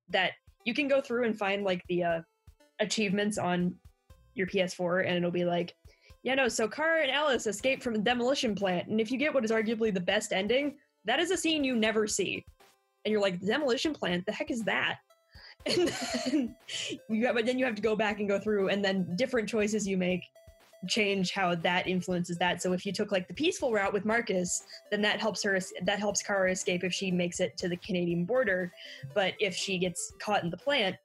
that 0.08 0.32
you 0.64 0.74
can 0.74 0.88
go 0.88 1.00
through 1.00 1.24
and 1.24 1.38
find 1.38 1.62
like 1.62 1.82
the 1.88 2.02
uh, 2.02 2.20
achievements 2.80 3.38
on 3.38 3.76
your 4.34 4.48
PS4, 4.48 5.06
and 5.06 5.16
it'll 5.16 5.30
be 5.30 5.44
like, 5.44 5.74
Yeah, 6.24 6.34
no. 6.34 6.48
So 6.48 6.66
Kara 6.66 7.02
and 7.02 7.10
Alice 7.10 7.46
escape 7.46 7.82
from 7.84 7.94
the 7.94 8.00
demolition 8.00 8.56
plant, 8.56 8.88
and 8.88 9.00
if 9.00 9.12
you 9.12 9.16
get 9.16 9.32
what 9.32 9.44
is 9.44 9.52
arguably 9.52 9.94
the 9.94 10.00
best 10.00 10.32
ending, 10.32 10.76
that 11.04 11.20
is 11.20 11.30
a 11.30 11.36
scene 11.36 11.62
you 11.62 11.76
never 11.76 12.08
see, 12.08 12.44
and 13.04 13.12
you're 13.12 13.22
like, 13.22 13.40
demolition 13.40 13.94
plant. 13.94 14.26
The 14.26 14.32
heck 14.32 14.50
is 14.50 14.62
that? 14.64 14.98
And 15.66 15.88
then 15.88 16.56
you 17.08 17.26
have, 17.26 17.34
but 17.34 17.44
then 17.44 17.58
you 17.58 17.64
have 17.64 17.74
to 17.74 17.82
go 17.82 17.96
back 17.96 18.20
and 18.20 18.28
go 18.28 18.38
through, 18.40 18.68
and 18.70 18.84
then 18.84 19.16
different 19.16 19.48
choices 19.48 19.86
you 19.86 19.96
make 19.96 20.22
change 20.88 21.32
how 21.32 21.54
that 21.54 21.86
influences 21.86 22.38
that. 22.38 22.62
So 22.62 22.72
if 22.72 22.86
you 22.86 22.92
took 22.92 23.12
like 23.12 23.28
the 23.28 23.34
peaceful 23.34 23.72
route 23.72 23.92
with 23.92 24.04
Marcus, 24.04 24.62
then 24.90 25.02
that 25.02 25.20
helps 25.20 25.42
her 25.42 25.58
that 25.82 25.98
helps 25.98 26.22
Kara 26.22 26.50
escape 26.50 26.84
if 26.84 26.92
she 26.92 27.10
makes 27.10 27.40
it 27.40 27.56
to 27.58 27.68
the 27.68 27.76
Canadian 27.76 28.24
border. 28.24 28.72
But 29.14 29.34
if 29.40 29.54
she 29.54 29.78
gets 29.78 30.12
caught 30.18 30.42
in 30.42 30.50
the 30.50 30.56
plant, 30.56 30.96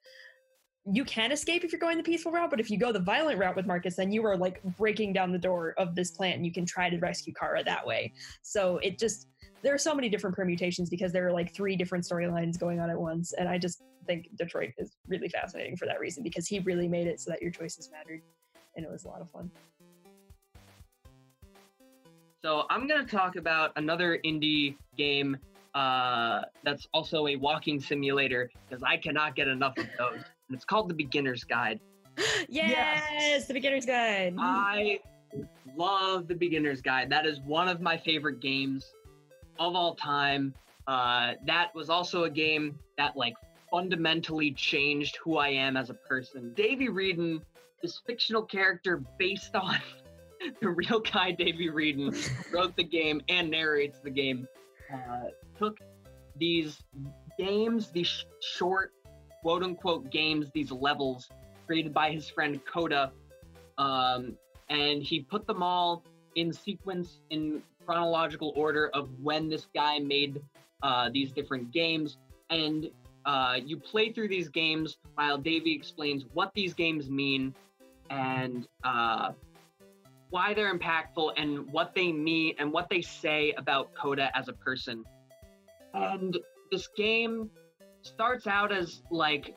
you 0.85 1.05
can 1.05 1.31
escape 1.31 1.63
if 1.63 1.71
you're 1.71 1.79
going 1.79 1.97
the 1.97 2.03
peaceful 2.03 2.31
route, 2.31 2.49
but 2.49 2.59
if 2.59 2.71
you 2.71 2.77
go 2.77 2.91
the 2.91 2.99
violent 2.99 3.37
route 3.37 3.55
with 3.55 3.67
Marcus, 3.67 3.95
then 3.95 4.11
you 4.11 4.25
are 4.25 4.35
like 4.35 4.63
breaking 4.77 5.13
down 5.13 5.31
the 5.31 5.37
door 5.37 5.75
of 5.77 5.93
this 5.95 6.11
plant 6.11 6.37
and 6.37 6.45
you 6.45 6.51
can 6.51 6.65
try 6.65 6.89
to 6.89 6.97
rescue 6.97 7.33
Kara 7.33 7.63
that 7.63 7.85
way. 7.85 8.11
So 8.41 8.77
it 8.77 8.97
just 8.97 9.27
there 9.61 9.73
are 9.73 9.79
so 9.79 9.93
many 9.93 10.09
different 10.09 10.35
permutations 10.35 10.89
because 10.89 11.11
there 11.11 11.27
are 11.27 11.31
like 11.31 11.53
three 11.53 11.75
different 11.75 12.03
storylines 12.03 12.59
going 12.59 12.79
on 12.79 12.89
at 12.89 12.99
once. 12.99 13.33
And 13.33 13.47
I 13.47 13.57
just 13.57 13.83
think 14.07 14.29
Detroit 14.35 14.71
is 14.77 14.97
really 15.07 15.29
fascinating 15.29 15.77
for 15.77 15.85
that 15.85 15.99
reason 15.99 16.23
because 16.23 16.47
he 16.47 16.59
really 16.59 16.87
made 16.87 17.07
it 17.07 17.19
so 17.19 17.29
that 17.29 17.41
your 17.41 17.51
choices 17.51 17.89
mattered. 17.91 18.21
And 18.75 18.85
it 18.85 18.91
was 18.91 19.05
a 19.05 19.07
lot 19.07 19.21
of 19.21 19.29
fun. 19.29 19.51
So 22.41 22.63
I'm 22.71 22.87
going 22.87 23.05
to 23.05 23.09
talk 23.09 23.35
about 23.35 23.71
another 23.75 24.19
indie 24.25 24.75
game 24.97 25.37
uh, 25.75 26.41
that's 26.63 26.87
also 26.91 27.27
a 27.27 27.35
walking 27.35 27.79
simulator 27.79 28.49
because 28.67 28.81
I 28.83 28.97
cannot 28.97 29.35
get 29.35 29.47
enough 29.47 29.77
of 29.77 29.85
those. 29.99 30.23
And 30.47 30.55
it's 30.55 30.65
called 30.65 30.89
The 30.89 30.95
Beginner's 30.95 31.43
Guide. 31.43 31.79
yes, 32.49 33.03
yes, 33.11 33.47
The 33.47 33.53
Beginner's 33.53 33.85
Guide. 33.85 34.35
I 34.39 34.99
love 35.77 36.27
The 36.27 36.33
Beginner's 36.33 36.81
Guide. 36.81 37.11
That 37.11 37.27
is 37.27 37.39
one 37.41 37.67
of 37.67 37.79
my 37.79 37.95
favorite 37.95 38.39
games 38.39 38.91
of 39.59 39.75
all 39.75 39.93
time. 39.93 40.55
Uh, 40.87 41.33
that 41.45 41.73
was 41.75 41.91
also 41.91 42.23
a 42.23 42.29
game 42.29 42.79
that 42.97 43.15
like 43.15 43.35
fundamentally 43.69 44.51
changed 44.51 45.17
who 45.23 45.37
I 45.37 45.49
am 45.49 45.77
as 45.77 45.91
a 45.91 45.93
person. 45.93 46.53
Davey 46.55 46.89
Wreden, 46.89 47.41
this 47.83 48.01
fictional 48.05 48.41
character 48.41 49.03
based 49.19 49.55
on 49.55 49.77
the 50.61 50.69
real 50.69 50.99
guy 50.99 51.31
Davey 51.31 51.69
Wreden, 51.69 52.15
wrote 52.51 52.75
the 52.75 52.83
game 52.83 53.21
and 53.29 53.49
narrates 53.49 53.99
the 53.99 54.09
game, 54.09 54.47
uh, 54.93 55.25
took 55.57 55.77
these 56.35 56.81
games, 57.37 57.91
these 57.91 58.07
sh- 58.07 58.25
short, 58.41 58.93
quote 59.41 59.63
unquote 59.63 60.09
games, 60.09 60.47
these 60.53 60.71
levels 60.71 61.29
created 61.67 61.93
by 61.93 62.11
his 62.11 62.29
friend 62.29 62.59
Coda, 62.65 63.11
um, 63.77 64.35
and 64.69 65.01
he 65.03 65.21
put 65.21 65.47
them 65.47 65.61
all 65.63 66.03
in 66.35 66.51
sequence 66.51 67.19
in 67.29 67.61
chronological 67.85 68.53
order 68.55 68.89
of 68.93 69.09
when 69.21 69.49
this 69.49 69.67
guy 69.73 69.99
made 69.99 70.41
uh, 70.83 71.09
these 71.13 71.31
different 71.31 71.71
games. 71.71 72.17
And 72.49 72.89
uh, 73.25 73.59
you 73.63 73.77
play 73.77 74.11
through 74.11 74.29
these 74.29 74.49
games 74.49 74.97
while 75.15 75.37
Davey 75.37 75.73
explains 75.73 76.25
what 76.33 76.51
these 76.53 76.73
games 76.73 77.09
mean 77.09 77.53
and 78.09 78.67
uh, 78.83 79.31
why 80.31 80.53
they're 80.53 80.75
impactful 80.75 81.33
and 81.37 81.71
what 81.71 81.93
they 81.93 82.11
mean 82.11 82.55
and 82.57 82.71
what 82.71 82.89
they 82.89 83.01
say 83.01 83.53
about 83.57 83.93
Coda 83.93 84.31
as 84.35 84.47
a 84.47 84.53
person. 84.53 85.03
And 85.93 86.37
this 86.71 86.87
game 86.97 87.49
starts 88.01 88.47
out 88.47 88.71
as 88.71 89.03
like, 89.11 89.55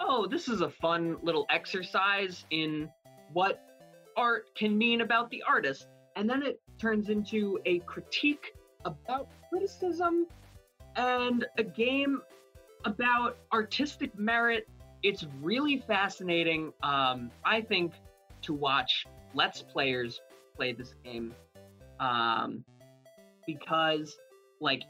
oh, 0.00 0.26
this 0.26 0.48
is 0.48 0.60
a 0.60 0.70
fun 0.70 1.16
little 1.22 1.44
exercise 1.50 2.46
in 2.50 2.88
what 3.32 3.62
art 4.16 4.46
can 4.54 4.78
mean 4.78 5.00
about 5.00 5.28
the 5.30 5.42
artist. 5.46 5.88
And 6.14 6.30
then 6.30 6.42
it 6.42 6.60
turns 6.78 7.08
into 7.08 7.58
a 7.66 7.80
critique 7.80 8.54
about 8.84 9.28
criticism 9.50 10.26
and 10.94 11.44
a 11.58 11.64
game 11.64 12.22
about 12.84 13.38
artistic 13.52 14.16
merit. 14.16 14.68
It's 15.02 15.26
really 15.42 15.78
fascinating, 15.78 16.72
um, 16.82 17.32
I 17.44 17.60
think, 17.60 17.92
to 18.42 18.54
watch 18.54 19.04
Let's 19.36 19.62
Players 19.62 20.20
play 20.56 20.72
this 20.72 20.94
game 21.04 21.34
um, 22.00 22.64
because, 23.46 24.16
like, 24.60 24.82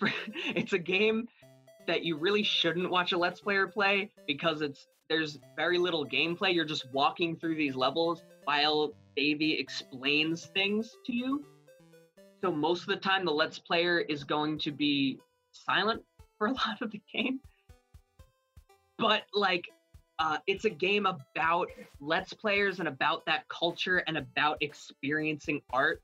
it's 0.54 0.72
a 0.72 0.78
game 0.78 1.26
that 1.88 2.04
you 2.04 2.16
really 2.16 2.44
shouldn't 2.44 2.88
watch 2.90 3.12
a 3.12 3.18
Let's 3.18 3.40
Player 3.40 3.66
play 3.66 4.10
because 4.26 4.60
it's 4.62 4.86
there's 5.08 5.38
very 5.56 5.78
little 5.78 6.06
gameplay. 6.06 6.54
You're 6.54 6.64
just 6.64 6.86
walking 6.92 7.34
through 7.36 7.56
these 7.56 7.74
levels 7.74 8.22
while 8.44 8.92
Davey 9.16 9.58
explains 9.58 10.46
things 10.46 10.96
to 11.06 11.12
you. 11.12 11.44
So 12.40 12.52
most 12.52 12.82
of 12.82 12.88
the 12.88 12.96
time, 12.96 13.24
the 13.24 13.32
Let's 13.32 13.58
Player 13.58 13.98
is 13.98 14.22
going 14.22 14.58
to 14.60 14.70
be 14.70 15.18
silent 15.50 16.02
for 16.36 16.46
a 16.46 16.52
lot 16.52 16.80
of 16.82 16.92
the 16.92 17.00
game. 17.12 17.40
But 18.98 19.22
like, 19.32 19.64
uh, 20.18 20.38
it's 20.46 20.64
a 20.64 20.70
game 20.70 21.06
about 21.06 21.68
Let's 22.00 22.32
Players 22.32 22.80
and 22.80 22.88
about 22.88 23.24
that 23.26 23.48
culture 23.48 23.98
and 24.06 24.18
about 24.18 24.58
experiencing 24.60 25.62
art 25.72 26.02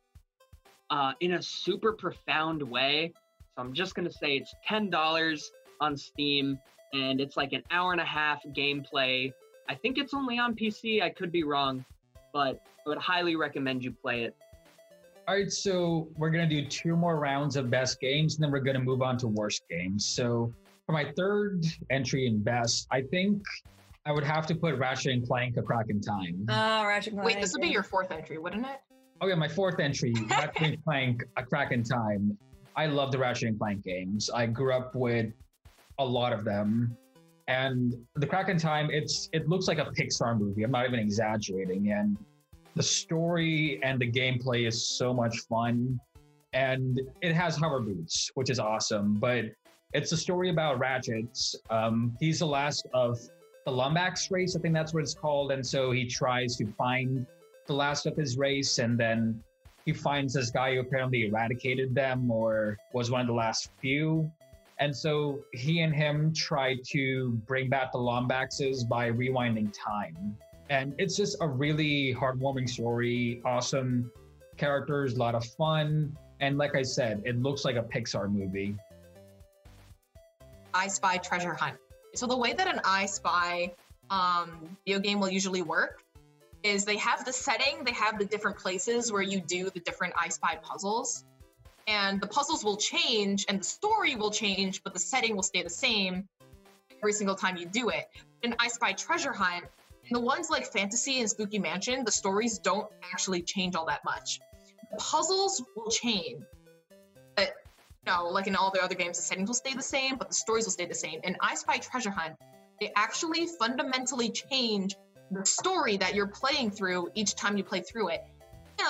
uh, 0.90 1.12
in 1.20 1.34
a 1.34 1.42
super 1.42 1.92
profound 1.92 2.62
way. 2.62 3.12
So 3.54 3.62
I'm 3.62 3.72
just 3.72 3.94
gonna 3.94 4.12
say 4.12 4.36
it's 4.36 4.54
ten 4.66 4.90
dollars 4.90 5.50
on 5.80 5.96
Steam, 5.96 6.58
and 6.92 7.20
it's 7.20 7.36
like 7.36 7.52
an 7.52 7.62
hour 7.70 7.92
and 7.92 8.00
a 8.00 8.04
half 8.04 8.42
gameplay. 8.56 9.32
I 9.68 9.74
think 9.74 9.98
it's 9.98 10.14
only 10.14 10.38
on 10.38 10.54
PC. 10.54 11.02
I 11.02 11.10
could 11.10 11.32
be 11.32 11.42
wrong, 11.42 11.84
but 12.32 12.62
I 12.86 12.88
would 12.88 12.98
highly 12.98 13.34
recommend 13.36 13.82
you 13.84 13.92
play 13.92 14.24
it. 14.24 14.36
All 15.26 15.34
right, 15.34 15.50
so 15.50 16.08
we're 16.16 16.30
gonna 16.30 16.48
do 16.48 16.66
two 16.66 16.96
more 16.96 17.18
rounds 17.18 17.56
of 17.56 17.70
best 17.70 18.00
games, 18.00 18.36
and 18.36 18.44
then 18.44 18.52
we're 18.52 18.60
gonna 18.60 18.78
move 18.78 19.02
on 19.02 19.16
to 19.18 19.28
worst 19.28 19.62
games. 19.68 20.04
So 20.04 20.52
for 20.86 20.92
my 20.92 21.10
third 21.16 21.64
entry 21.90 22.26
in 22.26 22.42
best, 22.42 22.86
I 22.90 23.02
think 23.02 23.42
I 24.06 24.12
would 24.12 24.24
have 24.24 24.46
to 24.48 24.54
put 24.54 24.76
Ratchet 24.76 25.12
and 25.12 25.26
Clank: 25.26 25.56
A 25.56 25.62
Crack 25.62 25.86
in 25.88 26.00
Time. 26.00 26.44
Oh, 26.48 26.86
Ratchet 26.86 27.14
and 27.14 27.22
Clank. 27.22 27.36
Wait, 27.36 27.40
this 27.40 27.52
would 27.52 27.62
be 27.62 27.68
your 27.68 27.82
fourth 27.82 28.10
entry, 28.10 28.38
wouldn't 28.38 28.66
it? 28.66 28.80
Oh 29.20 29.26
yeah, 29.26 29.34
my 29.34 29.48
fourth 29.48 29.80
entry, 29.80 30.12
Ratchet 30.28 30.62
and 30.62 30.84
Clank: 30.84 31.24
A 31.36 31.42
Crack 31.42 31.72
in 31.72 31.82
Time. 31.82 32.36
I 32.76 32.86
love 32.86 33.12
the 33.12 33.18
Ratchet 33.18 33.48
and 33.48 33.58
Clank 33.58 33.82
games. 33.82 34.28
I 34.28 34.46
grew 34.46 34.74
up 34.74 34.94
with 34.94 35.32
a 35.98 36.04
lot 36.04 36.32
of 36.32 36.44
them, 36.44 36.96
and 37.48 37.94
the 38.16 38.26
Crack 38.26 38.50
in 38.50 38.58
Time. 38.58 38.90
It's 38.90 39.30
it 39.32 39.48
looks 39.48 39.68
like 39.68 39.78
a 39.78 39.86
Pixar 39.86 40.38
movie. 40.38 40.64
I'm 40.64 40.70
not 40.70 40.86
even 40.86 41.00
exaggerating, 41.00 41.90
and 41.92 42.18
the 42.74 42.82
story 42.82 43.80
and 43.82 43.98
the 43.98 44.10
gameplay 44.10 44.66
is 44.66 44.86
so 44.86 45.14
much 45.14 45.38
fun, 45.48 45.98
and 46.52 47.00
it 47.22 47.32
has 47.32 47.56
hover 47.56 47.80
boots, 47.80 48.30
which 48.34 48.50
is 48.50 48.58
awesome. 48.58 49.14
But 49.14 49.46
it's 49.94 50.12
a 50.12 50.16
story 50.16 50.50
about 50.50 50.78
Ratchet. 50.78 51.38
Um, 51.70 52.14
he's 52.20 52.40
the 52.40 52.46
last 52.46 52.86
of 52.92 53.18
the 53.64 53.70
Lombax 53.70 54.30
race, 54.30 54.56
I 54.56 54.60
think 54.60 54.74
that's 54.74 54.92
what 54.92 55.02
it's 55.02 55.14
called, 55.14 55.52
and 55.52 55.66
so 55.66 55.90
he 55.90 56.06
tries 56.06 56.56
to 56.56 56.66
find 56.66 57.26
the 57.66 57.72
last 57.72 58.06
of 58.06 58.16
his 58.16 58.36
race, 58.36 58.78
and 58.78 58.98
then 58.98 59.42
he 59.84 59.92
finds 59.92 60.34
this 60.34 60.50
guy 60.50 60.74
who 60.74 60.80
apparently 60.80 61.26
eradicated 61.26 61.94
them 61.94 62.30
or 62.30 62.76
was 62.92 63.10
one 63.10 63.20
of 63.20 63.26
the 63.26 63.34
last 63.34 63.70
few. 63.80 64.30
And 64.78 64.94
so 64.94 65.40
he 65.52 65.80
and 65.80 65.94
him 65.94 66.32
try 66.32 66.76
to 66.86 67.30
bring 67.46 67.68
back 67.68 67.92
the 67.92 67.98
Lombaxes 67.98 68.88
by 68.88 69.10
rewinding 69.10 69.72
time. 69.72 70.36
And 70.70 70.94
it's 70.98 71.16
just 71.16 71.36
a 71.40 71.46
really 71.46 72.14
heartwarming 72.14 72.68
story, 72.68 73.40
awesome 73.44 74.10
characters, 74.56 75.14
a 75.14 75.18
lot 75.18 75.34
of 75.34 75.44
fun. 75.44 76.16
And 76.40 76.58
like 76.58 76.74
I 76.74 76.82
said, 76.82 77.22
it 77.24 77.40
looks 77.40 77.64
like 77.64 77.76
a 77.76 77.82
Pixar 77.82 78.32
movie. 78.32 78.74
I 80.72 80.88
Spy 80.88 81.18
Treasure 81.18 81.54
Hunt. 81.54 81.76
So 82.14 82.26
the 82.26 82.36
way 82.36 82.52
that 82.52 82.68
an 82.68 82.80
I 82.84 83.06
Spy 83.06 83.72
um, 84.10 84.76
video 84.86 85.00
game 85.00 85.20
will 85.20 85.30
usually 85.30 85.62
work 85.62 86.02
is 86.62 86.84
they 86.84 86.96
have 86.96 87.24
the 87.24 87.32
setting, 87.32 87.84
they 87.84 87.92
have 87.92 88.18
the 88.18 88.24
different 88.24 88.56
places 88.56 89.12
where 89.12 89.22
you 89.22 89.40
do 89.40 89.70
the 89.70 89.80
different 89.80 90.14
I 90.16 90.28
Spy 90.28 90.56
puzzles. 90.62 91.24
And 91.86 92.20
the 92.20 92.26
puzzles 92.26 92.64
will 92.64 92.76
change 92.76 93.44
and 93.48 93.60
the 93.60 93.64
story 93.64 94.14
will 94.14 94.30
change, 94.30 94.82
but 94.82 94.94
the 94.94 95.00
setting 95.00 95.36
will 95.36 95.42
stay 95.42 95.62
the 95.62 95.70
same 95.70 96.26
every 97.02 97.12
single 97.12 97.36
time 97.36 97.56
you 97.56 97.66
do 97.66 97.90
it. 97.90 98.06
In 98.42 98.54
I 98.58 98.68
Spy 98.68 98.92
Treasure 98.92 99.32
Hunt, 99.32 99.64
the 100.10 100.20
ones 100.20 100.48
like 100.50 100.66
Fantasy 100.66 101.20
and 101.20 101.28
Spooky 101.28 101.58
Mansion, 101.58 102.04
the 102.04 102.12
stories 102.12 102.58
don't 102.58 102.88
actually 103.12 103.42
change 103.42 103.74
all 103.74 103.86
that 103.86 104.04
much. 104.04 104.40
The 104.92 104.96
puzzles 104.98 105.62
will 105.76 105.90
change. 105.90 106.42
But 107.36 107.54
know, 108.06 108.26
like 108.28 108.46
in 108.46 108.56
all 108.56 108.70
the 108.70 108.82
other 108.82 108.94
games, 108.94 109.18
the 109.18 109.22
settings 109.22 109.48
will 109.48 109.54
stay 109.54 109.74
the 109.74 109.82
same, 109.82 110.16
but 110.16 110.28
the 110.28 110.34
stories 110.34 110.64
will 110.64 110.72
stay 110.72 110.86
the 110.86 110.94
same. 110.94 111.20
In 111.24 111.36
I 111.40 111.54
Spy 111.54 111.78
Treasure 111.78 112.10
Hunt, 112.10 112.34
they 112.80 112.92
actually 112.96 113.46
fundamentally 113.46 114.30
change 114.30 114.96
the 115.30 115.44
story 115.44 115.96
that 115.96 116.14
you're 116.14 116.26
playing 116.26 116.70
through 116.70 117.10
each 117.14 117.34
time 117.34 117.56
you 117.56 117.64
play 117.64 117.80
through 117.80 118.08
it. 118.08 118.24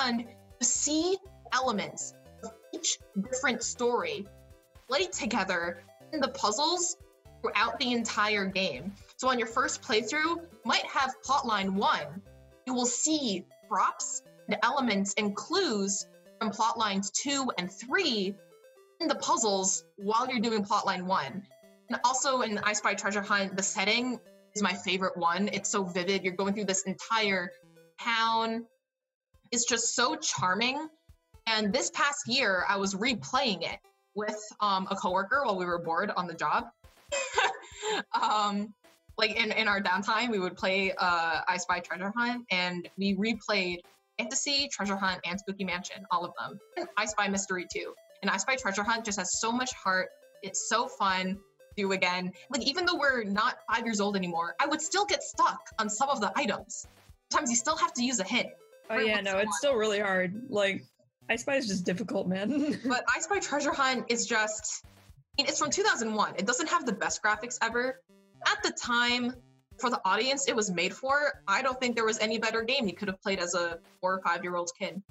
And 0.03 0.27
to 0.61 0.65
see 0.65 1.19
elements 1.53 2.15
of 2.43 2.53
each 2.73 2.99
different 3.31 3.63
story 3.63 4.27
play 4.89 5.07
together 5.07 5.83
in 6.13 6.21
the 6.21 6.29
puzzles 6.29 6.97
throughout 7.41 7.79
the 7.79 7.93
entire 7.93 8.47
game. 8.47 8.93
So 9.17 9.29
on 9.29 9.39
your 9.39 9.49
first 9.49 9.83
playthrough, 9.83 10.37
you 10.37 10.49
might 10.65 10.87
have 10.87 11.15
plotline 11.27 11.75
one. 11.75 12.23
You 12.67 12.75
will 12.75 12.87
see 12.87 13.47
props 13.69 14.23
and 14.49 14.57
elements 14.63 15.15
and 15.19 15.37
clues 15.37 16.07
from 16.41 16.51
plot 16.51 16.79
lines 16.79 17.11
two 17.11 17.51
and 17.59 17.71
three 17.71 18.35
the 19.01 19.15
puzzles 19.17 19.85
while 19.97 20.29
you're 20.29 20.41
doing 20.41 20.65
plotline 20.65 21.05
one. 21.05 21.43
And 21.91 22.01
also 22.05 22.41
in 22.43 22.59
I 22.59 22.73
Spy 22.73 22.95
Treasure 22.95 23.23
Hunt, 23.23 23.57
the 23.57 23.63
setting 23.63 24.19
is 24.55 24.63
my 24.63 24.73
favorite 24.73 25.17
one. 25.17 25.49
It's 25.53 25.69
so 25.69 25.85
vivid. 25.85 26.25
You're 26.25 26.35
going 26.35 26.55
through 26.55 26.65
this 26.65 26.83
entire 26.83 27.51
town. 28.01 28.65
It's 29.53 29.65
just 29.65 29.95
so 29.95 30.17
charming. 30.17 30.89
And 31.47 31.73
this 31.73 31.91
past 31.91 32.27
year, 32.27 32.65
I 32.69 32.77
was 32.77 32.95
replaying 32.95 33.63
it 33.63 33.79
with 34.15 34.41
um, 34.61 34.89
a 34.91 34.97
coworker 34.97 35.43
while 35.45 35.57
we 35.57 35.67
were 35.67 35.79
bored 35.79 36.11
on 36.17 36.27
the 36.27 36.35
job. 36.35 36.69
um, 38.23 38.73
like 39.19 39.37
in, 39.37 39.53
in 39.53 39.69
our 39.69 39.81
downtime, 39.81 40.31
we 40.31 40.39
would 40.39 40.57
play 40.57 40.93
uh, 40.93 41.41
I 41.47 41.57
Spy 41.59 41.81
Treasure 41.81 42.13
Hunt, 42.17 42.45
and 42.51 42.89
we 42.97 43.15
replayed 43.15 43.79
Fantasy, 44.19 44.69
Treasure 44.73 44.97
Hunt, 44.97 45.21
and 45.25 45.39
Spooky 45.39 45.65
Mansion, 45.65 46.05
all 46.11 46.25
of 46.25 46.33
them. 46.39 46.59
And 46.77 46.89
I 46.97 47.05
Spy 47.05 47.29
Mystery 47.29 47.67
too. 47.73 47.95
And 48.25 48.31
I 48.31 48.39
Spy 48.39 48.57
Treasure 48.57 48.83
Hunt 48.83 49.05
just 49.05 49.19
has 49.19 49.39
so 49.39 49.53
much 49.53 49.75
heart. 49.75 50.09
It's 50.43 50.67
so 50.71 50.89
fun. 50.89 51.37
Do 51.77 51.93
again. 51.93 52.33
Like 52.49 52.63
even 52.63 52.87
though 52.87 52.97
we're 52.97 53.23
not 53.23 53.59
five 53.71 53.85
years 53.85 54.01
old 54.01 54.17
anymore, 54.17 54.55
I 54.59 54.67
would 54.67 54.81
still 54.81 55.05
get 55.05 55.23
stuck 55.23 55.61
on 55.79 55.91
some 55.91 56.09
of 56.09 56.23
the 56.23 56.33
items. 56.35 56.87
Sometimes 57.31 57.51
you 57.51 57.57
still 57.57 57.77
have 57.77 57.93
to 57.93 58.03
use 58.03 58.21
a 58.21 58.25
hint. 58.25 58.47
Oh 58.89 58.97
yeah, 58.97 59.21
no, 59.21 59.37
it's 59.37 59.59
still 59.59 59.75
really 59.75 60.01
hard. 60.01 60.47
Like 60.49 60.87
I 61.29 61.37
Spy 61.37 61.57
is 61.57 61.69
just 61.69 61.85
difficult, 61.85 62.27
man. 62.27 62.81
But 62.89 63.05
I 63.15 63.21
Spy 63.21 63.41
Treasure 63.41 63.75
Hunt 63.75 64.07
is 64.09 64.25
just, 64.25 64.87
I 64.87 65.43
mean, 65.43 65.47
it's 65.47 65.59
from 65.59 65.69
2001. 65.69 66.35
It 66.39 66.47
doesn't 66.47 66.71
have 66.71 66.87
the 66.87 66.95
best 66.95 67.23
graphics 67.23 67.59
ever. 67.61 68.01
At 68.47 68.63
the 68.63 68.71
time, 68.71 69.35
for 69.79 69.91
the 69.91 70.01
audience 70.07 70.49
it 70.49 70.57
was 70.57 70.71
made 70.71 70.95
for, 70.95 71.43
I 71.47 71.61
don't 71.61 71.79
think 71.79 71.95
there 71.95 72.07
was 72.07 72.19
any 72.21 72.39
better 72.39 72.63
game 72.63 72.89
you 72.89 72.95
could 72.95 73.09
have 73.09 73.21
played 73.21 73.41
as 73.41 73.55
a 73.55 73.81
four 74.01 74.15
or 74.15 74.23
five 74.23 74.43
year 74.43 74.57
old 74.57 74.71
kid. 74.79 75.03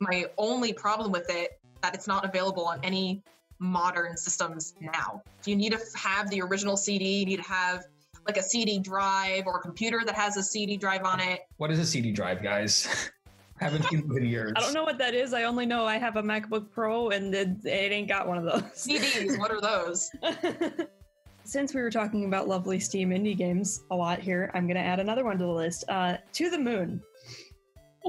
My 0.00 0.26
only 0.36 0.72
problem 0.72 1.12
with 1.12 1.30
it 1.30 1.52
that 1.82 1.94
it's 1.94 2.06
not 2.06 2.24
available 2.24 2.64
on 2.64 2.80
any 2.82 3.22
modern 3.58 4.16
systems 4.16 4.74
now. 4.80 5.22
Do 5.42 5.50
you 5.50 5.56
need 5.56 5.72
to 5.72 5.80
have 5.94 6.28
the 6.30 6.42
original 6.42 6.76
CD. 6.76 7.20
You 7.20 7.26
need 7.26 7.36
to 7.36 7.48
have 7.48 7.84
like 8.26 8.36
a 8.36 8.42
CD 8.42 8.78
drive 8.78 9.46
or 9.46 9.58
a 9.58 9.60
computer 9.60 10.02
that 10.04 10.14
has 10.14 10.36
a 10.36 10.42
CD 10.42 10.76
drive 10.76 11.04
on 11.04 11.20
it. 11.20 11.40
What 11.58 11.70
is 11.70 11.78
a 11.78 11.86
CD 11.86 12.10
drive, 12.10 12.42
guys? 12.42 13.10
Haven't 13.60 13.84
seen 13.84 14.10
it 14.10 14.16
in 14.16 14.28
years. 14.28 14.52
I 14.54 14.60
don't 14.60 14.74
know 14.74 14.84
what 14.84 14.98
that 14.98 15.14
is. 15.14 15.32
I 15.32 15.44
only 15.44 15.64
know 15.64 15.86
I 15.86 15.96
have 15.96 16.16
a 16.16 16.22
MacBook 16.22 16.70
Pro 16.70 17.08
and 17.10 17.34
it, 17.34 17.64
it 17.64 17.92
ain't 17.92 18.08
got 18.08 18.28
one 18.28 18.36
of 18.36 18.44
those. 18.44 18.62
CDs, 18.74 19.38
what 19.38 19.50
are 19.50 19.60
those? 19.60 20.10
Since 21.44 21.72
we 21.72 21.80
were 21.80 21.90
talking 21.90 22.26
about 22.26 22.48
lovely 22.48 22.78
Steam 22.80 23.10
indie 23.10 23.36
games 23.36 23.84
a 23.90 23.96
lot 23.96 24.18
here, 24.18 24.50
I'm 24.52 24.66
going 24.66 24.76
to 24.76 24.82
add 24.82 25.00
another 25.00 25.24
one 25.24 25.38
to 25.38 25.44
the 25.44 25.50
list. 25.50 25.84
Uh, 25.88 26.16
to 26.32 26.50
the 26.50 26.58
Moon. 26.58 27.00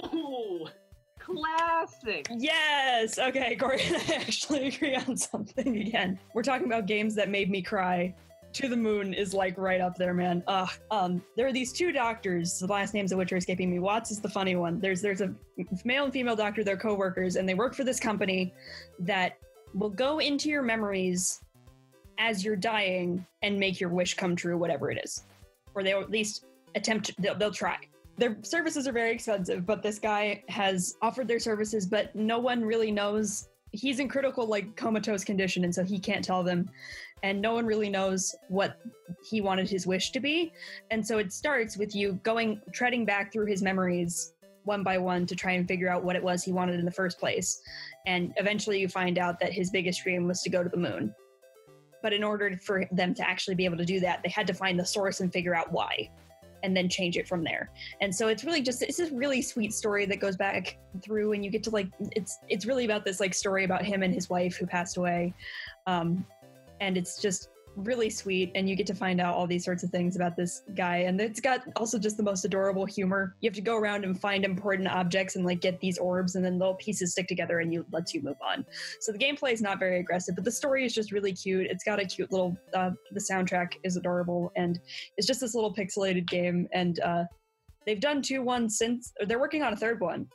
Ooh, 0.05 0.67
classic. 1.27 2.27
Yes. 2.37 3.19
Okay, 3.19 3.55
Corey 3.55 3.81
and 3.83 3.97
I 3.97 4.15
actually 4.15 4.67
agree 4.67 4.95
on 4.95 5.17
something 5.17 5.77
again. 5.77 6.19
We're 6.33 6.43
talking 6.43 6.67
about 6.67 6.85
games 6.85 7.15
that 7.15 7.29
made 7.29 7.49
me 7.49 7.61
cry. 7.61 8.15
To 8.53 8.69
the 8.69 8.77
Moon 8.77 9.13
is 9.13 9.33
like 9.33 9.57
right 9.57 9.81
up 9.81 9.97
there, 9.97 10.13
man. 10.13 10.41
Ugh. 10.47 10.69
Um, 10.89 11.21
there 11.35 11.45
are 11.45 11.51
these 11.51 11.71
two 11.71 11.91
doctors, 11.91 12.57
the 12.57 12.65
last 12.65 12.93
names 12.93 13.11
of 13.11 13.17
which 13.17 13.31
are 13.31 13.37
escaping 13.37 13.69
me. 13.69 13.77
Watts 13.77 14.09
is 14.09 14.19
the 14.19 14.29
funny 14.29 14.55
one. 14.55 14.79
There's 14.79 15.01
there's 15.01 15.21
a 15.21 15.35
male 15.83 16.05
and 16.05 16.13
female 16.13 16.35
doctor, 16.35 16.63
they're 16.63 16.77
co-workers, 16.77 17.35
and 17.35 17.47
they 17.47 17.53
work 17.53 17.75
for 17.75 17.83
this 17.83 17.99
company 17.99 18.53
that 18.99 19.37
will 19.75 19.89
go 19.89 20.19
into 20.19 20.49
your 20.49 20.63
memories 20.63 21.41
as 22.17 22.43
you're 22.43 22.55
dying 22.55 23.23
and 23.43 23.59
make 23.59 23.79
your 23.79 23.89
wish 23.89 24.15
come 24.15 24.35
true, 24.35 24.57
whatever 24.57 24.89
it 24.89 24.99
is. 25.03 25.23
Or 25.75 25.83
they'll 25.83 26.01
at 26.01 26.09
least 26.09 26.45
attempt 26.73 27.11
they'll, 27.19 27.35
they'll 27.35 27.51
try 27.51 27.77
their 28.17 28.37
services 28.41 28.87
are 28.87 28.91
very 28.91 29.11
expensive, 29.11 29.65
but 29.65 29.83
this 29.83 29.99
guy 29.99 30.43
has 30.49 30.95
offered 31.01 31.27
their 31.27 31.39
services, 31.39 31.85
but 31.85 32.15
no 32.15 32.39
one 32.39 32.63
really 32.63 32.91
knows. 32.91 33.49
He's 33.71 33.99
in 33.99 34.09
critical, 34.09 34.47
like 34.47 34.75
comatose 34.75 35.23
condition, 35.23 35.63
and 35.63 35.73
so 35.73 35.83
he 35.83 35.99
can't 35.99 36.23
tell 36.23 36.43
them. 36.43 36.69
And 37.23 37.41
no 37.41 37.53
one 37.53 37.65
really 37.65 37.89
knows 37.89 38.35
what 38.47 38.79
he 39.27 39.41
wanted 39.41 39.69
his 39.69 39.87
wish 39.87 40.11
to 40.11 40.19
be. 40.19 40.51
And 40.91 41.05
so 41.05 41.17
it 41.17 41.31
starts 41.31 41.77
with 41.77 41.95
you 41.95 42.13
going, 42.23 42.61
treading 42.73 43.05
back 43.05 43.31
through 43.31 43.47
his 43.47 43.61
memories 43.61 44.33
one 44.63 44.83
by 44.83 44.97
one 44.97 45.25
to 45.25 45.35
try 45.35 45.53
and 45.53 45.67
figure 45.67 45.89
out 45.89 46.03
what 46.03 46.15
it 46.15 46.23
was 46.23 46.43
he 46.43 46.51
wanted 46.51 46.77
in 46.77 46.85
the 46.85 46.91
first 46.91 47.19
place. 47.19 47.61
And 48.05 48.33
eventually 48.35 48.79
you 48.79 48.89
find 48.89 49.17
out 49.17 49.39
that 49.39 49.53
his 49.53 49.71
biggest 49.71 50.03
dream 50.03 50.27
was 50.27 50.41
to 50.41 50.49
go 50.49 50.61
to 50.61 50.69
the 50.69 50.77
moon. 50.77 51.15
But 52.03 52.13
in 52.13 52.23
order 52.23 52.59
for 52.61 52.85
them 52.91 53.13
to 53.15 53.27
actually 53.27 53.55
be 53.55 53.65
able 53.65 53.77
to 53.77 53.85
do 53.85 53.99
that, 54.01 54.21
they 54.23 54.29
had 54.29 54.45
to 54.47 54.53
find 54.53 54.79
the 54.79 54.85
source 54.85 55.21
and 55.21 55.31
figure 55.31 55.55
out 55.55 55.71
why 55.71 56.09
and 56.67 56.75
then 56.75 56.89
change 56.89 57.15
it 57.15 57.25
from 57.25 57.45
there. 57.45 57.71
And 58.01 58.13
so 58.13 58.27
it's 58.27 58.43
really 58.43 58.61
just 58.61 58.81
it's 58.83 58.97
this 58.97 59.09
really 59.09 59.41
sweet 59.41 59.73
story 59.73 60.05
that 60.05 60.19
goes 60.19 60.35
back 60.35 60.77
through 61.01 61.31
and 61.31 61.43
you 61.43 61.49
get 61.49 61.63
to 61.63 61.69
like 61.69 61.87
it's 62.11 62.39
it's 62.49 62.65
really 62.65 62.83
about 62.83 63.05
this 63.05 63.21
like 63.21 63.33
story 63.33 63.63
about 63.63 63.85
him 63.85 64.03
and 64.03 64.13
his 64.13 64.29
wife 64.29 64.57
who 64.57 64.67
passed 64.67 64.97
away. 64.97 65.33
Um 65.87 66.25
and 66.81 66.97
it's 66.97 67.21
just 67.21 67.47
really 67.77 68.09
sweet 68.09 68.51
and 68.55 68.67
you 68.67 68.75
get 68.75 68.87
to 68.87 68.95
find 68.95 69.21
out 69.21 69.35
all 69.35 69.45
these 69.45 69.63
sorts 69.63 69.83
of 69.83 69.91
things 69.91 70.15
about 70.15 70.35
this 70.35 70.63
guy. 70.75 70.97
And 70.97 71.21
it's 71.21 71.39
got 71.39 71.61
also 71.75 71.99
just 71.99 72.17
the 72.17 72.23
most 72.23 72.43
adorable 72.43 72.85
humor. 72.85 73.35
You 73.39 73.49
have 73.49 73.55
to 73.55 73.61
go 73.61 73.77
around 73.77 74.03
and 74.03 74.19
find 74.19 74.43
important 74.43 74.87
objects 74.87 75.35
and 75.35 75.45
like 75.45 75.61
get 75.61 75.79
these 75.79 75.97
orbs 75.99 76.35
and 76.35 76.43
then 76.43 76.57
little 76.57 76.75
pieces 76.75 77.11
stick 77.11 77.27
together 77.27 77.59
and 77.59 77.71
you 77.71 77.85
lets 77.91 78.13
you 78.13 78.21
move 78.23 78.37
on. 78.43 78.65
So 78.99 79.11
the 79.11 79.19
gameplay 79.19 79.53
is 79.53 79.61
not 79.61 79.79
very 79.79 79.99
aggressive 79.99 80.35
but 80.35 80.43
the 80.43 80.51
story 80.51 80.85
is 80.85 80.93
just 80.93 81.11
really 81.11 81.33
cute. 81.33 81.67
It's 81.67 81.83
got 81.83 81.99
a 81.99 82.05
cute 82.05 82.31
little 82.31 82.57
uh, 82.73 82.91
the 83.11 83.19
soundtrack 83.19 83.73
is 83.83 83.95
adorable 83.95 84.51
and 84.55 84.79
it's 85.15 85.27
just 85.27 85.39
this 85.39 85.53
little 85.53 85.73
pixelated 85.73 86.27
game 86.27 86.67
and 86.73 86.99
uh, 87.01 87.25
they've 87.85 88.01
done 88.01 88.21
two 88.21 88.41
ones 88.41 88.77
since 88.77 89.13
they're 89.27 89.39
working 89.39 89.61
on 89.61 89.73
a 89.73 89.77
third 89.77 90.01
one 90.01 90.27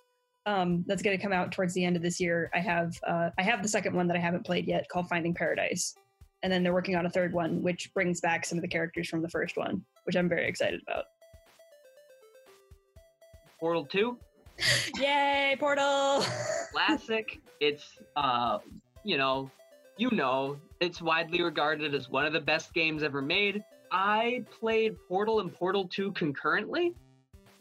um, 0.46 0.84
that's 0.86 1.02
going 1.02 1.16
to 1.16 1.22
come 1.22 1.32
out 1.32 1.52
towards 1.52 1.74
the 1.74 1.84
end 1.84 1.96
of 1.96 2.02
this 2.02 2.20
year. 2.20 2.50
I 2.54 2.60
have 2.60 2.94
uh, 3.06 3.30
i 3.36 3.42
have 3.42 3.62
the 3.62 3.68
second 3.68 3.94
one 3.94 4.06
that 4.06 4.16
i 4.16 4.20
haven't 4.20 4.46
played 4.46 4.66
yet 4.68 4.88
called 4.88 5.08
finding 5.08 5.34
paradise 5.34 5.94
and 6.42 6.52
then 6.52 6.62
they're 6.62 6.72
working 6.72 6.96
on 6.96 7.06
a 7.06 7.10
third 7.10 7.32
one 7.32 7.62
which 7.62 7.92
brings 7.94 8.20
back 8.20 8.44
some 8.44 8.58
of 8.58 8.62
the 8.62 8.68
characters 8.68 9.08
from 9.08 9.22
the 9.22 9.28
first 9.28 9.56
one 9.56 9.84
which 10.04 10.16
i'm 10.16 10.28
very 10.28 10.46
excited 10.46 10.80
about 10.86 11.04
Portal 13.60 13.84
2, 13.84 14.18
yay 14.98 15.56
portal 15.60 16.24
classic. 16.72 17.40
it's 17.60 17.96
uh, 18.16 18.58
you 19.04 19.16
know, 19.16 19.50
you 19.96 20.10
know, 20.10 20.56
it's 20.80 21.02
widely 21.02 21.42
regarded 21.42 21.94
as 21.94 22.08
one 22.08 22.24
of 22.24 22.32
the 22.32 22.40
best 22.40 22.72
games 22.74 23.02
ever 23.02 23.22
made. 23.22 23.62
I 23.90 24.44
played 24.58 24.96
Portal 25.08 25.40
and 25.40 25.52
Portal 25.52 25.86
2 25.86 26.12
concurrently. 26.12 26.94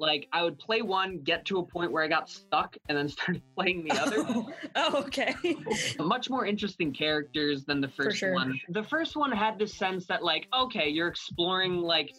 Like 0.02 0.28
I 0.34 0.42
would 0.42 0.58
play 0.58 0.82
one, 0.82 1.20
get 1.20 1.46
to 1.46 1.60
a 1.60 1.64
point 1.64 1.92
where 1.92 2.04
I 2.04 2.08
got 2.08 2.28
stuck, 2.28 2.76
and 2.90 2.98
then 2.98 3.08
started 3.18 3.44
playing 3.56 3.84
the 3.84 3.92
other. 3.92 4.26
oh 4.76 5.04
okay 5.04 5.36
much 6.00 6.28
more 6.28 6.46
interesting 6.46 6.92
characters 6.92 7.64
than 7.64 7.80
the 7.80 7.88
first 7.88 8.18
sure. 8.18 8.34
one. 8.34 8.60
The 8.70 8.84
first 8.84 9.16
one 9.16 9.32
had 9.32 9.60
this 9.60 9.76
sense 9.76 10.08
that 10.08 10.24
like, 10.24 10.48
okay, 10.54 10.90
you're 10.90 11.08
exploring 11.08 11.78
like 11.78 12.16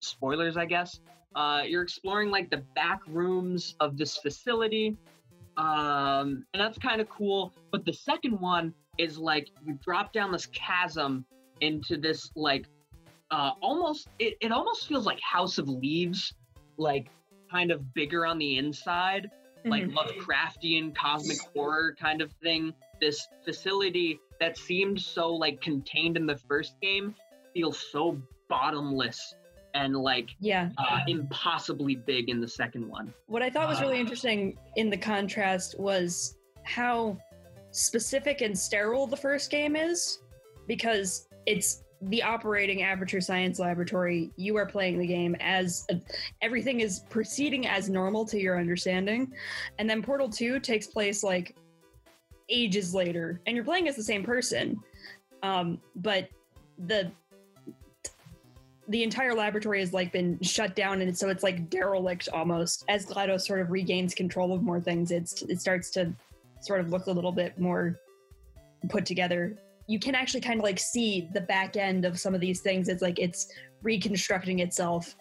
spoilers, 0.00 0.56
I 0.56 0.66
guess. 0.66 0.98
Uh, 1.36 1.62
you're 1.64 1.82
exploring 1.82 2.30
like 2.30 2.50
the 2.50 2.64
back 2.74 3.00
rooms 3.06 3.76
of 3.78 3.96
this 3.96 4.16
facility. 4.16 4.96
Um, 5.56 6.44
and 6.52 6.60
that's 6.60 6.76
kind 6.76 7.00
of 7.00 7.08
cool. 7.08 7.54
But 7.70 7.84
the 7.84 7.92
second 7.92 8.40
one 8.40 8.74
is 8.98 9.16
like 9.16 9.48
you 9.64 9.78
drop 9.82 10.12
down 10.12 10.32
this 10.32 10.46
chasm 10.46 11.24
into 11.60 11.96
this 11.96 12.32
like 12.34 12.66
uh 13.30 13.52
almost 13.62 14.08
it, 14.18 14.36
it 14.40 14.50
almost 14.50 14.88
feels 14.88 15.06
like 15.06 15.20
House 15.20 15.56
of 15.58 15.68
Leaves, 15.68 16.34
like 16.76 17.08
kind 17.50 17.70
of 17.70 17.92
bigger 17.94 18.24
on 18.26 18.38
the 18.38 18.58
inside 18.58 19.30
like 19.64 19.84
Mhm. 19.84 19.94
Lovecraftian 19.94 20.94
cosmic 20.96 21.38
horror 21.54 21.94
kind 22.00 22.20
of 22.20 22.32
thing. 22.42 22.74
This 23.00 23.28
facility 23.44 24.18
that 24.40 24.56
seemed 24.58 25.00
so 25.00 25.32
like 25.32 25.60
contained 25.60 26.16
in 26.16 26.26
the 26.26 26.36
first 26.36 26.74
game 26.80 27.14
feels 27.54 27.78
so 27.78 28.20
bottomless 28.48 29.34
and 29.74 29.96
like 29.96 30.30
yeah 30.40 30.70
uh, 30.78 30.98
impossibly 31.06 31.94
big 31.94 32.28
in 32.28 32.40
the 32.40 32.48
second 32.48 32.88
one. 32.88 33.14
what 33.26 33.40
I 33.42 33.48
thought 33.50 33.68
was 33.68 33.80
really 33.80 33.96
Ah. 33.98 34.00
interesting 34.00 34.58
in 34.76 34.90
the 34.90 34.96
contrast 34.96 35.78
was 35.78 36.36
how 36.64 37.16
specific 37.70 38.40
and 38.40 38.58
sterile 38.58 39.06
the 39.06 39.16
first 39.16 39.50
game 39.50 39.76
is, 39.76 40.18
because 40.66 41.28
it's 41.46 41.84
the 42.02 42.22
operating 42.22 42.82
Aperture 42.82 43.20
Science 43.20 43.58
Laboratory. 43.58 44.30
You 44.36 44.56
are 44.56 44.66
playing 44.66 44.98
the 44.98 45.06
game 45.06 45.36
as 45.40 45.86
a, 45.90 46.00
everything 46.40 46.80
is 46.80 47.00
proceeding 47.10 47.66
as 47.66 47.88
normal 47.88 48.24
to 48.26 48.40
your 48.40 48.58
understanding, 48.58 49.32
and 49.78 49.88
then 49.88 50.02
Portal 50.02 50.28
Two 50.28 50.58
takes 50.58 50.86
place 50.86 51.22
like 51.22 51.56
ages 52.48 52.94
later, 52.94 53.40
and 53.46 53.54
you're 53.54 53.64
playing 53.64 53.88
as 53.88 53.96
the 53.96 54.02
same 54.02 54.24
person, 54.24 54.80
um, 55.42 55.80
but 55.96 56.28
the 56.86 57.10
the 58.88 59.02
entire 59.02 59.32
laboratory 59.32 59.78
has 59.80 59.92
like 59.92 60.12
been 60.12 60.38
shut 60.42 60.74
down 60.74 61.00
and 61.00 61.16
so 61.16 61.28
it's 61.28 61.44
like 61.44 61.70
derelict 61.70 62.28
almost. 62.32 62.84
As 62.88 63.06
GLaDOS 63.06 63.42
sort 63.42 63.60
of 63.60 63.70
regains 63.70 64.12
control 64.12 64.52
of 64.52 64.62
more 64.62 64.80
things 64.80 65.12
it's 65.12 65.42
it 65.42 65.60
starts 65.60 65.88
to 65.90 66.12
sort 66.60 66.80
of 66.80 66.90
look 66.90 67.06
a 67.06 67.10
little 67.12 67.32
bit 67.32 67.58
more 67.58 67.98
put 68.88 69.06
together 69.06 69.56
you 69.92 69.98
can 69.98 70.14
actually 70.14 70.40
kind 70.40 70.58
of 70.58 70.64
like 70.64 70.78
see 70.78 71.28
the 71.34 71.40
back 71.42 71.76
end 71.76 72.06
of 72.06 72.18
some 72.18 72.34
of 72.34 72.40
these 72.40 72.60
things 72.62 72.88
it's 72.88 73.02
like 73.02 73.18
it's 73.18 73.52
reconstructing 73.82 74.60
itself 74.60 75.14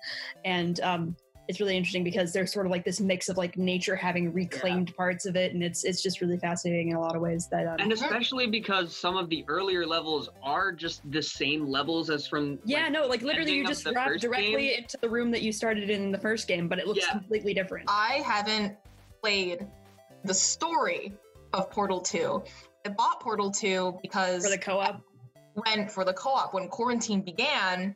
and 0.45 0.79
um 0.79 1.15
it's 1.47 1.59
really 1.59 1.75
interesting 1.75 2.03
because 2.05 2.31
there's 2.31 2.53
sort 2.53 2.65
of 2.65 2.71
like 2.71 2.85
this 2.85 3.01
mix 3.01 3.27
of 3.27 3.35
like 3.35 3.57
nature 3.57 3.93
having 3.95 4.31
reclaimed 4.31 4.95
parts 4.95 5.25
of 5.25 5.35
it, 5.35 5.53
and 5.53 5.61
it's 5.61 5.83
it's 5.83 6.01
just 6.01 6.21
really 6.21 6.37
fascinating 6.37 6.91
in 6.91 6.95
a 6.95 6.99
lot 7.01 7.13
of 7.13 7.21
ways. 7.21 7.49
That 7.51 7.67
um, 7.67 7.75
And 7.79 7.91
especially 7.91 8.47
because 8.47 8.95
some 8.95 9.17
of 9.17 9.27
the 9.27 9.43
earlier 9.49 9.85
levels 9.85 10.29
are 10.41 10.71
just 10.71 11.01
the 11.11 11.21
same 11.21 11.67
levels 11.67 12.09
as 12.09 12.25
from 12.25 12.57
yeah, 12.63 12.83
like, 12.83 12.91
no, 12.93 13.05
like 13.05 13.21
literally 13.21 13.53
you 13.53 13.67
just 13.67 13.83
drop 13.83 14.15
directly 14.17 14.69
game. 14.69 14.83
into 14.83 14.97
the 15.01 15.09
room 15.09 15.29
that 15.31 15.41
you 15.41 15.51
started 15.51 15.89
in 15.89 16.09
the 16.09 16.17
first 16.17 16.47
game, 16.47 16.69
but 16.69 16.79
it 16.79 16.87
looks 16.87 17.05
Yeah. 17.05 17.11
completely 17.11 17.53
different. 17.53 17.89
I 17.89 18.21
haven't 18.23 18.77
played 19.21 19.67
the 20.23 20.33
story 20.33 21.11
of 21.51 21.69
Portal 21.69 21.99
2. 21.99 22.41
I 22.85 22.89
bought 22.89 23.19
Portal 23.19 23.51
2 23.51 23.99
because 24.01 24.43
for 24.43 24.49
the 24.49 24.57
co-op. 24.57 25.01
when 25.53 25.87
for 25.87 26.03
the 26.03 26.13
co-op 26.13 26.53
when 26.53 26.67
quarantine 26.67 27.21
began 27.21 27.95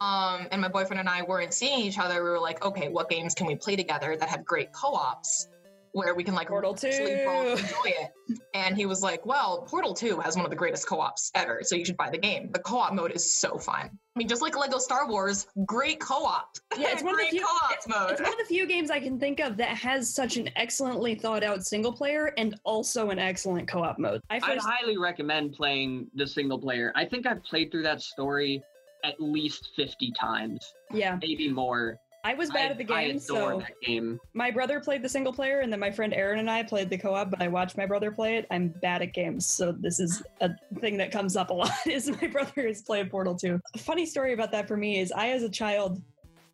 um 0.00 0.48
and 0.50 0.60
my 0.60 0.68
boyfriend 0.68 0.98
and 0.98 1.08
i 1.08 1.22
weren't 1.22 1.52
seeing 1.52 1.80
each 1.80 1.98
other 1.98 2.24
we 2.24 2.30
were 2.30 2.40
like 2.40 2.64
okay 2.64 2.88
what 2.88 3.08
games 3.10 3.34
can 3.34 3.46
we 3.46 3.54
play 3.54 3.76
together 3.76 4.16
that 4.16 4.28
have 4.28 4.44
great 4.44 4.72
co-ops 4.72 5.48
where 5.92 6.14
we 6.14 6.22
can 6.24 6.34
like 6.34 6.48
Portal 6.48 6.72
actually 6.74 7.24
both 7.24 7.58
2. 7.58 7.64
enjoy 7.64 8.02
it 8.02 8.38
and 8.54 8.76
he 8.76 8.86
was 8.86 9.02
like 9.02 9.24
well 9.26 9.62
portal 9.68 9.94
2 9.94 10.18
has 10.20 10.36
one 10.36 10.44
of 10.44 10.50
the 10.50 10.56
greatest 10.56 10.86
co-ops 10.86 11.30
ever 11.34 11.60
so 11.62 11.74
you 11.74 11.84
should 11.84 11.96
buy 11.96 12.10
the 12.10 12.18
game 12.18 12.50
the 12.52 12.58
co-op 12.60 12.92
mode 12.92 13.12
is 13.12 13.36
so 13.36 13.58
fun 13.58 13.90
i 13.92 14.18
mean 14.18 14.28
just 14.28 14.42
like 14.42 14.56
lego 14.56 14.78
star 14.78 15.08
wars 15.08 15.46
great 15.66 16.00
co-op 16.00 16.48
Yeah, 16.78 16.88
it's 16.92 17.02
one 17.02 17.14
of 17.14 17.20
the 17.20 17.26
few. 17.26 17.40
co-op 17.40 17.72
It's, 17.72 17.88
mode 17.88 18.10
it's 18.12 18.20
one 18.20 18.32
of 18.32 18.38
the 18.38 18.44
few 18.44 18.66
games 18.66 18.90
I 18.90 19.00
can 19.00 19.18
think 19.18 19.40
of 19.40 19.56
that 19.56 19.76
has 19.76 20.12
such 20.12 20.36
an 20.36 20.48
excellently 20.56 21.14
thought 21.14 21.42
out 21.42 21.64
single 21.64 21.92
player 21.92 22.32
and 22.38 22.54
also 22.64 23.10
an 23.10 23.18
excellent 23.18 23.68
co-op 23.68 23.98
mode. 23.98 24.20
I 24.30 24.40
I'd 24.42 24.58
highly 24.58 24.96
recommend 24.96 25.52
playing 25.54 26.06
the 26.14 26.26
single 26.26 26.58
player. 26.58 26.92
I 26.94 27.04
think 27.04 27.26
I've 27.26 27.42
played 27.42 27.70
through 27.70 27.82
that 27.84 28.02
story 28.02 28.62
at 29.04 29.20
least 29.20 29.70
50 29.76 30.12
times, 30.18 30.60
yeah, 30.92 31.18
maybe 31.20 31.48
more. 31.50 31.96
I 32.22 32.34
was 32.34 32.50
bad 32.50 32.68
I, 32.68 32.70
at 32.72 32.78
the 32.78 32.84
game, 32.84 33.16
adore 33.16 33.20
so 33.20 33.58
that 33.60 33.80
game. 33.82 34.20
my 34.34 34.50
brother 34.50 34.78
played 34.80 35.02
the 35.02 35.08
single 35.08 35.32
player, 35.32 35.60
and 35.60 35.72
then 35.72 35.80
my 35.80 35.90
friend 35.90 36.12
Aaron 36.12 36.38
and 36.38 36.50
I 36.50 36.62
played 36.62 36.90
the 36.90 36.98
co-op. 36.98 37.30
But 37.30 37.40
I 37.40 37.48
watched 37.48 37.76
my 37.76 37.86
brother 37.86 38.10
play 38.10 38.36
it. 38.36 38.46
I'm 38.50 38.68
bad 38.68 39.02
at 39.02 39.14
games, 39.14 39.46
so 39.46 39.72
this 39.72 40.00
is 40.00 40.22
a 40.40 40.50
thing 40.80 40.96
that 40.98 41.10
comes 41.10 41.36
up 41.36 41.50
a 41.50 41.54
lot. 41.54 41.70
Is 41.86 42.10
my 42.20 42.28
brother 42.28 42.66
has 42.66 42.82
played 42.82 43.10
Portal 43.10 43.34
2. 43.34 43.60
A 43.74 43.78
funny 43.78 44.04
story 44.04 44.32
about 44.32 44.52
that 44.52 44.68
for 44.68 44.76
me 44.76 45.00
is 45.00 45.12
I, 45.12 45.30
as 45.30 45.42
a 45.42 45.48
child, 45.48 46.02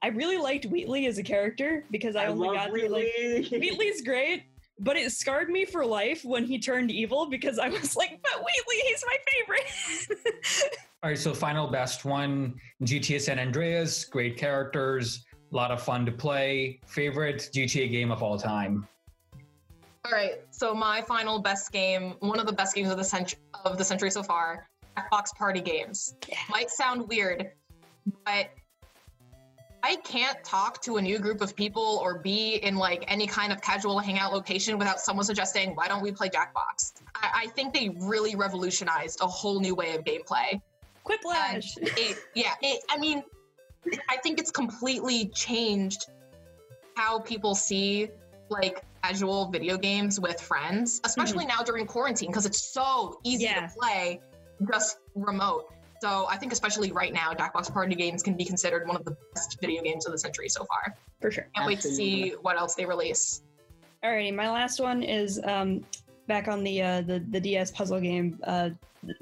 I 0.03 0.09
really 0.09 0.39
liked 0.39 0.67
Wheatley 0.67 1.07
as 1.07 1.19
a 1.19 1.23
character 1.23 1.85
because 1.91 2.17
I, 2.17 2.27
only 2.27 2.57
got 2.57 2.71
through 2.71 2.89
like 2.89 3.07
Wheatley's 3.51 4.03
great, 4.03 4.45
but 4.79 4.97
it 4.97 5.11
scarred 5.11 5.49
me 5.49 5.64
for 5.64 5.85
life 5.85 6.25
when 6.25 6.45
he 6.45 6.59
turned 6.59 6.91
evil 6.91 7.27
because 7.27 7.59
I 7.59 7.69
was 7.69 7.97
like, 7.97 8.21
but 8.23 8.45
Wheatley, 8.45 8.83
he's 8.87 9.05
my 9.05 9.17
favorite. 9.33 10.41
All 11.03 11.11
right, 11.11 11.19
so 11.19 11.35
final 11.35 11.67
best 11.67 12.05
one 12.05 12.55
GTA 12.83 13.21
San 13.21 13.39
Andreas, 13.39 14.05
great 14.05 14.37
characters, 14.37 15.25
a 15.57 15.59
lot 15.59 15.70
of 15.70 15.82
fun 15.82 16.04
to 16.04 16.12
play. 16.12 16.78
Favorite 16.86 17.48
GTA 17.50 17.90
game 17.90 18.12
of 18.12 18.22
all 18.22 18.38
time. 18.38 18.86
All 20.04 20.12
right. 20.12 20.34
So 20.50 20.74
my 20.74 21.00
final 21.00 21.38
best 21.38 21.72
game, 21.72 22.14
one 22.20 22.38
of 22.38 22.46
the 22.46 22.52
best 22.52 22.74
games 22.74 22.90
of 22.90 22.98
the 22.98 23.04
century 23.04 23.38
of 23.64 23.78
the 23.78 23.84
century 23.84 24.11
so 24.11 24.22
far, 24.22 24.68
Jackbox 24.98 25.34
Party 25.34 25.62
games. 25.62 26.14
Yeah. 26.28 26.36
Might 26.50 26.68
sound 26.68 27.09
weird, 27.09 27.52
but 28.26 28.50
I 29.82 29.96
can't 30.04 30.44
talk 30.44 30.82
to 30.82 30.98
a 30.98 31.02
new 31.02 31.18
group 31.18 31.40
of 31.40 31.57
people 31.57 32.00
or 32.02 32.18
be 32.18 32.57
in 32.57 32.76
like 32.76 33.04
any 33.09 33.26
kind 33.26 33.50
of 33.50 33.62
casual 33.62 33.98
hangout 33.98 34.34
location 34.34 34.76
without 34.76 35.00
someone 35.00 35.24
suggesting, 35.24 35.74
"Why 35.74 35.88
don't 35.88 36.02
we 36.02 36.12
play 36.12 36.28
Jackbox?" 36.28 37.00
I, 37.14 37.44
I 37.44 37.46
think 37.46 37.72
they 37.72 37.96
really 38.00 38.36
revolutionized 38.36 39.22
a 39.22 39.26
whole 39.26 39.59
new 39.59 39.74
way 39.74 39.94
of 39.94 40.04
gameplay. 40.04 40.61
Quiplash. 41.07 41.78
It, 41.80 42.18
yeah, 42.34 42.52
it, 42.61 42.82
I 42.90 42.98
mean, 42.98 43.22
I 44.09 44.16
think 44.18 44.39
it's 44.39 44.51
completely 44.51 45.26
changed 45.28 46.07
how 46.95 47.20
people 47.20 47.55
see 47.55 48.09
like 48.49 48.82
casual 49.03 49.51
video 49.51 49.76
games 49.76 50.18
with 50.20 50.41
friends, 50.41 51.01
especially 51.05 51.47
now 51.47 51.62
during 51.62 51.87
quarantine 51.87 52.30
because 52.30 52.47
it's 52.47 52.61
so 52.72 53.20
easy 53.24 53.45
Yeah. 53.45 53.66
to 53.66 53.74
play 53.78 54.20
just 54.70 54.99
remote. 55.14 55.72
So 56.01 56.26
I 56.28 56.37
think 56.37 56.53
especially 56.53 56.93
right 56.93 57.12
now, 57.12 57.32
Jackbox 57.32 57.72
Party 57.72 57.95
games 57.95 58.22
can 58.22 58.34
be 58.34 58.45
considered 58.45 58.87
one 58.87 58.97
of 58.97 59.05
the 59.05 59.16
best 59.34 59.59
video 59.61 59.82
games 59.82 60.07
of 60.07 60.12
the 60.12 60.18
century 60.18 60.49
so 60.49 60.64
far. 60.64 60.95
For 61.20 61.30
sure. 61.30 61.49
Can't 61.55 61.66
wait 61.66 61.80
to 61.80 61.89
see 61.89 62.30
what 62.43 62.59
else 62.59 62.74
they 62.74 62.84
release. 62.84 63.43
Alrighty, 64.05 64.34
my 64.34 64.51
last 64.51 64.78
one 64.78 65.03
is 65.03 65.41
um, 65.45 65.84
back 66.26 66.49
on 66.49 66.62
the 66.62 66.82
uh, 66.82 67.01
the 67.01 67.24
the 67.30 67.41
DS 67.41 67.70
puzzle 67.70 68.01
game 68.01 68.39
uh, 68.45 68.70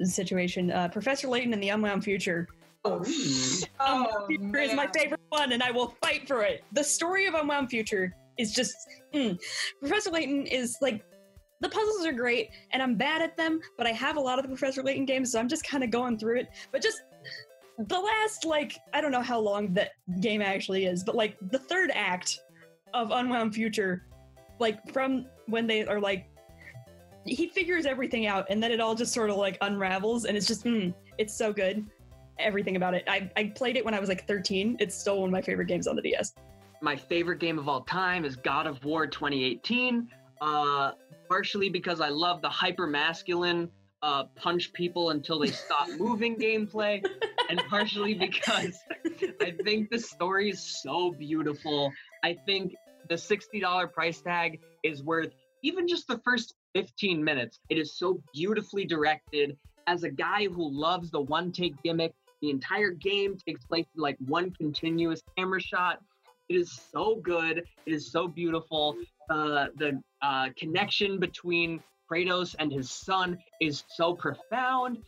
situation. 0.03 0.71
Uh, 0.71 0.87
Professor 0.89 1.27
Layton 1.27 1.53
and 1.53 1.63
the 1.63 1.69
Unwound 1.69 2.03
Future. 2.03 2.47
Unwound 2.85 4.27
Future 4.27 4.59
is 4.59 4.73
my 4.73 4.87
favorite 4.87 5.21
one, 5.29 5.51
and 5.51 5.63
I 5.63 5.71
will 5.71 5.95
fight 6.01 6.27
for 6.27 6.43
it. 6.43 6.63
The 6.73 6.83
story 6.83 7.25
of 7.25 7.33
Unwound 7.33 7.69
Future 7.69 8.13
is 8.37 8.53
just 8.53 8.75
mm. 9.13 9.39
Professor 9.79 10.11
Layton 10.11 10.45
is 10.45 10.77
like 10.81 11.03
the 11.61 11.69
puzzles 11.69 12.05
are 12.05 12.13
great, 12.13 12.49
and 12.71 12.81
I'm 12.81 12.95
bad 12.95 13.21
at 13.21 13.37
them, 13.37 13.59
but 13.77 13.87
I 13.87 13.91
have 13.91 14.17
a 14.17 14.19
lot 14.19 14.39
of 14.39 14.43
the 14.43 14.49
Professor 14.49 14.83
Layton 14.83 15.05
games, 15.05 15.31
so 15.31 15.39
I'm 15.39 15.47
just 15.47 15.65
kind 15.65 15.83
of 15.83 15.89
going 15.89 16.17
through 16.17 16.39
it. 16.39 16.47
But 16.71 16.81
just 16.81 17.01
the 17.77 17.99
last 17.99 18.45
like 18.45 18.77
I 18.93 19.01
don't 19.01 19.11
know 19.11 19.21
how 19.21 19.39
long 19.39 19.73
that 19.73 19.91
game 20.21 20.41
actually 20.41 20.85
is, 20.85 21.03
but 21.03 21.15
like 21.15 21.37
the 21.49 21.59
third 21.59 21.91
act 21.93 22.39
of 22.93 23.11
Unwound 23.11 23.53
Future, 23.53 24.05
like 24.59 24.79
from 24.91 25.25
when 25.47 25.67
they 25.67 25.85
are 25.85 25.99
like 25.99 26.27
he 27.25 27.47
figures 27.47 27.85
everything 27.85 28.27
out 28.27 28.45
and 28.49 28.61
then 28.61 28.71
it 28.71 28.79
all 28.79 28.93
just 28.93 29.11
sort 29.11 29.31
of 29.31 29.35
like 29.35 29.57
unravels 29.61 30.25
and 30.25 30.37
it's 30.37 30.45
just 30.45 30.63
mm, 30.63 30.93
it's 31.17 31.35
so 31.35 31.51
good 31.51 31.83
everything 32.39 32.75
about 32.75 32.93
it 32.93 33.03
I, 33.07 33.29
I 33.35 33.45
played 33.55 33.77
it 33.77 33.85
when 33.85 33.93
i 33.93 33.99
was 33.99 34.09
like 34.09 34.27
13 34.27 34.77
it's 34.79 34.95
still 34.95 35.19
one 35.19 35.29
of 35.29 35.31
my 35.31 35.41
favorite 35.41 35.67
games 35.67 35.87
on 35.87 35.95
the 35.95 36.01
ds 36.01 36.33
My 36.81 36.95
favorite 36.95 37.39
game 37.39 37.57
of 37.57 37.67
all 37.67 37.81
time 37.81 38.25
is 38.25 38.35
God 38.35 38.67
of 38.67 38.83
War 38.83 39.07
2018. 39.07 40.09
Uh, 40.41 40.91
partially 41.27 41.69
because 41.69 42.01
I 42.01 42.09
love 42.09 42.41
the 42.41 42.49
hyper 42.49 42.87
masculine 42.87 43.69
uh, 44.03 44.25
punch 44.35 44.71
people 44.73 45.09
until 45.09 45.39
they 45.39 45.47
stop 45.47 45.89
moving 45.97 46.35
gameplay, 46.35 47.03
and 47.49 47.61
partially 47.69 48.13
because 48.13 48.77
I 49.41 49.55
think 49.63 49.89
the 49.89 49.99
story 49.99 50.49
is 50.49 50.61
so 50.61 51.11
beautiful. 51.11 51.91
I 52.23 52.37
think 52.45 52.75
the 53.09 53.15
$60 53.15 53.93
price 53.93 54.21
tag 54.21 54.59
is 54.83 55.03
worth 55.03 55.31
even 55.63 55.87
just 55.87 56.07
the 56.07 56.19
first 56.19 56.53
15 56.75 57.23
minutes. 57.23 57.59
It 57.69 57.77
is 57.77 57.97
so 57.97 58.21
beautifully 58.33 58.85
directed. 58.85 59.57
As 59.87 60.03
a 60.03 60.09
guy 60.09 60.45
who 60.45 60.69
loves 60.69 61.09
the 61.09 61.21
one 61.21 61.51
take 61.51 61.81
gimmick, 61.83 62.13
the 62.41 62.49
entire 62.49 62.91
game 62.91 63.37
takes 63.45 63.65
place 63.65 63.85
in 63.95 64.01
like 64.01 64.17
one 64.25 64.51
continuous 64.51 65.21
camera 65.37 65.61
shot. 65.61 65.99
It 66.49 66.55
is 66.55 66.79
so 66.91 67.15
good. 67.15 67.63
It 67.85 67.93
is 67.93 68.11
so 68.11 68.27
beautiful. 68.27 68.97
Uh, 69.29 69.67
the 69.77 70.01
uh, 70.21 70.49
connection 70.57 71.19
between 71.19 71.81
Kratos 72.09 72.55
and 72.59 72.71
his 72.71 72.91
son 72.91 73.39
is 73.59 73.83
so 73.89 74.13
profound. 74.13 74.99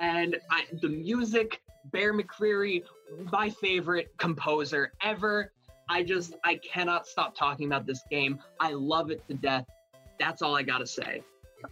And 0.00 0.36
I, 0.50 0.64
the 0.80 0.88
music, 0.88 1.60
Bear 1.86 2.14
McCreary, 2.14 2.82
my 3.32 3.50
favorite 3.50 4.12
composer 4.18 4.92
ever. 5.02 5.52
I 5.88 6.02
just, 6.02 6.34
I 6.44 6.56
cannot 6.56 7.06
stop 7.06 7.36
talking 7.36 7.66
about 7.66 7.86
this 7.86 8.02
game. 8.10 8.38
I 8.60 8.72
love 8.72 9.10
it 9.10 9.26
to 9.28 9.34
death. 9.34 9.64
That's 10.18 10.42
all 10.42 10.54
I 10.54 10.62
gotta 10.62 10.86
say. 10.86 11.22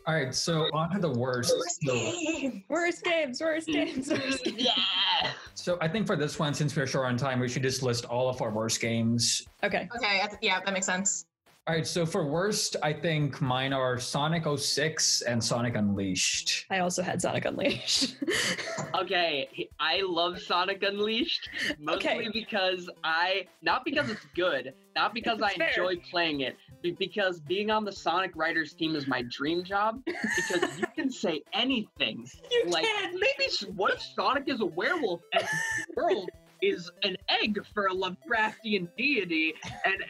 All 0.06 0.14
right, 0.14 0.34
so 0.34 0.68
on 0.72 0.90
to 0.90 0.98
the 0.98 1.10
worst. 1.10 1.50
So, 1.50 1.58
worst 1.58 1.80
games 1.82 2.62
worst 2.68 3.04
games 3.04 3.40
worst 3.40 3.66
games. 3.66 4.10
yeah. 4.56 5.32
so 5.54 5.78
I 5.80 5.88
think 5.88 6.06
for 6.06 6.16
this 6.16 6.38
one, 6.38 6.54
since 6.54 6.74
we're 6.74 6.86
short 6.86 7.06
on 7.06 7.16
time, 7.16 7.40
we 7.40 7.48
should 7.48 7.62
just 7.62 7.82
list 7.82 8.04
all 8.04 8.28
of 8.28 8.40
our 8.42 8.50
worst 8.50 8.80
games. 8.80 9.46
okay 9.62 9.88
Okay, 9.96 10.22
yeah, 10.40 10.60
that 10.64 10.72
makes 10.72 10.86
sense. 10.86 11.26
All 11.66 11.74
right, 11.74 11.86
so 11.86 12.04
for 12.04 12.26
worst, 12.26 12.76
I 12.82 12.92
think 12.92 13.40
mine 13.40 13.72
are 13.72 13.98
Sonic 13.98 14.44
06 14.58 15.22
and 15.22 15.42
Sonic 15.42 15.76
Unleashed. 15.76 16.66
i 16.68 16.80
also 16.80 17.02
had 17.02 17.22
sonic 17.22 17.46
unleashed 17.46 18.16
Okay, 18.94 19.70
I 19.80 20.02
love 20.06 20.38
Sonic 20.40 20.82
Unleashed 20.82 21.48
mostly 21.80 22.10
Okay. 22.10 22.28
because 22.34 22.90
I 23.02 23.46
not 23.62 23.82
because 23.86 24.10
it's 24.10 24.26
good, 24.36 24.74
not 24.94 25.14
because 25.14 25.40
I 25.40 25.54
Fair. 25.54 25.68
enjoy 25.70 25.96
playing 26.10 26.40
it, 26.42 26.54
but 26.82 26.98
because 26.98 27.40
being 27.40 27.70
on 27.70 27.86
the 27.86 27.92
Sonic 27.92 28.32
writers 28.36 28.74
team 28.74 28.94
is 28.94 29.06
my 29.08 29.22
dream 29.30 29.64
job. 29.64 30.02
Because 30.04 30.78
you 30.78 30.86
can 30.94 31.10
say 31.10 31.40
anything. 31.54 32.26
you 32.50 32.64
Like 32.68 32.84
can 32.84 33.14
maybe 33.14 33.50
what 33.74 33.94
if 33.94 34.02
Sonic 34.14 34.44
is 34.48 34.60
a 34.60 34.66
werewolf 34.66 35.22
and 35.32 35.42
the 35.42 35.94
world 35.96 36.28
is 36.62 36.90
an 37.02 37.16
egg 37.28 37.58
for 37.72 37.86
a 37.86 37.92
Lovecraftian 37.94 38.88
deity, 38.96 39.54
and 39.84 40.04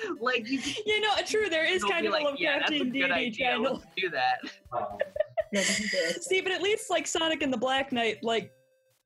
like 0.20 0.48
you 0.48 0.58
can 0.58 0.74
you 0.86 1.00
know 1.00 1.10
true 1.26 1.48
there 1.48 1.64
is 1.66 1.82
kind 1.84 2.06
of 2.06 2.12
like, 2.12 2.24
a 2.26 2.34
yeah, 2.38 2.58
that's 2.60 2.70
a 2.70 2.74
Lovecraftian 2.74 2.78
good 2.78 2.92
deity 2.92 3.12
idea. 3.12 3.30
channel 3.46 3.72
Let's 3.74 3.86
do 3.96 4.10
that. 4.10 4.38
See, 6.22 6.40
but 6.40 6.52
at 6.52 6.62
least 6.62 6.90
like 6.90 7.06
Sonic 7.06 7.42
and 7.42 7.52
the 7.52 7.56
Black 7.58 7.92
Knight, 7.92 8.22
like 8.22 8.50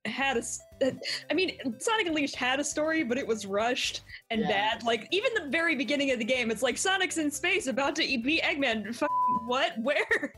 had 0.04 0.36
a. 0.36 0.40
s- 0.40 0.60
uh, 0.84 0.90
mean, 1.34 1.56
Sonic 1.78 2.08
Unleashed 2.08 2.34
had 2.34 2.58
a 2.58 2.64
story, 2.64 3.04
but 3.04 3.16
it 3.18 3.26
was 3.26 3.46
rushed 3.46 4.00
and 4.30 4.40
Yeah. 4.40 4.48
bad. 4.48 4.82
Like 4.82 5.06
even 5.12 5.32
the 5.34 5.48
very 5.50 5.76
beginning 5.76 6.10
of 6.10 6.18
the 6.18 6.24
game, 6.24 6.50
it's 6.50 6.62
like 6.62 6.76
Sonic's 6.76 7.18
in 7.18 7.30
space 7.30 7.68
about 7.68 7.94
to 7.96 8.04
eat- 8.04 8.24
beat 8.24 8.42
Eggman. 8.42 8.88
F- 9.02 9.08
what? 9.46 9.72
Where? 9.80 10.34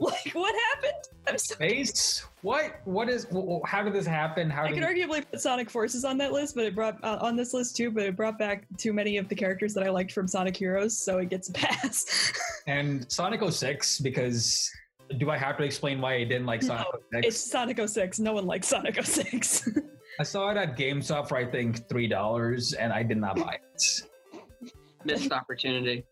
like 0.00 0.30
what 0.32 0.54
happened? 0.74 1.02
I'm 1.28 1.38
so 1.38 1.54
Space? 1.54 2.24
What? 2.42 2.80
What 2.84 3.08
is? 3.08 3.24
wh- 3.32 3.60
wh- 3.62 3.68
How 3.68 3.82
did 3.82 3.92
this 3.92 4.06
happen? 4.06 4.50
How 4.50 4.64
I 4.64 4.68
did? 4.72 4.74
could 4.80 4.82
arguably 4.82 5.24
put 5.30 5.40
Sonic 5.40 5.70
Forces 5.70 6.04
on 6.04 6.18
that 6.18 6.32
list, 6.32 6.56
but 6.56 6.64
it 6.64 6.74
brought 6.74 7.02
uh, 7.04 7.18
on 7.20 7.36
this 7.36 7.54
list 7.54 7.76
too. 7.76 7.90
But 7.90 8.02
it 8.04 8.16
brought 8.16 8.36
back 8.38 8.66
too 8.78 8.92
many 8.92 9.16
of 9.16 9.28
the 9.28 9.34
characters 9.34 9.72
that 9.74 9.84
I 9.84 9.90
liked 9.90 10.10
from 10.12 10.26
Sonic 10.26 10.56
Heroes, 10.56 10.98
so 10.98 11.18
it 11.18 11.28
gets 11.30 11.48
a 11.48 11.52
pass. 11.54 12.32
and 12.66 13.10
Sonic 13.10 13.40
06 13.48 14.00
because 14.00 14.70
do 15.18 15.30
I 15.30 15.36
have 15.38 15.56
to 15.58 15.62
explain 15.62 16.00
why 16.00 16.14
I 16.14 16.24
didn't 16.24 16.46
like 16.46 16.62
Sonic 16.62 16.86
06? 17.12 17.26
it's 17.28 17.38
Sonic 17.38 17.78
06. 17.88 18.18
No 18.18 18.32
one 18.32 18.46
likes 18.46 18.66
Sonic 18.66 19.02
06. 19.04 19.68
I 20.20 20.24
saw 20.24 20.50
it 20.50 20.56
at 20.56 20.76
GameStop 20.76 21.28
for 21.28 21.36
I 21.36 21.44
think 21.48 21.88
three 21.88 22.08
dollars, 22.08 22.72
and 22.72 22.92
I 22.92 23.02
did 23.04 23.18
not 23.18 23.36
buy 23.36 23.58
it. 23.74 23.82
Missed 25.04 25.30
opportunity. 25.32 26.04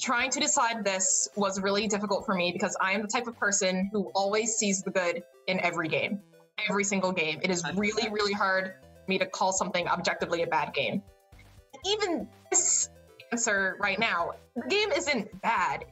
Trying 0.00 0.30
to 0.30 0.40
decide 0.40 0.82
this 0.82 1.28
was 1.36 1.60
really 1.60 1.86
difficult 1.86 2.24
for 2.24 2.34
me 2.34 2.52
because 2.52 2.74
I 2.80 2.92
am 2.92 3.02
the 3.02 3.08
type 3.08 3.26
of 3.26 3.36
person 3.38 3.90
who 3.92 4.10
always 4.14 4.56
sees 4.56 4.82
the 4.82 4.90
good 4.90 5.22
in 5.46 5.60
every 5.60 5.88
game, 5.88 6.20
every 6.68 6.84
single 6.84 7.12
game. 7.12 7.38
It 7.42 7.50
is 7.50 7.62
really, 7.74 8.08
really 8.10 8.32
hard 8.32 8.74
for 9.04 9.10
me 9.10 9.18
to 9.18 9.26
call 9.26 9.52
something 9.52 9.86
objectively 9.88 10.42
a 10.42 10.46
bad 10.46 10.72
game. 10.72 11.02
Even 11.84 12.26
this 12.50 12.88
answer 13.30 13.76
right 13.78 13.98
now, 13.98 14.32
the 14.56 14.66
game 14.68 14.90
isn't 14.92 15.38
bad. 15.42 15.84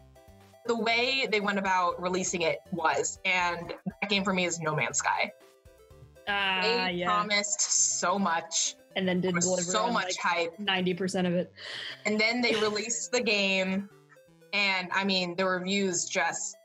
The 0.67 0.77
way 0.77 1.29
they 1.31 1.41
went 1.41 1.59
about 1.59 2.01
releasing 2.01 2.43
it 2.43 2.61
was, 2.73 3.19
and 3.27 3.75
that 4.01 4.09
game 4.11 4.25
for 4.25 4.33
me 4.33 4.47
is 4.47 4.59
No 4.59 4.75
Man's 4.75 4.99
Sky. 4.99 5.33
Ah, 6.27 6.61
They 6.63 6.93
yeah. 6.95 7.07
promised 7.07 7.61
so 7.99 8.19
much, 8.19 8.75
And 8.97 9.07
then 9.07 9.21
didn't 9.21 9.41
deliver 9.41 9.63
so 9.63 9.91
much 9.91 10.17
hype, 10.19 10.57
90% 10.59 11.27
of 11.27 11.35
it. 11.35 11.53
and 12.07 12.19
then 12.21 12.41
they 12.41 12.55
released 12.57 13.13
the 13.13 13.21
game 13.23 13.89
and 14.53 14.89
i 14.93 15.05
mean 15.05 15.35
the 15.37 15.45
reviews 15.45 16.05
just 16.07 16.57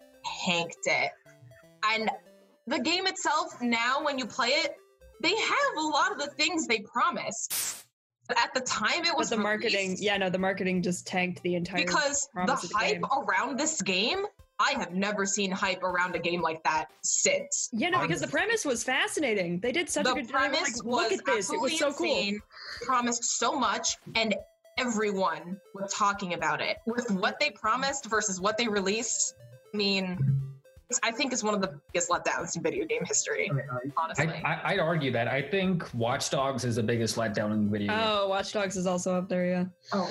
hanked 0.45 0.77
it 0.85 1.11
and 1.91 2.09
the 2.67 2.79
game 2.79 3.05
itself 3.07 3.61
now 3.61 4.03
when 4.03 4.17
you 4.17 4.25
play 4.25 4.49
it 4.49 4.75
they 5.21 5.35
have 5.35 5.77
a 5.77 5.81
lot 5.81 6.11
of 6.11 6.17
the 6.17 6.27
things 6.37 6.67
they 6.67 6.79
promised 6.79 7.85
but 8.27 8.37
at 8.39 8.53
the 8.53 8.61
time 8.61 9.03
it 9.03 9.15
was 9.17 9.29
But 9.29 9.35
the 9.35 9.41
marketing, 9.43 9.97
yeah, 9.99 10.15
no, 10.15 10.29
the 10.29 10.37
marketing 10.39 10.81
just 10.81 11.05
tanked 11.05 11.43
the 11.43 11.55
entire. 11.55 11.83
because 11.83 12.29
the 12.33 12.71
hype 12.73 12.93
game. 13.01 13.05
around 13.27 13.59
this 13.59 13.81
game 13.81 14.25
i 14.61 14.71
have 14.77 14.93
never 14.93 15.25
seen 15.25 15.51
hype 15.51 15.83
around 15.83 16.15
a 16.15 16.19
game 16.19 16.41
like 16.41 16.63
that 16.63 16.85
since 17.03 17.69
yeah, 17.73 17.89
no, 17.89 17.99
because 18.01 18.21
the 18.21 18.27
premise 18.27 18.63
was 18.63 18.83
fascinating. 18.83 19.59
They 19.59 19.71
did 19.73 19.89
such 19.89 20.05
a 20.05 20.09
the 20.09 20.15
good 20.15 20.29
job. 20.29 20.31
premise 20.37 20.61
Like, 20.77 20.85
was 20.85 21.11
look 21.11 21.11
at 21.11 21.25
this. 21.25 21.51
It 21.51 21.59
was 21.59 21.77
so 21.77 21.87
insane, 21.87 22.39
promised 22.83 23.25
so 23.25 23.59
much 23.59 23.97
and 24.15 24.33
everyone 24.77 25.59
was 25.73 25.93
talking 25.93 26.33
about 26.33 26.61
it 26.61 26.77
with 26.85 27.09
what 27.11 27.39
they 27.39 27.49
promised 27.51 28.05
versus 28.05 28.39
what 28.39 28.57
they 28.57 28.67
released 28.67 29.35
i 29.73 29.77
mean 29.77 30.17
i 31.01 31.11
think 31.11 31.33
is 31.33 31.43
one 31.43 31.53
of 31.53 31.61
the 31.61 31.79
biggest 31.91 32.09
letdowns 32.09 32.55
in 32.55 32.63
video 32.63 32.85
game 32.85 33.03
history 33.05 33.51
honestly 33.97 34.27
I, 34.27 34.53
I, 34.53 34.73
I'd 34.73 34.79
argue 34.79 35.11
that. 35.11 35.27
I 35.27 35.41
think 35.41 35.91
Watch 35.93 36.29
Dogs 36.29 36.65
is 36.65 36.75
the 36.75 36.83
biggest 36.83 37.15
letdown 37.15 37.51
in 37.53 37.69
video. 37.69 37.91
cool. 37.91 38.01
Oh, 38.03 38.27
Watch 38.29 38.53
Dogs 38.53 38.77
is 38.77 38.85
also 38.85 39.15
up 39.15 39.27
there, 39.27 39.45
yeah. 39.45 39.65
Oh, 39.91 40.09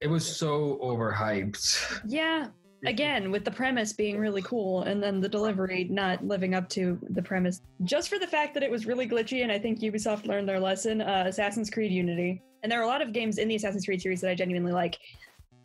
it 0.00 0.08
was 0.08 0.24
so 0.24 0.78
overhyped. 0.82 2.00
Yeah, 2.06 2.48
again 2.86 3.30
with 3.30 3.44
the 3.44 3.50
premise 3.50 3.92
being 3.92 4.18
really 4.18 4.42
cool 4.42 4.82
and 4.82 5.02
then 5.02 5.20
the 5.20 5.28
delivery 5.28 5.84
not 5.90 6.24
living 6.24 6.54
up 6.54 6.68
to 6.68 6.98
the 7.10 7.22
premise 7.22 7.60
just 7.82 8.08
for 8.08 8.18
the 8.18 8.26
fact 8.26 8.54
that 8.54 8.62
it 8.62 8.70
was 8.70 8.86
really 8.86 9.08
glitchy 9.08 9.42
and 9.42 9.50
i 9.50 9.58
think 9.58 9.80
ubisoft 9.80 10.26
learned 10.26 10.48
their 10.48 10.60
lesson 10.60 11.00
uh, 11.00 11.24
assassin's 11.26 11.70
creed 11.70 11.90
unity 11.90 12.40
and 12.62 12.70
there 12.70 12.80
are 12.80 12.84
a 12.84 12.86
lot 12.86 13.02
of 13.02 13.12
games 13.12 13.38
in 13.38 13.48
the 13.48 13.54
assassin's 13.54 13.84
creed 13.84 14.00
series 14.00 14.20
that 14.20 14.30
i 14.30 14.34
genuinely 14.34 14.72
like 14.72 14.98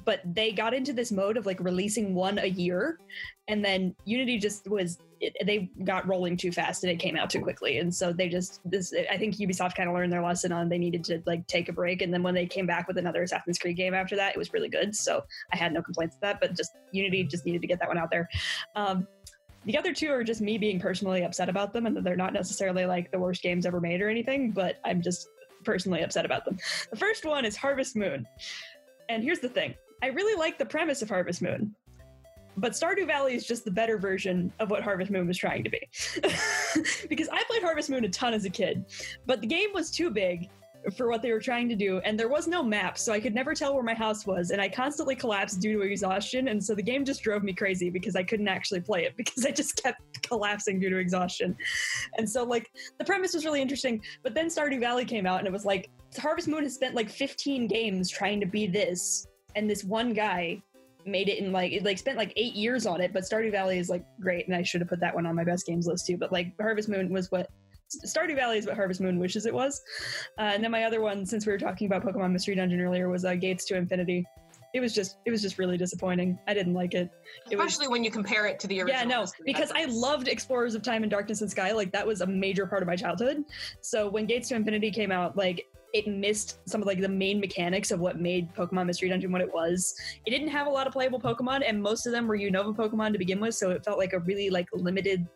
but 0.05 0.21
they 0.25 0.51
got 0.51 0.73
into 0.73 0.93
this 0.93 1.11
mode 1.11 1.37
of 1.37 1.45
like 1.45 1.59
releasing 1.59 2.13
one 2.13 2.37
a 2.39 2.47
year 2.47 2.99
and 3.47 3.63
then 3.63 3.95
unity 4.05 4.37
just 4.37 4.67
was 4.69 4.97
it, 5.23 5.35
they 5.45 5.69
got 5.85 6.07
rolling 6.07 6.35
too 6.35 6.51
fast 6.51 6.83
and 6.83 6.91
it 6.91 6.97
came 6.97 7.15
out 7.15 7.29
too 7.29 7.41
quickly. 7.41 7.77
And 7.77 7.93
so 7.93 8.11
they 8.11 8.27
just 8.27 8.59
this 8.65 8.93
i 9.09 9.17
think 9.17 9.35
ubisoft 9.35 9.75
kind 9.75 9.87
of 9.87 9.95
learned 9.95 10.11
their 10.11 10.21
lesson 10.21 10.51
on 10.51 10.67
they 10.67 10.77
needed 10.77 11.03
to 11.05 11.23
like 11.25 11.47
take 11.47 11.69
a 11.69 11.73
break. 11.73 12.01
And 12.01 12.13
then 12.13 12.23
when 12.23 12.33
they 12.33 12.45
came 12.45 12.67
back 12.67 12.87
with 12.87 12.97
another 12.97 13.23
assassin's 13.23 13.57
creed 13.57 13.77
game 13.77 13.93
after 13.93 14.15
that 14.17 14.35
it 14.35 14.37
was 14.37 14.53
really 14.53 14.69
good. 14.69 14.95
So 14.95 15.23
i 15.51 15.57
had 15.57 15.73
no 15.73 15.81
complaints 15.81 16.15
with 16.15 16.21
that 16.21 16.39
but 16.41 16.55
just 16.55 16.71
unity 16.91 17.23
just 17.23 17.45
needed 17.45 17.61
to 17.61 17.67
get 17.67 17.79
that 17.79 17.87
one 17.87 17.97
out 17.97 18.11
there. 18.11 18.29
Um, 18.75 19.07
the 19.65 19.77
other 19.77 19.93
two 19.93 20.11
are 20.11 20.25
just 20.25 20.41
me 20.41 20.57
being 20.57 20.77
personally 20.77 21.23
upset 21.23 21.47
about 21.47 21.71
them 21.71 21.85
and 21.85 21.95
that 21.95 22.03
they're 22.03 22.17
not 22.17 22.33
necessarily 22.33 22.85
like 22.85 23.09
the 23.11 23.19
worst 23.19 23.41
games 23.41 23.65
ever 23.65 23.79
made 23.79 24.01
or 24.01 24.09
anything 24.09 24.51
but 24.51 24.77
i'm 24.83 25.01
just 25.01 25.29
personally 25.63 26.01
upset 26.01 26.25
about 26.25 26.45
them. 26.45 26.57
The 26.89 26.97
first 26.97 27.25
one 27.25 27.45
is 27.45 27.55
harvest 27.55 27.95
moon. 27.95 28.27
And 29.09 29.23
here's 29.23 29.39
the 29.39 29.49
thing. 29.49 29.73
I 30.01 30.07
really 30.07 30.37
like 30.37 30.57
the 30.57 30.65
premise 30.65 31.01
of 31.01 31.09
harvest 31.09 31.41
moon 31.41 31.75
but 32.57 32.73
Stardew 32.73 33.07
Valley 33.07 33.35
is 33.35 33.45
just 33.45 33.65
the 33.65 33.71
better 33.71 33.97
version 33.97 34.51
of 34.59 34.69
what 34.69 34.83
Harvest 34.83 35.11
Moon 35.11 35.27
was 35.27 35.37
trying 35.37 35.63
to 35.63 35.69
be. 35.69 35.79
because 37.09 37.29
I 37.29 37.43
played 37.47 37.63
Harvest 37.63 37.89
Moon 37.89 38.05
a 38.05 38.09
ton 38.09 38.33
as 38.33 38.45
a 38.45 38.49
kid, 38.49 38.85
but 39.25 39.41
the 39.41 39.47
game 39.47 39.69
was 39.73 39.89
too 39.89 40.09
big 40.09 40.49
for 40.95 41.09
what 41.09 41.21
they 41.21 41.31
were 41.31 41.39
trying 41.39 41.69
to 41.69 41.75
do, 41.75 41.99
and 41.99 42.19
there 42.19 42.27
was 42.27 42.47
no 42.47 42.63
map, 42.63 42.97
so 42.97 43.13
I 43.13 43.19
could 43.19 43.33
never 43.33 43.53
tell 43.53 43.73
where 43.73 43.83
my 43.83 43.93
house 43.93 44.25
was, 44.25 44.51
and 44.51 44.61
I 44.61 44.69
constantly 44.69 45.15
collapsed 45.15 45.61
due 45.61 45.73
to 45.73 45.81
exhaustion, 45.81 46.49
and 46.49 46.63
so 46.63 46.75
the 46.75 46.83
game 46.83 47.05
just 47.05 47.23
drove 47.23 47.43
me 47.43 47.53
crazy 47.53 47.89
because 47.89 48.15
I 48.15 48.23
couldn't 48.23 48.47
actually 48.47 48.81
play 48.81 49.05
it 49.05 49.13
because 49.17 49.45
I 49.45 49.51
just 49.51 49.81
kept 49.81 50.01
collapsing 50.23 50.79
due 50.79 50.89
to 50.89 50.97
exhaustion. 50.97 51.55
And 52.17 52.29
so, 52.29 52.43
like, 52.43 52.69
the 52.99 53.05
premise 53.05 53.33
was 53.33 53.45
really 53.45 53.61
interesting, 53.61 54.01
but 54.23 54.33
then 54.33 54.47
Stardew 54.47 54.79
Valley 54.79 55.05
came 55.05 55.25
out, 55.25 55.39
and 55.39 55.47
it 55.47 55.53
was 55.53 55.65
like, 55.65 55.89
Harvest 56.17 56.47
Moon 56.47 56.63
has 56.63 56.75
spent 56.75 56.95
like 56.95 57.09
15 57.09 57.67
games 57.67 58.09
trying 58.09 58.39
to 58.39 58.45
be 58.45 58.67
this, 58.67 59.27
and 59.55 59.69
this 59.69 59.83
one 59.83 60.13
guy 60.13 60.61
made 61.05 61.27
it 61.27 61.39
in 61.39 61.51
like 61.51 61.71
it 61.73 61.83
like 61.83 61.97
spent 61.97 62.17
like 62.17 62.31
eight 62.37 62.53
years 62.53 62.85
on 62.85 63.01
it 63.01 63.11
but 63.11 63.23
stardew 63.23 63.51
valley 63.51 63.77
is 63.77 63.89
like 63.89 64.05
great 64.21 64.47
and 64.47 64.55
i 64.55 64.63
should 64.63 64.79
have 64.79 64.87
put 64.87 65.01
that 65.01 65.13
one 65.13 65.25
on 65.25 65.35
my 65.35 65.43
best 65.43 65.65
games 65.65 65.85
list 65.85 66.05
too 66.05 66.17
but 66.17 66.31
like 66.31 66.53
harvest 66.59 66.87
moon 66.87 67.11
was 67.11 67.29
what 67.29 67.49
stardew 68.05 68.35
valley 68.35 68.57
is 68.57 68.65
what 68.65 68.75
harvest 68.75 69.01
moon 69.01 69.19
wishes 69.19 69.45
it 69.45 69.53
was. 69.53 69.81
Uh, 70.37 70.51
and 70.53 70.63
then 70.63 70.71
my 70.71 70.83
other 70.83 71.01
one 71.01 71.25
since 71.25 71.45
we 71.45 71.51
were 71.51 71.57
talking 71.57 71.87
about 71.87 72.03
pokemon 72.03 72.31
mystery 72.31 72.55
dungeon 72.55 72.81
earlier 72.81 73.09
was 73.09 73.25
uh, 73.25 73.35
gates 73.35 73.65
to 73.65 73.75
infinity. 73.75 74.25
It 74.73 74.79
was 74.79 74.93
just 74.93 75.17
it 75.25 75.31
was 75.31 75.41
just 75.41 75.59
really 75.59 75.77
disappointing. 75.77 76.39
I 76.47 76.55
didn't 76.55 76.73
like 76.73 76.95
it. 76.95 77.11
It 77.51 77.57
was 77.57 77.67
especially 77.67 77.89
when 77.89 78.03
you 78.03 78.09
compare 78.09 78.47
it 78.47 78.59
to 78.61 78.67
the 78.67 78.81
original 78.81 79.01
yeah 79.01 79.07
no 79.07 79.21
Mystery 79.21 79.43
because 79.45 79.71
i 79.75 79.85
loved 79.85 80.27
explorers 80.27 80.73
of 80.73 80.81
time 80.81 81.03
and 81.03 81.11
darkness 81.11 81.41
and 81.41 81.51
sky. 81.51 81.71
Like 81.71 81.91
that 81.91 82.05
was 82.05 82.21
a 82.21 82.27
major 82.27 82.65
part 82.65 82.81
of 82.81 82.87
my 82.87 82.95
childhood. 82.95 83.43
So 83.81 84.09
when 84.09 84.25
gates 84.25 84.49
to 84.49 84.55
infinity 84.55 84.89
came 84.89 85.11
out 85.11 85.37
like 85.37 85.63
it 85.93 86.07
missed 86.07 86.67
some 86.67 86.81
of 86.81 86.87
like 86.87 86.99
the 86.99 87.07
main 87.07 87.39
mechanics 87.39 87.91
of 87.91 87.99
what 87.99 88.19
made 88.19 88.53
pokemon 88.55 88.87
mystery 88.87 89.09
dungeon 89.09 89.31
what 89.31 89.41
it 89.41 89.53
was. 89.53 89.93
It 90.25 90.31
didn't 90.31 90.47
have 90.47 90.65
a 90.65 90.69
lot 90.71 90.87
of 90.87 90.93
playable 90.93 91.21
pokemon 91.21 91.63
and 91.67 91.81
most 91.81 92.07
of 92.07 92.11
them 92.11 92.27
were 92.27 92.37
unova 92.37 92.75
pokemon 92.75 93.13
to 93.13 93.19
begin 93.19 93.39
with 93.39 93.53
so 93.53 93.69
it 93.69 93.85
felt 93.85 93.99
like 93.99 94.13
a 94.13 94.19
really 94.19 94.49
like 94.49 94.67
limited 94.73 95.27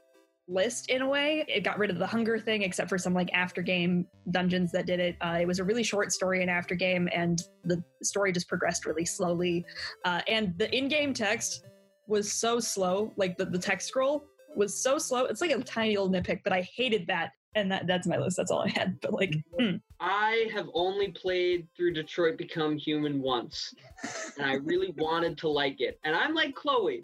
list 0.48 0.90
in 0.90 1.02
a 1.02 1.08
way. 1.08 1.46
It 1.48 1.64
got 1.64 1.78
rid 1.78 1.90
of 1.90 1.98
the 1.98 2.08
hunger 2.08 2.40
thing 2.40 2.62
except 2.62 2.90
for 2.90 2.98
some 2.98 3.14
like 3.14 3.30
after 3.34 3.62
game 3.62 4.08
dungeons 4.32 4.72
that 4.72 4.86
did 4.86 5.00
it. 5.00 5.18
Uh, 5.22 5.38
it 5.42 5.48
was 5.48 5.60
a 5.60 5.64
really 5.64 5.84
short 5.84 6.12
story 6.12 6.42
in 6.42 6.50
after 6.50 6.76
game 6.76 7.10
and 7.14 7.42
the 7.64 7.84
story 8.04 8.32
just 8.32 8.48
progressed 8.48 8.86
really 8.86 9.06
slowly. 9.06 9.66
Uh, 10.06 10.22
and 10.28 10.58
the 10.58 10.74
in-game 10.76 11.14
text 11.14 11.66
was 12.08 12.32
so 12.32 12.60
slow 12.60 13.12
like 13.18 13.38
the, 13.38 13.46
the 13.46 13.60
text 13.60 13.90
scroll 13.90 14.24
was 14.56 14.82
so 14.82 14.98
slow. 14.98 15.26
It's 15.26 15.42
like 15.42 15.52
a 15.52 15.60
tiny 15.60 15.98
little 15.98 16.10
nitpick 16.10 16.40
but 16.44 16.54
i 16.54 16.62
hated 16.62 17.06
that 17.08 17.32
and 17.56 17.72
that, 17.72 17.88
that's 17.88 18.08
my 18.08 18.18
list. 18.18 18.38
That's 18.38 18.52
all 18.52 18.62
i 18.62 18.70
had 18.70 19.00
but 19.02 19.14
like 19.14 19.36
hmm. 19.60 19.78
I 20.00 20.48
have 20.54 20.68
only 20.76 21.08
played 21.10 21.68
through 21.76 21.94
Detroit 21.94 22.38
Become 22.38 22.78
Human 22.78 23.20
once, 23.20 23.74
and 24.38 24.46
I 24.46 24.58
really 24.58 24.94
wanted 24.98 25.40
to 25.40 25.50
like 25.50 25.82
it. 25.82 26.00
And 26.04 26.16
I'm 26.16 26.36
like 26.36 26.54
Chloe, 26.54 27.04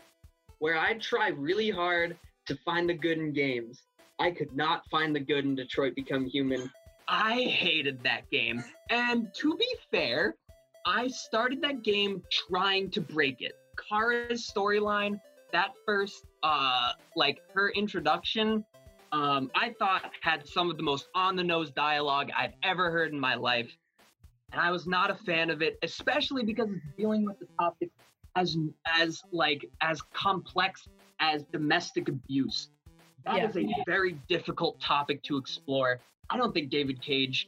where 0.60 0.78
I 0.78 0.94
try 1.00 1.30
really 1.30 1.72
hard 1.72 2.16
to 2.46 2.58
find 2.66 2.90
the 2.90 2.94
good 2.94 3.18
in 3.18 3.34
games. 3.34 3.84
I 4.20 4.32
could 4.32 4.56
not 4.56 4.84
find 4.90 5.16
the 5.16 5.20
good 5.20 5.46
in 5.46 5.56
Detroit 5.56 5.96
Become 5.96 6.26
Human. 6.28 6.72
I 7.08 7.42
hated 7.44 8.02
that 8.04 8.30
game. 8.32 8.64
And 8.90 9.34
to 9.36 9.58
be 9.58 9.76
fair, 9.92 10.36
I 10.86 11.08
started 11.08 11.62
that 11.62 11.84
game 11.84 12.24
trying 12.32 12.92
to 12.92 13.02
break 13.02 13.42
it. 13.42 13.54
Kara's 13.90 14.52
storyline, 14.56 15.20
that 15.52 15.72
first, 15.86 16.26
uh, 16.44 16.92
like 17.16 17.40
her 17.54 17.70
introduction 17.72 18.64
um, 19.14 19.52
I 19.54 19.76
thought 19.78 20.12
had 20.22 20.46
some 20.48 20.72
of 20.72 20.78
the 20.78 20.84
most 20.84 21.08
on 21.14 21.36
the 21.36 21.44
nose 21.44 21.70
dialogue 21.70 22.32
I've 22.36 22.54
ever 22.64 22.90
heard 22.90 23.14
in 23.14 23.20
my 23.20 23.36
life. 23.36 23.72
And 24.52 24.60
I 24.60 24.72
was 24.72 24.88
not 24.88 25.12
a 25.12 25.16
fan 25.16 25.52
of 25.52 25.62
it, 25.62 25.78
especially 25.84 26.44
because 26.44 26.70
it's 26.70 26.98
dealing 26.98 27.24
with 27.24 27.38
the 27.40 27.48
topic 27.60 27.92
as 28.36 28.58
as 28.88 29.22
like 29.32 29.70
as 29.82 30.02
complex 30.14 30.88
as 31.24 31.44
domestic 31.52 32.10
abuse. 32.10 32.70
That 33.26 33.38
Yeah. 33.38 33.48
is 33.48 33.58
a 33.58 33.68
very 33.86 34.14
difficult 34.28 34.80
topic 34.82 35.24
to 35.24 35.38
explore. 35.38 36.00
I 36.30 36.38
don't 36.38 36.54
think 36.54 36.70
David 36.70 37.02
Cage 37.02 37.48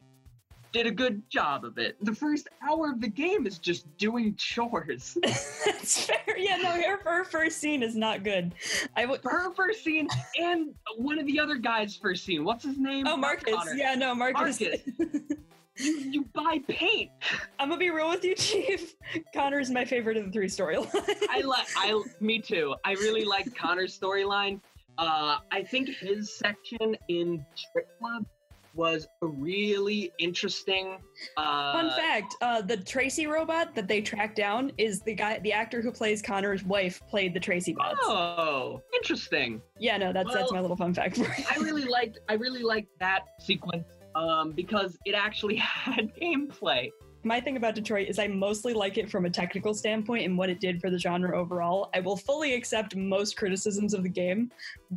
did 0.71 0.87
a 0.87 0.91
good 0.91 1.21
job 1.29 1.63
of 1.65 1.77
it. 1.77 1.95
The 2.03 2.13
first 2.15 2.47
hour 2.61 2.89
of 2.91 2.99
the 3.01 3.07
game 3.07 3.45
is 3.45 3.57
just 3.59 3.85
doing 3.97 4.35
chores. 4.35 5.17
that's 5.23 6.05
fair 6.05 6.37
yeah 6.37 6.57
no 6.57 6.69
her, 6.71 6.99
her 7.03 7.23
first 7.23 7.59
scene 7.59 7.81
is 7.81 7.95
not 7.95 8.23
good 8.23 8.53
i 8.97 9.05
would 9.05 9.21
Her 9.23 9.53
first 9.53 9.83
scene 9.85 10.07
and 10.37 10.73
one 10.97 11.17
of 11.17 11.25
the 11.27 11.39
other 11.39 11.55
guys' 11.55 11.95
first 11.95 12.25
scene. 12.25 12.43
What's 12.43 12.65
his 12.65 12.77
name? 12.77 13.07
oh 13.07 13.15
marcus 13.17 13.53
Connor. 13.55 13.73
yeah 13.75 13.95
no 13.95 14.13
marcus, 14.15 14.59
Marcus. 14.59 14.79
You, 15.77 15.97
you 15.99 16.25
buy 16.33 16.59
paint. 16.67 17.11
i'm 17.59 17.69
gonna 17.69 17.79
be 17.79 17.89
real 17.89 18.09
with 18.09 18.23
you 18.23 18.33
chief 18.35 18.95
connor's 19.33 19.69
my 19.69 19.83
favorite 19.85 20.15
of 20.17 20.25
the 20.25 20.31
three 20.31 20.47
storylines 20.47 20.89
I 21.29 21.41
like. 21.41 21.67
I 21.75 22.01
me 22.21 22.39
too. 22.39 22.75
I 22.85 22.93
really 22.93 23.25
like 23.25 23.53
Connor's 23.55 23.97
storyline, 23.97 24.61
Uh, 24.97 25.39
I 25.51 25.63
think 25.63 25.89
his 25.89 26.33
section 26.33 26.95
in 27.09 27.45
Trick 27.73 27.87
Club 27.99 28.25
was 28.73 29.07
a 29.21 29.25
really 29.27 30.11
interesting. 30.19 30.97
Uh, 31.37 31.73
Fun 31.73 31.89
fact: 31.91 32.35
uh, 32.41 32.61
the 32.61 32.77
Tracy 32.77 33.25
robot 33.27 33.73
that 33.75 33.87
they 33.87 34.01
tracked 34.01 34.35
down 34.35 34.71
is 34.77 35.01
the 35.01 35.13
guy, 35.15 35.39
the 35.39 35.51
actor 35.53 35.81
who 35.81 35.91
plays 35.91 36.21
Connor's 36.21 36.63
wife, 36.63 37.01
played 37.09 37.33
the 37.33 37.39
Tracy 37.39 37.73
bots. 37.73 37.99
Oh, 38.03 38.81
interesting. 38.93 39.61
Yeah, 39.79 39.97
no, 39.97 40.11
that's 40.13 40.33
that's 40.33 40.51
my 40.51 40.59
little 40.61 40.77
fun 40.77 40.93
fact 40.93 41.15
for 41.17 41.23
you. 41.23 41.45
I 41.49 41.57
really 41.59 41.85
liked 41.85 42.19
I 42.29 42.33
really 42.33 42.63
liked 42.63 42.89
that 42.99 43.21
sequence 43.39 43.85
um, 44.15 44.51
because 44.51 44.97
it 45.05 45.13
actually 45.13 45.55
had 45.57 46.11
gameplay. 46.15 46.91
My 47.23 47.41
thing 47.41 47.57
about 47.57 47.73
Detroit 47.73 48.07
is 48.07 48.19
I 48.19 48.27
mostly 48.27 48.75
like 48.75 48.99
it 48.99 49.09
from 49.09 49.25
a 49.25 49.29
technical 49.31 49.73
standpoint 49.73 50.25
and 50.25 50.37
what 50.37 50.51
it 50.51 50.59
did 50.59 50.79
for 50.79 50.91
the 50.91 50.99
genre 50.99 51.35
overall. 51.35 51.89
I 51.95 51.99
will 51.99 52.17
fully 52.17 52.53
accept 52.53 52.95
most 52.95 53.35
criticisms 53.35 53.95
of 53.95 54.03
the 54.03 54.09
game 54.09 54.51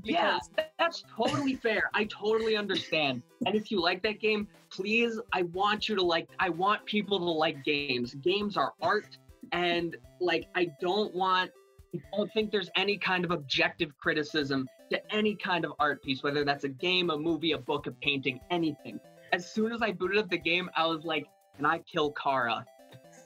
Yeah, 0.04 0.38
that's 0.78 1.04
totally 1.16 1.54
fair. 1.62 1.90
I 1.94 2.04
totally 2.04 2.54
understand. 2.54 3.22
And 3.46 3.54
if 3.54 3.70
you 3.70 3.80
like 3.80 4.02
that 4.02 4.20
game, 4.20 4.46
please, 4.70 5.18
I 5.32 5.42
want 5.42 5.88
you 5.88 5.96
to 5.96 6.02
like. 6.02 6.28
I 6.38 6.50
want 6.50 6.84
people 6.84 7.18
to 7.18 7.24
like 7.24 7.64
games. 7.64 8.14
Games 8.16 8.58
are 8.58 8.74
art, 8.82 9.16
and 9.52 9.96
like 10.20 10.48
I 10.54 10.68
don't 10.82 11.14
want. 11.14 11.50
I 11.94 12.00
don't 12.14 12.30
think 12.34 12.52
there's 12.52 12.68
any 12.76 12.98
kind 12.98 13.24
of 13.24 13.30
objective 13.30 13.96
criticism 13.96 14.68
to 14.90 15.14
any 15.14 15.34
kind 15.34 15.64
of 15.64 15.72
art 15.78 16.02
piece, 16.02 16.22
whether 16.22 16.44
that's 16.44 16.64
a 16.64 16.68
game, 16.68 17.10
a 17.10 17.18
movie, 17.18 17.52
a 17.52 17.58
book, 17.58 17.86
a 17.86 17.92
painting, 17.92 18.40
anything. 18.50 19.00
As 19.32 19.50
soon 19.50 19.72
as 19.72 19.82
I 19.82 19.92
booted 19.92 20.18
up 20.18 20.30
the 20.30 20.38
game, 20.38 20.70
I 20.76 20.86
was 20.86 21.04
like, 21.04 21.26
"Can 21.56 21.66
I 21.66 21.78
kill 21.78 22.12
Kara?" 22.12 22.64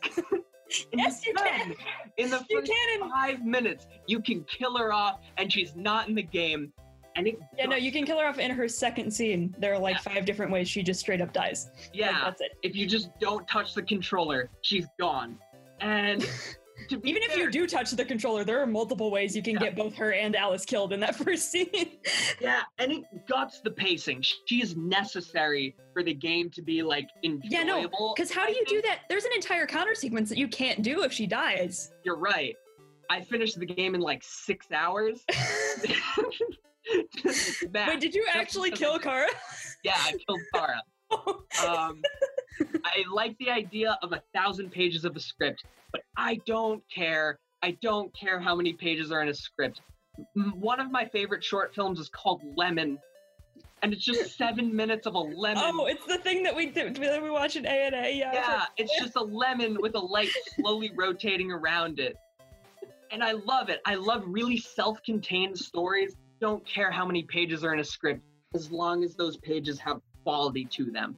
Yes, 0.92 1.24
you 1.26 1.34
can. 1.34 1.74
In 2.16 2.30
the 2.30 2.38
first. 2.38 2.72
And, 3.00 3.10
five 3.10 3.44
minutes, 3.44 3.86
you 4.06 4.20
can 4.20 4.44
kill 4.44 4.76
her 4.76 4.92
off, 4.92 5.20
and 5.36 5.52
she's 5.52 5.74
not 5.76 6.08
in 6.08 6.14
the 6.14 6.22
game. 6.22 6.72
And 7.14 7.26
it 7.26 7.38
yeah, 7.58 7.66
no, 7.66 7.76
you 7.76 7.92
can 7.92 8.06
kill 8.06 8.18
her 8.18 8.26
off 8.26 8.38
in 8.38 8.50
her 8.50 8.66
second 8.68 9.10
scene. 9.10 9.54
There 9.58 9.74
are 9.74 9.78
like 9.78 10.00
five 10.00 10.24
different 10.24 10.50
ways 10.50 10.68
she 10.68 10.82
just 10.82 11.00
straight 11.00 11.20
up 11.20 11.32
dies. 11.32 11.70
Like, 11.76 11.90
yeah. 11.92 12.20
that's 12.24 12.40
it. 12.40 12.52
if 12.62 12.74
you 12.74 12.86
just 12.86 13.10
don't 13.20 13.46
touch 13.46 13.74
the 13.74 13.82
controller, 13.82 14.48
she's 14.62 14.86
gone. 14.98 15.38
And 15.80 16.26
Even 16.90 17.22
if 17.22 17.36
you 17.36 17.50
do 17.50 17.66
touch 17.66 17.90
the 17.92 18.04
controller, 18.04 18.44
there 18.44 18.60
are 18.60 18.66
multiple 18.66 19.10
ways 19.10 19.34
you 19.36 19.42
can 19.42 19.56
get 19.56 19.76
both 19.76 19.94
her 19.96 20.12
and 20.12 20.34
Alice 20.36 20.64
killed 20.64 20.92
in 20.92 21.00
that 21.00 21.14
first 21.24 21.50
scene. 21.50 21.68
yeah, 22.40 22.62
and 22.78 22.92
it 22.92 23.04
guts 23.28 23.60
the 23.60 23.70
pacing. 23.70 24.22
She 24.46 24.62
is 24.62 24.76
necessary 24.76 25.74
for 25.92 26.02
the 26.02 26.14
game 26.14 26.50
to 26.50 26.62
be 26.62 26.82
like 26.82 27.08
enjoyable. 27.24 27.48
Yeah, 27.50 27.64
no, 27.64 28.14
Because 28.14 28.32
how 28.32 28.46
do 28.46 28.52
you 28.52 28.64
do 28.66 28.82
that? 28.82 29.00
There's 29.08 29.24
an 29.24 29.32
entire 29.34 29.66
counter 29.66 29.94
sequence 29.94 30.28
that 30.28 30.38
you 30.38 30.48
can't 30.48 30.82
do 30.82 31.02
if 31.02 31.12
she 31.12 31.26
dies. 31.26 31.92
You're 32.04 32.18
right. 32.18 32.56
I 33.10 33.20
finished 33.20 33.58
the 33.58 33.66
game 33.66 33.94
in 33.94 34.00
like 34.00 34.22
six 34.24 34.66
hours. 34.72 35.24
Wait, 37.24 38.00
did 38.00 38.14
you 38.14 38.26
actually 38.32 38.70
kill 38.70 38.98
Kara? 38.98 39.28
Yeah, 39.84 39.94
I 39.96 40.12
killed 40.12 40.40
Tara. 40.54 40.82
Um, 41.66 42.00
I 42.84 43.04
like 43.12 43.36
the 43.38 43.50
idea 43.50 43.98
of 44.02 44.12
a 44.12 44.22
thousand 44.34 44.70
pages 44.70 45.04
of 45.04 45.14
a 45.14 45.20
script, 45.20 45.64
but 45.92 46.01
I 46.16 46.40
don't 46.46 46.82
care. 46.94 47.38
I 47.62 47.76
don't 47.82 48.14
care 48.14 48.40
how 48.40 48.54
many 48.54 48.72
pages 48.72 49.12
are 49.12 49.22
in 49.22 49.28
a 49.28 49.34
script. 49.34 49.80
One 50.34 50.80
of 50.80 50.90
my 50.90 51.06
favorite 51.06 51.42
short 51.42 51.74
films 51.74 51.98
is 51.98 52.08
called 52.08 52.42
Lemon, 52.56 52.98
and 53.82 53.92
it's 53.92 54.04
just 54.04 54.36
seven 54.38 54.74
minutes 54.74 55.06
of 55.06 55.14
a 55.14 55.18
lemon. 55.18 55.62
oh, 55.64 55.86
it's 55.86 56.04
the 56.06 56.18
thing 56.18 56.42
that 56.42 56.54
we 56.54 56.66
did, 56.66 56.96
that 56.96 57.22
we 57.22 57.30
watch 57.30 57.56
in 57.56 57.66
A 57.66 57.86
and 57.86 57.94
A. 57.94 58.14
Yeah. 58.14 58.32
yeah, 58.32 58.64
it's 58.76 58.92
just 58.98 59.16
a 59.16 59.22
lemon 59.22 59.78
with 59.80 59.94
a 59.94 60.00
light 60.00 60.30
slowly 60.56 60.92
rotating 60.96 61.50
around 61.50 61.98
it. 61.98 62.16
And 63.10 63.22
I 63.22 63.32
love 63.32 63.68
it. 63.68 63.80
I 63.84 63.94
love 63.94 64.22
really 64.26 64.56
self 64.56 65.02
contained 65.02 65.58
stories. 65.58 66.16
Don't 66.40 66.64
care 66.66 66.90
how 66.90 67.06
many 67.06 67.22
pages 67.22 67.62
are 67.62 67.72
in 67.72 67.80
a 67.80 67.84
script, 67.84 68.22
as 68.54 68.70
long 68.72 69.04
as 69.04 69.14
those 69.14 69.36
pages 69.38 69.78
have 69.78 70.00
quality 70.24 70.64
to 70.72 70.90
them. 70.90 71.16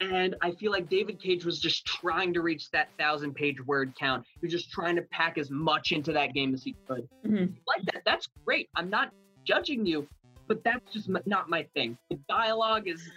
And 0.00 0.34
I 0.42 0.50
feel 0.52 0.72
like 0.72 0.88
David 0.88 1.20
Cage 1.20 1.44
was 1.44 1.58
just 1.60 1.86
trying 1.86 2.32
to 2.34 2.40
reach 2.42 2.70
that 2.72 2.88
thousand 2.98 3.34
page 3.34 3.64
word 3.64 3.94
count. 3.98 4.24
He 4.40 4.46
was 4.46 4.52
just 4.52 4.70
trying 4.70 4.96
to 4.96 5.02
pack 5.02 5.38
as 5.38 5.50
much 5.50 5.92
into 5.92 6.12
that 6.12 6.34
game 6.34 6.52
as 6.52 6.62
he 6.62 6.74
could. 6.88 7.08
Mhm. 7.24 7.54
Like 7.66 7.84
that. 7.92 8.02
That's 8.04 8.28
great. 8.44 8.68
I'm 8.76 8.90
not 8.90 9.12
judging 9.44 9.86
you, 9.86 10.06
but 10.48 10.62
that's 10.64 10.92
just 10.92 11.08
m- 11.08 11.18
not 11.26 11.48
my 11.48 11.62
thing. 11.74 11.96
The 12.10 12.16
dialogue 12.28 12.88
is. 12.88 13.08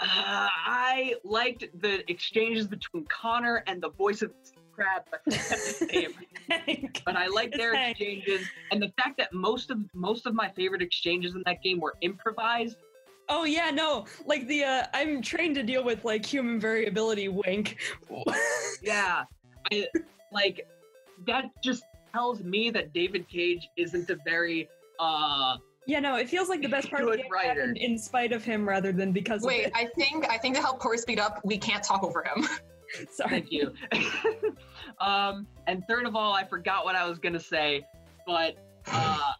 Uh, 0.00 0.06
I 0.08 1.14
liked 1.24 1.64
the 1.80 2.08
exchanges 2.10 2.66
between 2.66 3.04
Connor 3.06 3.62
and 3.68 3.80
the 3.80 3.90
voice 3.90 4.22
of 4.22 4.32
Crab, 4.72 5.02
but 5.10 5.20
that's 5.26 5.78
the 5.78 5.86
same. 5.92 6.14
Hank. 6.50 7.02
But 7.06 7.16
I 7.16 7.28
like 7.28 7.52
their 7.52 7.74
exchanges, 7.74 8.46
and 8.72 8.82
the 8.82 8.92
fact 9.00 9.16
that 9.18 9.32
most 9.32 9.70
of 9.70 9.78
most 9.94 10.26
of 10.26 10.34
my 10.34 10.50
favorite 10.50 10.82
exchanges 10.82 11.36
in 11.36 11.42
that 11.46 11.62
game 11.62 11.78
were 11.78 11.94
improvised. 12.00 12.76
Oh 13.28 13.44
yeah, 13.44 13.70
no, 13.70 14.06
like 14.26 14.46
the 14.46 14.64
uh, 14.64 14.82
I'm 14.92 15.22
trained 15.22 15.54
to 15.56 15.62
deal 15.62 15.84
with 15.84 16.04
like 16.04 16.24
human 16.24 16.60
variability. 16.60 17.28
Wink. 17.28 17.78
Yeah, 18.82 19.24
I 19.72 19.88
like 20.30 20.66
that. 21.26 21.46
Just 21.62 21.84
tells 22.12 22.42
me 22.42 22.68
that 22.70 22.92
David 22.92 23.26
Cage 23.28 23.66
isn't 23.78 24.10
a 24.10 24.16
very 24.26 24.68
uh 25.00 25.56
yeah, 25.86 26.00
no, 26.00 26.16
it 26.16 26.28
feels 26.28 26.48
like 26.48 26.62
the 26.62 26.68
best 26.68 26.90
part 26.90 27.02
of 27.02 27.10
the 27.10 27.16
Good 27.16 27.22
game 27.24 27.32
writer. 27.32 27.60
happened 27.60 27.76
in 27.76 27.98
spite 27.98 28.32
of 28.32 28.42
him 28.42 28.66
rather 28.66 28.90
than 28.92 29.12
because 29.12 29.42
Wait, 29.42 29.66
of 29.66 29.72
I 29.74 29.88
think 29.96 30.28
I 30.28 30.38
think 30.38 30.54
to 30.56 30.62
help 30.62 30.78
Corey 30.78 30.98
speed 30.98 31.18
up, 31.18 31.40
we 31.44 31.58
can't 31.58 31.82
talk 31.82 32.02
over 32.02 32.24
him. 32.24 32.46
Sorry. 33.10 33.30
Thank 33.30 33.52
you. 33.52 33.72
um, 35.00 35.46
and 35.66 35.82
third 35.88 36.06
of 36.06 36.16
all, 36.16 36.32
I 36.32 36.44
forgot 36.44 36.84
what 36.84 36.94
I 36.94 37.06
was 37.08 37.18
gonna 37.18 37.40
say, 37.40 37.82
but 38.26 38.54
uh, 38.86 39.32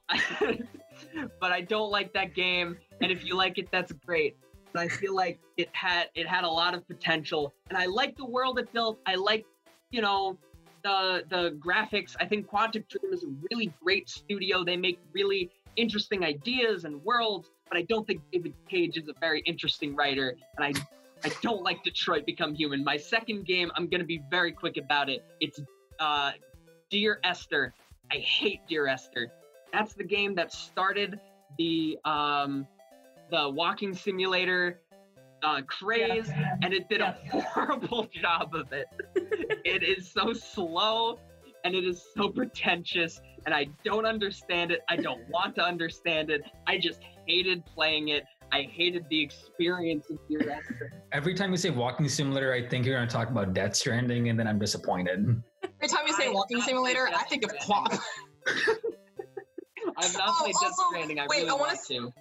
but 1.41 1.53
I 1.53 1.62
don't 1.62 1.91
like 1.91 2.12
that 2.12 2.35
game. 2.35 2.76
And 3.01 3.11
if 3.11 3.25
you 3.25 3.37
like 3.37 3.59
it, 3.59 3.69
that's 3.71 3.93
great. 3.93 4.37
But 4.73 4.83
I 4.83 4.89
feel 4.89 5.15
like 5.15 5.39
it 5.57 5.69
had 5.73 6.09
it 6.15 6.27
had 6.27 6.45
a 6.45 6.49
lot 6.49 6.75
of 6.75 6.87
potential, 6.87 7.55
and 7.69 7.79
I 7.79 7.87
like 7.87 8.17
the 8.17 8.25
world 8.25 8.59
it 8.59 8.73
built. 8.73 8.99
I 9.07 9.15
like, 9.15 9.47
you 9.91 10.03
know, 10.03 10.37
the 10.83 11.25
the 11.29 11.57
graphics. 11.65 12.17
I 12.19 12.27
think 12.27 12.49
Quantic 12.49 12.89
Dream 12.89 13.13
is 13.13 13.23
a 13.23 13.33
really 13.51 13.73
great 13.83 14.09
studio. 14.09 14.65
They 14.65 14.77
make 14.77 14.99
really 15.13 15.51
interesting 15.77 16.25
ideas 16.25 16.85
and 16.85 17.03
worlds. 17.05 17.51
But 17.69 17.79
I 17.79 17.83
don't 17.83 18.07
think 18.07 18.21
David 18.33 18.53
Cage 18.69 18.97
is 18.97 19.09
a 19.09 19.15
very 19.21 19.41
interesting 19.41 19.95
writer, 19.95 20.37
and 20.57 20.65
I 20.65 20.73
I 21.25 21.33
don't 21.41 21.63
like 21.63 21.83
Detroit 21.85 22.27
Become 22.27 22.55
Human. 22.55 22.85
My 22.85 22.97
second 22.97 23.47
game, 23.47 23.71
I'm 23.77 23.89
gonna 23.89 24.05
be 24.05 24.23
very 24.31 24.53
quick 24.53 24.77
about 24.77 25.09
it. 25.09 25.25
It's 25.41 25.61
uh, 25.99 26.33
Dear 26.91 27.21
Esther. 27.25 27.73
I 28.13 28.17
hate 28.17 28.61
Dear 28.69 28.89
Esther. 28.89 29.33
That's 29.73 29.95
the 29.95 30.05
game 30.05 30.35
that 30.35 30.53
started 30.53 31.19
the 31.59 31.99
um, 32.05 32.67
the 33.35 33.51
walking 33.51 33.93
simulator 33.95 34.80
uh, 35.43 35.61
craze, 35.66 36.30
and 36.62 36.72
it 36.72 36.89
did 36.89 37.01
a 37.01 37.18
horrible 37.32 38.07
job 38.12 38.55
of 38.55 38.72
it. 38.72 38.87
it 39.64 39.82
is 39.82 40.09
so 40.11 40.32
slow, 40.32 41.18
and 41.64 41.74
it 41.74 41.85
is 41.85 42.01
so 42.16 42.28
pretentious, 42.28 43.20
and 43.45 43.53
I 43.55 43.66
don't 43.85 44.07
understand 44.07 44.70
it. 44.70 44.80
I 44.89 44.97
don't 44.97 45.28
want 45.28 45.57
to 45.57 45.62
understand 45.64 46.30
it. 46.30 46.43
I 46.68 46.78
just 46.78 47.01
hated 47.26 47.66
playing 47.66 48.09
it. 48.09 48.24
I 48.53 48.62
hated 48.70 49.05
the 49.11 49.20
experience 49.20 50.07
of 50.11 50.18
Dear 50.28 50.49
Esther. 50.51 50.93
Every 51.12 51.35
time 51.35 51.51
you 51.51 51.57
say 51.57 51.70
walking 51.70 52.09
simulator, 52.09 52.53
I 52.53 52.66
think 52.68 52.87
you're 52.87 52.97
going 52.97 53.09
to 53.09 53.12
talk 53.12 53.30
about 53.30 53.53
Death 53.53 53.74
Stranding, 53.74 54.28
and 54.28 54.39
then 54.39 54.47
I'm 54.47 54.61
disappointed. 54.61 55.43
Every 55.64 55.89
time 55.89 56.07
you 56.07 56.14
say 56.14 56.28
I- 56.28 56.32
walking 56.32 56.61
simulator, 56.62 57.09
I- 57.12 57.16
I 57.16 57.22
think 57.24 57.45
of 57.45 57.53
QWOP. 57.57 57.99
I've 59.97 60.14
not 60.16 60.28
Oh, 60.28 60.37
played 60.43 60.55
Death 60.62 60.72
Stranding. 60.89 61.18
I 61.18 61.26
wait, 61.28 61.39
really 61.39 61.51
I 61.51 61.53
wanna 61.53 61.64
want 61.64 61.72
s- 61.78 61.89
to. 61.89 62.12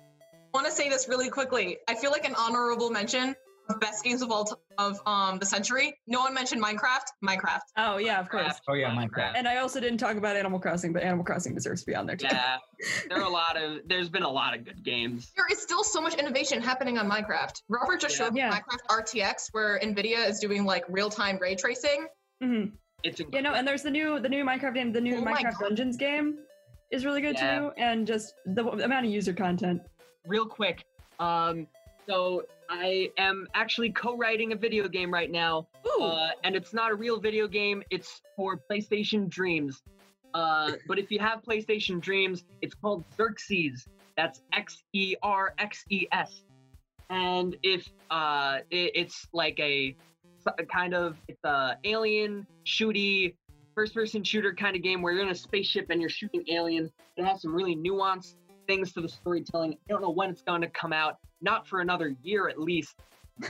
Want 0.54 0.66
to 0.66 0.72
say 0.72 0.89
this 0.89 1.08
really 1.10 1.30
quickly. 1.30 1.78
I 1.88 1.95
feel 1.95 2.12
like 2.12 2.26
an 2.26 2.36
honorable 2.36 2.89
mention 2.89 3.36
of 3.70 3.80
best 3.80 4.04
games 4.04 4.22
of 4.22 4.30
all 4.30 4.43
t- 4.45 4.56
of 4.78 4.99
um 5.06 5.39
the 5.39 5.45
century. 5.45 5.97
No 6.06 6.20
one 6.20 6.34
mentioned 6.34 6.62
Minecraft. 6.62 7.06
Minecraft. 7.24 7.62
Oh 7.78 7.97
yeah, 7.97 8.20
of 8.20 8.30
course. 8.30 8.60
Oh, 8.68 8.74
yeah, 8.74 8.89
Minecraft. 8.91 9.34
And 9.36 9.47
I 9.47 9.58
also 9.58 9.80
didn't 9.80 9.99
talk 9.99 10.18
about 10.18 10.36
Animal 10.36 10.60
Crossing, 10.60 10.91
but 10.93 11.01
Animal 11.01 11.24
Crossing 11.26 11.56
deserves 11.56 11.82
to 11.82 11.88
be 11.88 11.95
on 11.95 12.06
there 12.06 12.18
too. 12.18 12.28
Yeah, 12.30 12.58
there 13.10 13.20
are 13.20 13.24
a 13.24 13.30
lot 13.30 13.56
of. 13.58 13.80
There's 13.88 14.10
been 14.10 14.24
a 14.24 14.30
lot 14.30 14.54
of 14.56 14.66
good 14.66 14.84
games. 14.84 15.32
There 15.36 15.45
is 15.49 15.62
still 15.62 15.84
so 15.84 16.01
much 16.01 16.16
innovation 16.16 16.62
happening 16.62 16.97
on 16.97 17.10
Minecraft. 17.10 17.62
Robert 17.70 18.01
just 18.01 18.20
Yeah. 18.20 18.26
showed 18.26 18.34
me 18.34 18.41
Yeah. 18.41 18.51
Minecraft 18.60 18.86
RTX, 18.89 19.47
where 19.54 19.80
Nvidia 19.80 20.28
is 20.28 20.39
doing 20.39 20.66
like 20.66 20.84
real 20.89 21.10
time 21.10 21.38
ray 21.39 21.56
tracing. 21.56 22.08
hmm 22.41 22.66
It's 23.04 23.20
Yeah, 23.20 23.26
incredible. 23.28 23.51
no, 23.51 23.58
and 23.58 23.68
there's 23.68 23.84
the 23.84 23.91
new 23.91 24.20
the 24.20 24.30
new 24.30 24.43
Minecraft 24.43 24.74
game, 24.76 24.91
the 24.91 25.01
new 25.01 25.18
Oh 25.18 25.24
Minecraft 25.24 25.60
Dungeons 25.60 25.95
game 25.97 26.38
is 26.91 27.06
really 27.06 27.22
good 27.22 27.36
Yeah. 27.36 27.60
too, 27.60 27.72
and 27.78 28.06
just 28.06 28.34
the 28.45 28.62
w- 28.64 28.84
amount 28.84 29.06
of 29.06 29.12
user 29.12 29.32
content. 29.34 29.82
Real 30.28 30.46
quick. 30.46 30.86
Um, 31.20 31.68
so 32.08 32.44
I 32.70 33.12
am 33.18 33.48
actually 33.54 33.92
co-writing 33.92 34.54
a 34.54 34.56
video 34.56 34.88
game 34.88 35.14
right 35.14 35.32
now, 35.32 35.68
Ooh, 35.88 36.04
uh, 36.04 36.30
and 36.44 36.56
it's 36.56 36.74
not 36.74 36.92
a 36.92 36.96
real 36.96 37.20
video 37.20 37.48
game. 37.48 37.84
It's 37.90 38.22
for 38.36 38.60
PlayStation 38.70 39.30
Dreams. 39.30 39.82
Uh, 40.34 40.74
but 40.88 41.00
if 41.00 41.12
you 41.12 41.20
have 41.20 41.42
PlayStation 41.44 42.02
Dreams, 42.02 42.44
it's 42.62 42.76
called 42.76 43.04
Xerxes. 43.16 43.86
That's 44.18 44.42
X 44.54 44.84
E 44.94 45.16
R 45.24 45.54
X 45.60 45.86
E 45.90 46.08
S. 46.12 46.44
And 47.10 47.56
if 47.64 47.88
uh, 48.12 48.60
it, 48.70 48.92
it's 48.96 49.28
like 49.34 49.60
a 49.60 49.96
a 50.58 50.66
kind 50.66 50.94
of 50.94 51.18
it's 51.28 51.44
a 51.46 51.78
alien 51.86 52.46
shooty 52.66 53.34
first 53.76 53.94
person 53.94 54.24
shooter 54.24 54.54
kind 54.54 54.76
of 54.76 54.84
game 54.84 55.02
where 55.02 55.14
you're 55.14 55.24
in 55.24 55.30
a 55.30 55.36
spaceship 55.36 55.88
and 55.90 56.00
you're 56.00 56.10
shooting 56.10 56.44
aliens. 56.50 56.92
It 57.18 57.26
has 57.26 57.42
some 57.42 57.54
really 57.56 57.76
nuanced 57.76 58.36
things 58.68 58.93
to 58.93 59.01
the 59.01 59.09
storytelling. 59.09 59.74
I 59.74 59.91
don't 59.91 60.01
know 60.01 60.09
when 60.09 60.30
it's 60.30 60.41
going 60.41 60.61
to 60.61 60.70
come 60.70 60.93
out, 60.93 61.18
not 61.41 61.68
for 61.68 61.82
another 61.82 62.16
year 62.24 62.47
at 62.47 62.59
least. 62.59 62.95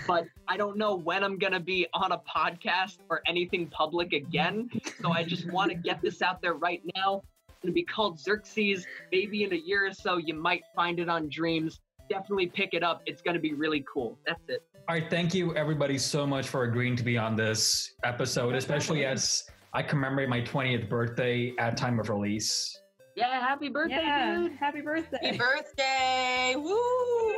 But 0.07 0.25
I 0.47 0.57
don't 0.57 0.77
know 0.77 0.95
when 0.95 1.23
I'm 1.23 1.37
going 1.37 1.53
to 1.53 1.59
be 1.59 1.87
on 1.93 2.11
a 2.11 2.19
podcast 2.19 2.97
or 3.09 3.21
anything 3.27 3.67
public 3.67 4.13
again. 4.13 4.69
So 5.01 5.11
I 5.11 5.23
just 5.23 5.51
want 5.51 5.71
to 5.71 5.75
get 5.75 6.01
this 6.01 6.21
out 6.21 6.41
there 6.41 6.53
right 6.53 6.81
now. 6.95 7.21
It's 7.47 7.59
going 7.61 7.71
to 7.71 7.73
be 7.73 7.83
called 7.83 8.19
Xerxes. 8.19 8.85
Maybe 9.11 9.43
in 9.43 9.53
a 9.53 9.57
year 9.57 9.87
or 9.87 9.93
so, 9.93 10.17
you 10.17 10.33
might 10.33 10.63
find 10.75 10.99
it 10.99 11.09
on 11.09 11.29
Dreams. 11.29 11.79
Definitely 12.09 12.47
pick 12.47 12.73
it 12.73 12.83
up. 12.83 13.01
It's 13.05 13.21
going 13.21 13.35
to 13.35 13.39
be 13.39 13.53
really 13.53 13.85
cool. 13.91 14.17
That's 14.25 14.41
it. 14.49 14.63
All 14.89 14.95
right, 14.95 15.09
thank 15.09 15.33
you 15.33 15.55
everybody 15.55 15.97
so 15.97 16.27
much 16.27 16.49
for 16.49 16.63
agreeing 16.63 16.97
to 16.97 17.03
be 17.03 17.17
on 17.17 17.37
this 17.37 17.93
episode, 18.03 18.53
especially 18.55 19.05
as 19.05 19.45
I 19.71 19.81
commemorate 19.81 20.27
my 20.27 20.41
20th 20.41 20.89
birthday 20.89 21.53
at 21.57 21.77
time 21.77 21.99
of 22.01 22.09
release. 22.09 22.77
Yeah, 23.15 23.39
happy 23.39 23.69
birthday, 23.69 24.01
yeah, 24.01 24.35
dude. 24.37 24.53
happy 24.53 24.81
birthday. 24.81 25.17
Happy 25.21 25.37
birthday! 25.37 26.55
Woo! 26.57 27.33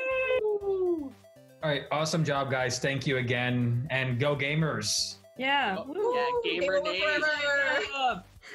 All 1.61 1.69
right, 1.69 1.83
awesome 1.91 2.23
job, 2.23 2.49
guys. 2.49 2.79
Thank 2.79 3.05
you 3.05 3.17
again, 3.17 3.85
and 3.89 4.19
go 4.19 4.35
gamers. 4.35 5.15
Yeah. 5.37 5.75
Oh, 5.79 5.85
woo. 5.87 6.15
Yeah, 6.15 6.27
Woo! 6.31 6.41
gamer 6.43 6.81
Game 6.81 7.03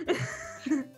over 0.06 0.86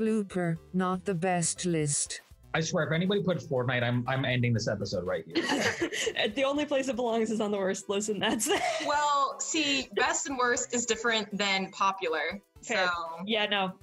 Blooper, 0.00 0.56
not 0.72 1.04
the 1.04 1.14
best 1.14 1.66
list. 1.66 2.22
I 2.52 2.60
swear, 2.60 2.84
if 2.84 2.92
anybody 2.92 3.22
put 3.22 3.38
Fortnite, 3.38 3.84
I'm 3.84 4.04
I'm 4.08 4.24
ending 4.24 4.52
this 4.52 4.66
episode 4.66 5.04
right 5.04 5.22
here. 5.26 5.36
the 6.34 6.42
only 6.44 6.64
place 6.64 6.88
it 6.88 6.96
belongs 6.96 7.30
is 7.30 7.40
on 7.40 7.52
the 7.52 7.58
worst 7.58 7.88
list, 7.88 8.08
and 8.08 8.20
that's 8.20 8.48
it. 8.48 8.60
Well, 8.84 9.38
see, 9.38 9.88
best 9.94 10.26
and 10.26 10.36
worst 10.36 10.74
is 10.74 10.84
different 10.84 11.28
than 11.36 11.70
popular. 11.70 12.40
Fair. 12.64 12.86
So 12.88 12.92
yeah, 13.26 13.46
no. 13.46 13.74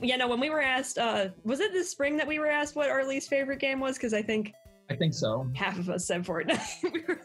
Yeah, 0.00 0.16
no, 0.16 0.28
when 0.28 0.40
we 0.40 0.50
were 0.50 0.60
asked, 0.62 0.98
uh, 0.98 1.28
was 1.44 1.60
it 1.60 1.72
this 1.72 1.90
spring 1.90 2.16
that 2.16 2.26
we 2.26 2.38
were 2.38 2.46
asked 2.48 2.74
what 2.76 2.88
our 2.90 3.04
least 3.06 3.28
favorite 3.28 3.58
game 3.60 3.78
was? 3.80 3.96
Because 3.96 4.14
I 4.14 4.22
think 4.22 4.52
I 4.90 4.96
think 4.96 5.14
so. 5.14 5.48
half 5.54 5.78
of 5.78 5.88
us 5.90 6.06
said 6.06 6.24
Fortnite. 6.24 6.82
we 6.92 7.02
were 7.06 7.20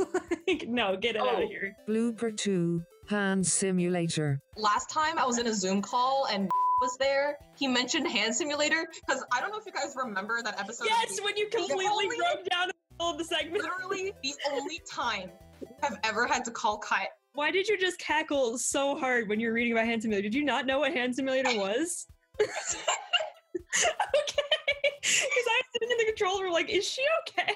like, 0.47 0.67
no, 0.67 0.95
get 0.97 1.15
it 1.15 1.21
out 1.21 1.35
Oh. 1.37 1.43
of 1.43 1.49
here. 1.49 1.75
Blooper 1.87 2.35
2, 2.35 2.81
Hand 3.09 3.45
Simulator. 3.45 4.39
last 4.57 4.89
time 4.89 5.17
I 5.17 5.25
was 5.25 5.37
in 5.39 5.47
a 5.47 5.53
Zoom 5.53 5.81
call 5.81 6.27
and 6.31 6.49
was 6.81 6.95
there, 6.99 7.37
he 7.57 7.67
mentioned 7.67 8.07
Hand 8.07 8.35
Simulator 8.35 8.85
because 9.07 9.23
I 9.33 9.39
don't 9.41 9.51
know 9.51 9.57
if 9.57 9.65
you 9.65 9.71
guys 9.71 9.95
remember 9.95 10.41
that 10.43 10.59
episode. 10.59 10.83
of 10.85 10.89
Yes, 10.91 11.19
when 11.21 11.35
you 11.37 11.47
completely 11.49 11.85
only- 11.87 12.07
broke 12.07 12.45
down 12.51 12.65
in 12.65 12.67
the 12.69 12.95
middle 13.03 13.11
of 13.13 13.17
the 13.17 13.23
segment. 13.23 13.63
literally 13.63 14.13
the 14.23 14.33
only 14.51 14.81
time 14.89 15.31
I've 15.81 15.97
ever 16.03 16.27
had 16.27 16.45
to 16.45 16.51
call 16.51 16.77
Kai. 16.77 17.07
Why 17.33 17.49
did 17.51 17.67
you 17.67 17.77
just 17.77 17.97
cackle 17.99 18.57
so 18.57 18.95
hard 18.95 19.27
when 19.29 19.39
you 19.39 19.47
were 19.47 19.53
reading 19.53 19.73
about 19.73 19.85
Hand 19.85 20.01
Simulator? 20.03 20.23
Did 20.29 20.35
you 20.35 20.43
not 20.45 20.65
know 20.67 20.79
what 20.79 20.93
Hand 20.93 21.15
Simulator 21.15 21.57
was? 21.57 22.05
okay. 22.41 22.49
Because 25.01 25.47
I 25.47 25.61
was 25.61 25.67
sitting 25.73 25.91
in 25.91 25.97
the 25.97 26.05
control 26.05 26.41
room 26.41 26.53
like, 26.53 26.69
is 26.69 26.87
she 26.87 27.03
okay? 27.29 27.53